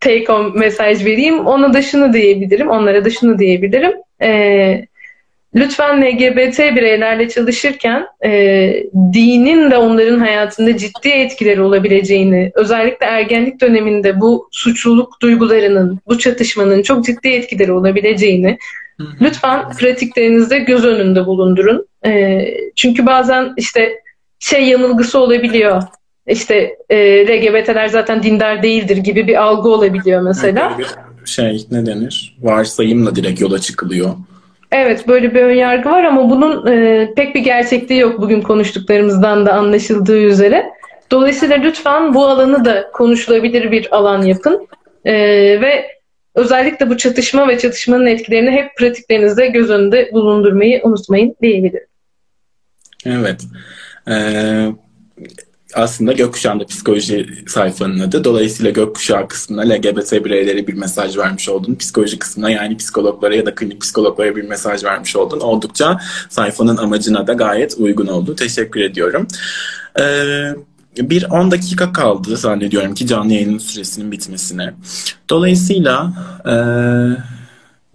take 0.00 0.24
home 0.26 0.58
mesaj 0.58 1.04
vereyim. 1.04 1.46
Ona 1.46 1.74
da 1.74 1.82
şunu 1.82 2.12
diyebilirim. 2.12 2.68
Onlara 2.68 3.04
da 3.04 3.10
şunu 3.10 3.38
diyebilirim. 3.38 3.92
Eee 4.22 4.86
lütfen 5.56 6.02
LGBT 6.02 6.58
bireylerle 6.58 7.28
çalışırken 7.28 8.06
e, 8.24 8.30
dinin 9.12 9.70
de 9.70 9.76
onların 9.76 10.18
hayatında 10.18 10.76
ciddi 10.76 11.08
etkileri 11.08 11.62
olabileceğini, 11.62 12.52
özellikle 12.54 13.06
ergenlik 13.06 13.60
döneminde 13.60 14.20
bu 14.20 14.48
suçluluk 14.50 15.22
duygularının, 15.22 16.00
bu 16.06 16.18
çatışmanın 16.18 16.82
çok 16.82 17.04
ciddi 17.04 17.28
etkileri 17.28 17.72
olabileceğini 17.72 18.58
lütfen 19.20 19.72
pratiklerinizde 19.72 20.58
göz 20.58 20.84
önünde 20.84 21.26
bulundurun. 21.26 21.86
E, 22.06 22.42
çünkü 22.76 23.06
bazen 23.06 23.52
işte 23.56 24.00
şey 24.38 24.64
yanılgısı 24.64 25.18
olabiliyor. 25.18 25.82
İşte 26.26 26.76
e, 26.90 27.26
LGBT'ler 27.26 27.86
zaten 27.88 28.22
dindar 28.22 28.62
değildir 28.62 28.96
gibi 28.96 29.26
bir 29.26 29.42
algı 29.42 29.68
olabiliyor 29.68 30.22
mesela. 30.22 30.78
Şey 31.24 31.66
ne 31.70 31.86
denir? 31.86 32.36
Varsayımla 32.42 33.16
direkt 33.16 33.40
yola 33.40 33.58
çıkılıyor. 33.58 34.10
Evet 34.72 35.08
böyle 35.08 35.34
bir 35.34 35.42
önyargı 35.42 35.90
var 35.90 36.04
ama 36.04 36.30
bunun 36.30 36.66
e, 36.66 37.08
pek 37.16 37.34
bir 37.34 37.40
gerçekliği 37.40 38.00
yok 38.00 38.20
bugün 38.20 38.40
konuştuklarımızdan 38.40 39.46
da 39.46 39.52
anlaşıldığı 39.52 40.20
üzere. 40.20 40.70
Dolayısıyla 41.10 41.56
lütfen 41.56 42.14
bu 42.14 42.26
alanı 42.26 42.64
da 42.64 42.90
konuşulabilir 42.92 43.70
bir 43.70 43.96
alan 43.96 44.22
yapın. 44.22 44.68
E, 45.04 45.14
ve 45.60 45.96
özellikle 46.34 46.90
bu 46.90 46.96
çatışma 46.96 47.48
ve 47.48 47.58
çatışmanın 47.58 48.06
etkilerini 48.06 48.50
hep 48.50 48.76
pratiklerinizde 48.76 49.46
göz 49.46 49.70
önünde 49.70 50.10
bulundurmayı 50.12 50.80
unutmayın 50.84 51.36
diyebilirim. 51.42 51.86
Evet. 53.06 53.42
Ee, 54.08 54.66
aslında 55.74 56.12
Gökkuşağı'nda 56.12 56.66
psikoloji 56.66 57.44
sayfanın 57.46 57.98
adı. 57.98 58.24
Dolayısıyla 58.24 58.70
Gökkuşağı 58.70 59.28
kısmına 59.28 59.62
LGBT 59.62 60.12
bireylere 60.24 60.66
bir 60.66 60.74
mesaj 60.74 61.16
vermiş 61.16 61.48
oldun. 61.48 61.74
Psikoloji 61.74 62.18
kısmına 62.18 62.50
yani 62.50 62.76
psikologlara 62.76 63.34
ya 63.34 63.46
da 63.46 63.54
klinik 63.54 63.80
psikologlara 63.80 64.36
bir 64.36 64.42
mesaj 64.42 64.84
vermiş 64.84 65.16
oldun. 65.16 65.40
Oldukça 65.40 66.00
sayfanın 66.28 66.76
amacına 66.76 67.26
da 67.26 67.32
gayet 67.32 67.74
uygun 67.78 68.06
oldu. 68.06 68.34
Teşekkür 68.34 68.80
ediyorum. 68.80 69.26
Ee, 70.00 70.54
bir 70.96 71.24
10 71.30 71.50
dakika 71.50 71.92
kaldı 71.92 72.36
zannediyorum 72.36 72.94
ki 72.94 73.06
canlı 73.06 73.32
yayının 73.32 73.58
süresinin 73.58 74.12
bitmesine. 74.12 74.74
Dolayısıyla 75.30 76.12
e, 76.46 76.54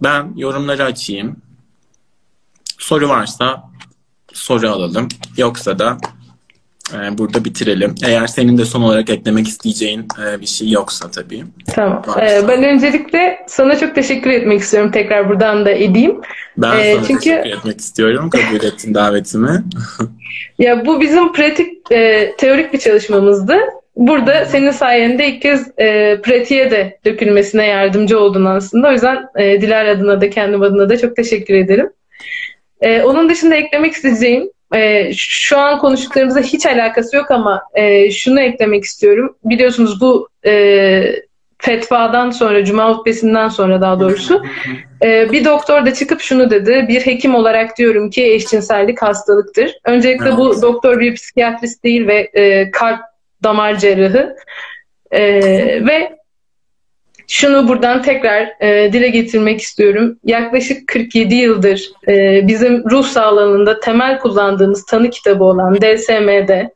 ben 0.02 0.32
yorumları 0.36 0.84
açayım. 0.84 1.36
Soru 2.78 3.08
varsa 3.08 3.62
soru 4.32 4.70
alalım. 4.70 5.08
Yoksa 5.36 5.78
da 5.78 5.98
e, 6.94 7.18
burada 7.18 7.44
bitirelim. 7.44 7.94
Eğer 8.06 8.26
senin 8.26 8.58
de 8.58 8.64
son 8.64 8.82
olarak 8.82 9.10
eklemek 9.10 9.48
isteyeceğin 9.48 10.06
e, 10.26 10.40
bir 10.40 10.46
şey 10.46 10.70
yoksa 10.70 11.10
tabii. 11.10 11.44
Tamam. 11.66 12.02
Ee, 12.20 12.48
ben 12.48 12.64
öncelikle 12.64 13.38
sana 13.46 13.78
çok 13.78 13.94
teşekkür 13.94 14.30
etmek 14.30 14.60
istiyorum. 14.60 14.90
Tekrar 14.90 15.28
buradan 15.28 15.64
da 15.66 15.70
edeyim. 15.70 16.20
Ben 16.56 16.78
ee, 16.78 16.94
sana 16.94 17.06
çünkü... 17.06 17.24
teşekkür 17.24 17.50
etmek 17.50 17.80
istiyorum. 17.80 18.30
Kabul 18.30 18.64
ettin 18.66 18.94
davetimi. 18.94 19.62
ya 20.58 20.86
bu 20.86 21.00
bizim 21.00 21.32
pratik, 21.32 21.92
e, 21.92 22.32
teorik 22.38 22.72
bir 22.72 22.78
çalışmamızdı. 22.78 23.54
Burada 23.96 24.44
senin 24.44 24.70
sayende 24.70 25.28
ilk 25.28 25.42
kez 25.42 25.70
e, 25.78 26.20
pratiğe 26.22 26.70
de 26.70 26.98
dökülmesine 27.04 27.66
yardımcı 27.66 28.18
oldun 28.18 28.44
aslında. 28.44 28.88
O 28.88 28.92
yüzden 28.92 29.24
e, 29.36 29.60
Dilar 29.60 29.84
adına 29.86 30.20
da 30.20 30.30
kendim 30.30 30.62
adına 30.62 30.88
da 30.88 30.98
çok 30.98 31.16
teşekkür 31.16 31.54
ederim. 31.54 31.90
E, 32.80 33.02
onun 33.02 33.28
dışında 33.28 33.54
eklemek 33.54 33.92
isteyeceğim 33.92 34.50
e, 34.74 35.12
şu 35.16 35.58
an 35.58 35.78
konuştuklarımıza 35.78 36.40
hiç 36.40 36.66
alakası 36.66 37.16
yok 37.16 37.30
ama 37.30 37.62
e, 37.74 38.10
şunu 38.10 38.40
eklemek 38.40 38.84
istiyorum. 38.84 39.36
Biliyorsunuz 39.44 40.00
bu 40.00 40.28
e, 40.46 41.22
fetvadan 41.58 42.30
sonra, 42.30 42.64
Cuma 42.64 42.90
hutbesinden 42.90 43.48
sonra 43.48 43.80
daha 43.80 44.00
doğrusu 44.00 44.42
e, 45.02 45.32
bir 45.32 45.44
doktor 45.44 45.86
da 45.86 45.94
çıkıp 45.94 46.20
şunu 46.20 46.50
dedi. 46.50 46.86
Bir 46.88 47.00
hekim 47.00 47.34
olarak 47.34 47.78
diyorum 47.78 48.10
ki 48.10 48.32
eşcinsellik 48.32 49.02
hastalıktır. 49.02 49.74
Öncelikle 49.84 50.36
bu 50.36 50.62
doktor 50.62 51.00
bir 51.00 51.14
psikiyatrist 51.14 51.84
değil 51.84 52.06
ve 52.06 52.30
e, 52.34 52.70
kalp 52.70 53.00
damar 53.42 53.78
cerrahı. 53.78 54.36
E, 55.10 55.22
ve 55.86 56.21
şunu 57.32 57.68
buradan 57.68 58.02
tekrar 58.02 58.52
e, 58.60 58.92
dile 58.92 59.08
getirmek 59.08 59.60
istiyorum. 59.60 60.18
Yaklaşık 60.24 60.88
47 60.88 61.34
yıldır 61.34 61.90
e, 62.08 62.46
bizim 62.46 62.90
ruh 62.90 63.06
sağlığında 63.06 63.80
temel 63.80 64.18
kullandığımız 64.18 64.86
tanı 64.86 65.10
kitabı 65.10 65.44
olan 65.44 65.76
DSM'de 65.76 66.70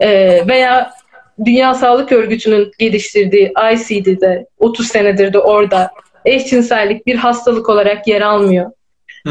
e, 0.00 0.40
veya 0.48 0.92
Dünya 1.44 1.74
Sağlık 1.74 2.12
Örgütü'nün 2.12 2.72
geliştirdiği 2.78 3.52
ICD'de 3.72 4.46
30 4.58 4.88
senedir 4.88 5.32
de 5.32 5.38
orada 5.38 5.90
eşcinsellik 6.24 7.06
bir 7.06 7.16
hastalık 7.16 7.68
olarak 7.68 8.08
yer 8.08 8.20
almıyor. 8.20 8.70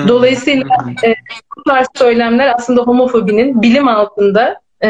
Dolayısıyla 0.08 0.66
e, 1.04 1.16
bu 1.58 1.64
tarz 1.64 1.88
söylemler 1.96 2.54
aslında 2.56 2.82
homofobinin 2.82 3.62
bilim 3.62 3.88
altında 3.88 4.62
e, 4.84 4.90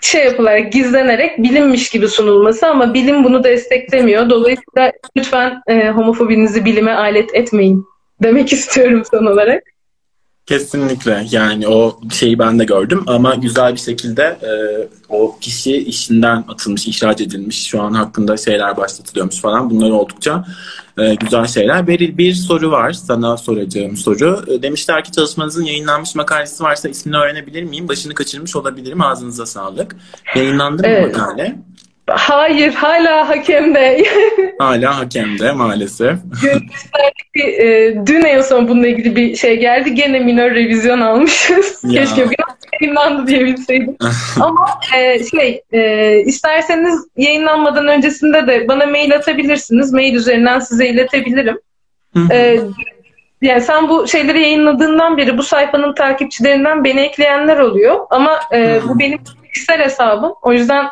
şey 0.00 0.24
yapılarak, 0.24 0.72
gizlenerek 0.72 1.38
bilinmiş 1.38 1.90
gibi 1.90 2.08
sunulması 2.08 2.66
ama 2.66 2.94
bilim 2.94 3.24
bunu 3.24 3.44
desteklemiyor. 3.44 4.30
Dolayısıyla 4.30 4.92
lütfen 5.16 5.62
e, 5.66 5.90
homofobinizi 5.90 6.64
bilime 6.64 6.92
alet 6.92 7.34
etmeyin 7.34 7.86
demek 8.22 8.52
istiyorum 8.52 9.02
son 9.10 9.26
olarak. 9.26 9.62
Kesinlikle 10.46 11.26
yani 11.30 11.68
o 11.68 12.00
şeyi 12.12 12.38
ben 12.38 12.58
de 12.58 12.64
gördüm 12.64 13.04
ama 13.06 13.34
güzel 13.34 13.72
bir 13.72 13.80
şekilde 13.80 14.22
e, 14.22 14.50
o 15.08 15.38
kişi 15.40 15.76
işinden 15.76 16.44
atılmış, 16.48 16.86
ihraç 16.88 17.20
edilmiş. 17.20 17.66
Şu 17.66 17.82
an 17.82 17.92
hakkında 17.92 18.36
şeyler 18.36 18.76
başlatılıyormuş 18.76 19.40
falan. 19.40 19.70
Bunlar 19.70 19.90
oldukça 19.90 20.44
e, 20.98 21.14
güzel 21.14 21.46
şeyler. 21.46 21.86
Beril 21.86 22.18
bir 22.18 22.34
soru 22.34 22.70
var 22.70 22.92
sana 22.92 23.36
soracağım 23.36 23.96
soru. 23.96 24.44
E, 24.46 24.62
demişler 24.62 25.04
ki 25.04 25.12
çalışmanızın 25.12 25.64
yayınlanmış 25.64 26.14
makalesi 26.14 26.64
varsa 26.64 26.88
ismini 26.88 27.16
öğrenebilir 27.16 27.62
miyim? 27.62 27.88
Başını 27.88 28.14
kaçırmış 28.14 28.56
olabilirim. 28.56 29.00
Ağzınıza 29.00 29.46
sağlık. 29.46 29.96
Yayınlandı 30.36 30.82
mı 30.82 30.88
Evet. 30.88 31.16
makale? 31.16 31.58
Hayır, 32.06 32.74
hala 32.74 33.28
hakemde. 33.28 34.04
Hala 34.58 34.98
hakemde 34.98 35.52
maalesef. 35.52 36.18
e, 37.34 37.94
dün 38.06 38.22
en 38.22 38.40
son 38.40 38.68
bununla 38.68 38.86
ilgili 38.86 39.16
bir 39.16 39.36
şey 39.36 39.60
geldi. 39.60 39.94
Gene 39.94 40.18
minor 40.18 40.50
revizyon 40.50 41.00
almışız. 41.00 41.80
Ya. 41.84 42.02
Keşke 42.02 42.24
bugün 42.24 42.36
yayınlandı 42.80 43.26
diyebilseydim. 43.26 43.96
Ama 44.40 44.80
e, 44.96 45.24
şey, 45.24 45.62
e, 45.72 46.20
isterseniz 46.20 47.06
yayınlanmadan 47.16 47.88
öncesinde 47.88 48.46
de 48.46 48.68
bana 48.68 48.86
mail 48.86 49.14
atabilirsiniz. 49.14 49.92
Mail 49.92 50.14
üzerinden 50.14 50.60
size 50.60 50.86
iletebilirim. 50.88 51.58
E, 52.30 52.60
yani 53.42 53.60
sen 53.60 53.88
bu 53.88 54.08
şeyleri 54.08 54.40
yayınladığından 54.40 55.16
beri 55.16 55.38
bu 55.38 55.42
sayfanın 55.42 55.94
takipçilerinden 55.94 56.84
beni 56.84 57.00
ekleyenler 57.00 57.56
oluyor. 57.56 58.00
Ama 58.10 58.40
e, 58.52 58.80
bu 58.88 58.98
benim 58.98 59.18
kişisel 59.54 59.80
hesabım. 59.80 60.32
O 60.42 60.52
yüzden 60.52 60.86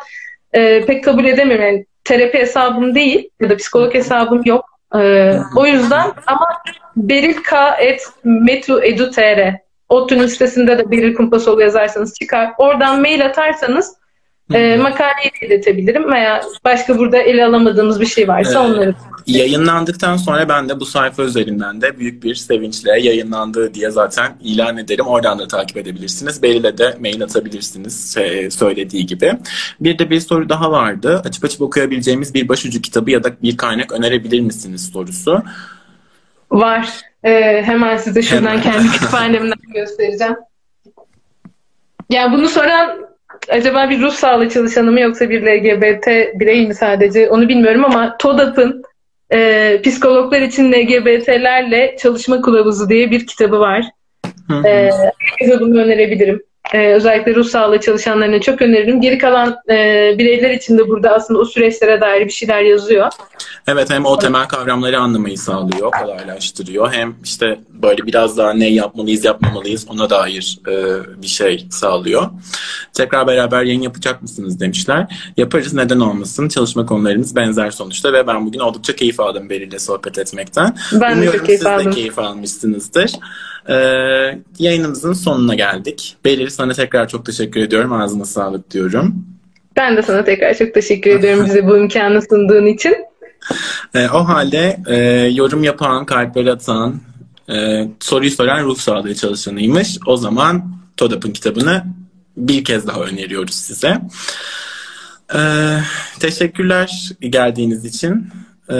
e, 0.55 0.85
pek 0.85 1.03
kabul 1.03 1.25
edemiyorum. 1.25 1.65
Yani 1.65 1.85
terapi 2.03 2.37
hesabım 2.37 2.95
değil 2.95 3.29
ya 3.41 3.49
da 3.49 3.57
psikolog 3.57 3.93
hesabım 3.93 4.41
yok. 4.45 4.65
E, 4.95 5.31
o 5.55 5.65
yüzden 5.65 6.11
ama 6.27 6.47
berilk.metu.edu.tr 6.95 9.65
ODTÜ'nün 9.89 10.27
sitesinde 10.27 10.77
de 10.77 10.91
Beril 10.91 11.15
Kumpasoğlu 11.15 11.61
yazarsanız 11.61 12.13
çıkar. 12.19 12.51
Oradan 12.57 13.01
mail 13.01 13.25
atarsanız 13.25 13.95
e, 14.53 14.77
makaleyi 14.77 15.31
de 15.41 15.47
iletebilirim 15.47 16.11
veya 16.11 16.43
başka 16.65 16.97
burada 16.97 17.17
ele 17.17 17.45
alamadığımız 17.45 18.01
bir 18.01 18.05
şey 18.05 18.27
varsa 18.27 18.65
Evet. 18.65 18.75
onları. 18.75 18.95
Yayınlandıktan 19.27 20.17
sonra 20.17 20.49
ben 20.49 20.69
de 20.69 20.79
bu 20.79 20.85
sayfa 20.85 21.23
üzerinden 21.23 21.81
de 21.81 21.99
büyük 21.99 22.23
bir 22.23 22.35
sevinçle 22.35 22.99
yayınlandığı 22.99 23.73
diye 23.73 23.89
zaten 23.91 24.33
ilan 24.41 24.77
ederim. 24.77 25.07
Oradan 25.07 25.39
da 25.39 25.47
takip 25.47 25.77
edebilirsiniz. 25.77 26.43
Beril'e 26.43 26.77
de 26.77 26.97
mail 26.99 27.23
atabilirsiniz 27.23 28.13
şey, 28.13 28.51
söylediği 28.51 29.05
gibi. 29.05 29.33
Bir 29.79 29.99
de 29.99 30.09
bir 30.09 30.19
soru 30.19 30.49
daha 30.49 30.71
vardı. 30.71 31.21
Açıp 31.25 31.45
açıp 31.45 31.61
okuyabileceğimiz 31.61 32.33
bir 32.33 32.49
başucu 32.49 32.81
kitabı 32.81 33.11
ya 33.11 33.23
da 33.23 33.31
bir 33.43 33.57
kaynak 33.57 33.91
önerebilir 33.91 34.39
misiniz 34.39 34.89
sorusu. 34.93 35.43
Var. 36.51 36.89
Ee, 37.23 37.63
hemen 37.65 37.97
size 37.97 38.21
şuradan 38.21 38.47
Hemen. 38.47 38.61
kendi 38.61 38.91
kütüphanemden 38.91 39.73
göstereceğim. 39.73 40.35
Yani 42.09 42.37
bunu 42.37 42.47
soran 42.47 43.14
acaba 43.49 43.89
bir 43.89 44.01
ruh 44.01 44.11
sağlığı 44.11 44.49
çalışanı 44.49 44.91
mı 44.91 44.99
yoksa 44.99 45.29
bir 45.29 45.41
LGBT 45.41 46.07
birey 46.39 46.67
mi 46.67 46.75
sadece 46.75 47.29
onu 47.29 47.49
bilmiyorum 47.49 47.85
ama 47.85 48.17
TODAP'ın 48.17 48.83
e, 49.33 49.81
psikologlar 49.83 50.41
için 50.41 50.71
LGBT'lerle 50.71 51.95
çalışma 51.99 52.41
kılavuzu 52.41 52.89
diye 52.89 53.11
bir 53.11 53.27
kitabı 53.27 53.59
var. 53.59 53.85
Ee, 54.65 54.89
herkese 55.19 55.59
bunu 55.59 55.81
önerebilirim. 55.81 56.41
Ee, 56.73 56.93
özellikle 56.93 57.35
ruh 57.35 57.45
sağlığı 57.45 57.79
çalışanlarına 57.79 58.41
çok 58.41 58.61
öneririm. 58.61 59.01
Geri 59.01 59.17
kalan 59.17 59.57
e, 59.69 59.75
bireyler 60.17 60.49
için 60.49 60.77
de 60.77 60.87
burada 60.87 61.09
aslında 61.09 61.39
o 61.39 61.45
süreçlere 61.45 62.01
dair 62.01 62.25
bir 62.25 62.31
şeyler 62.31 62.61
yazıyor. 62.61 63.11
Evet 63.67 63.89
hem 63.89 64.05
o 64.05 64.19
temel 64.19 64.47
kavramları 64.47 64.99
anlamayı 64.99 65.37
sağlıyor, 65.37 65.91
kolaylaştırıyor. 65.91 66.93
Hem 66.93 67.15
işte 67.23 67.59
böyle 67.85 68.05
biraz 68.05 68.37
daha 68.37 68.53
ne 68.53 68.69
yapmalıyız, 68.69 69.25
yapmamalıyız 69.25 69.85
ona 69.89 70.09
dair 70.09 70.59
e, 70.67 70.73
bir 71.21 71.27
şey 71.27 71.67
sağlıyor. 71.71 72.29
Tekrar 72.93 73.27
beraber 73.27 73.63
yayın 73.63 73.81
yapacak 73.81 74.21
mısınız 74.21 74.59
demişler. 74.59 75.07
Yaparız 75.37 75.73
neden 75.73 75.99
olmasın. 75.99 76.47
Çalışma 76.47 76.85
konularımız 76.85 77.35
benzer 77.35 77.71
sonuçta 77.71 78.13
ve 78.13 78.27
ben 78.27 78.45
bugün 78.45 78.59
oldukça 78.59 78.95
keyif 78.95 79.19
aldım 79.19 79.49
Beril'le 79.49 79.79
sohbet 79.79 80.17
etmekten. 80.17 80.75
Ben 80.93 81.11
de 81.11 81.13
Umuyorum 81.13 81.37
çok 81.37 81.45
keyif 81.45 81.61
siz 81.61 81.85
de 81.85 81.89
keyif 81.89 82.19
almışsınızdır. 82.19 83.11
Ee, 83.69 83.75
yayınımızın 84.59 85.13
sonuna 85.13 85.55
geldik. 85.55 86.17
Beril 86.25 86.49
sana 86.49 86.73
tekrar 86.73 87.07
çok 87.07 87.25
teşekkür 87.25 87.61
ediyorum. 87.61 87.93
Ağzına 87.93 88.25
sağlık 88.25 88.71
diyorum. 88.71 89.25
Ben 89.75 89.97
de 89.97 90.01
sana 90.01 90.23
tekrar 90.23 90.53
çok 90.53 90.73
teşekkür 90.73 91.11
ediyorum 91.11 91.45
bize 91.45 91.67
bu 91.67 91.77
imkanı 91.77 92.21
sunduğun 92.21 92.65
için. 92.65 92.95
E, 93.93 94.09
o 94.09 94.19
halde 94.19 94.77
e, 94.87 94.95
yorum 95.33 95.63
yapan, 95.63 96.05
kalpler 96.05 96.45
atan, 96.45 96.95
e, 97.49 97.87
soruyu 97.99 98.31
soran 98.31 98.63
ruh 98.63 98.77
sağlığı 98.77 99.15
çalışanıymış. 99.15 99.97
O 100.05 100.17
zaman 100.17 100.75
TODAP'ın 100.97 101.31
kitabını 101.31 101.83
bir 102.37 102.63
kez 102.63 102.87
daha 102.87 103.01
öneriyoruz 103.01 103.55
size. 103.55 104.01
E, 105.35 105.39
teşekkürler 106.19 107.11
geldiğiniz 107.19 107.85
için, 107.85 108.27
e, 108.69 108.77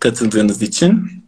katıldığınız 0.00 0.62
için. 0.62 1.24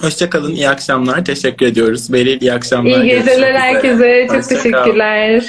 Hoşçakalın, 0.00 0.54
iyi 0.54 0.68
akşamlar. 0.68 1.24
Teşekkür 1.24 1.66
ediyoruz. 1.66 2.12
Beril 2.12 2.40
iyi 2.40 2.52
akşamlar. 2.52 3.04
İyi 3.04 3.08
geceler 3.08 3.54
herkese. 3.54 4.26
Çok 4.28 4.36
Hoşça 4.36 4.48
kal. 4.48 4.62
teşekkürler. 4.62 5.44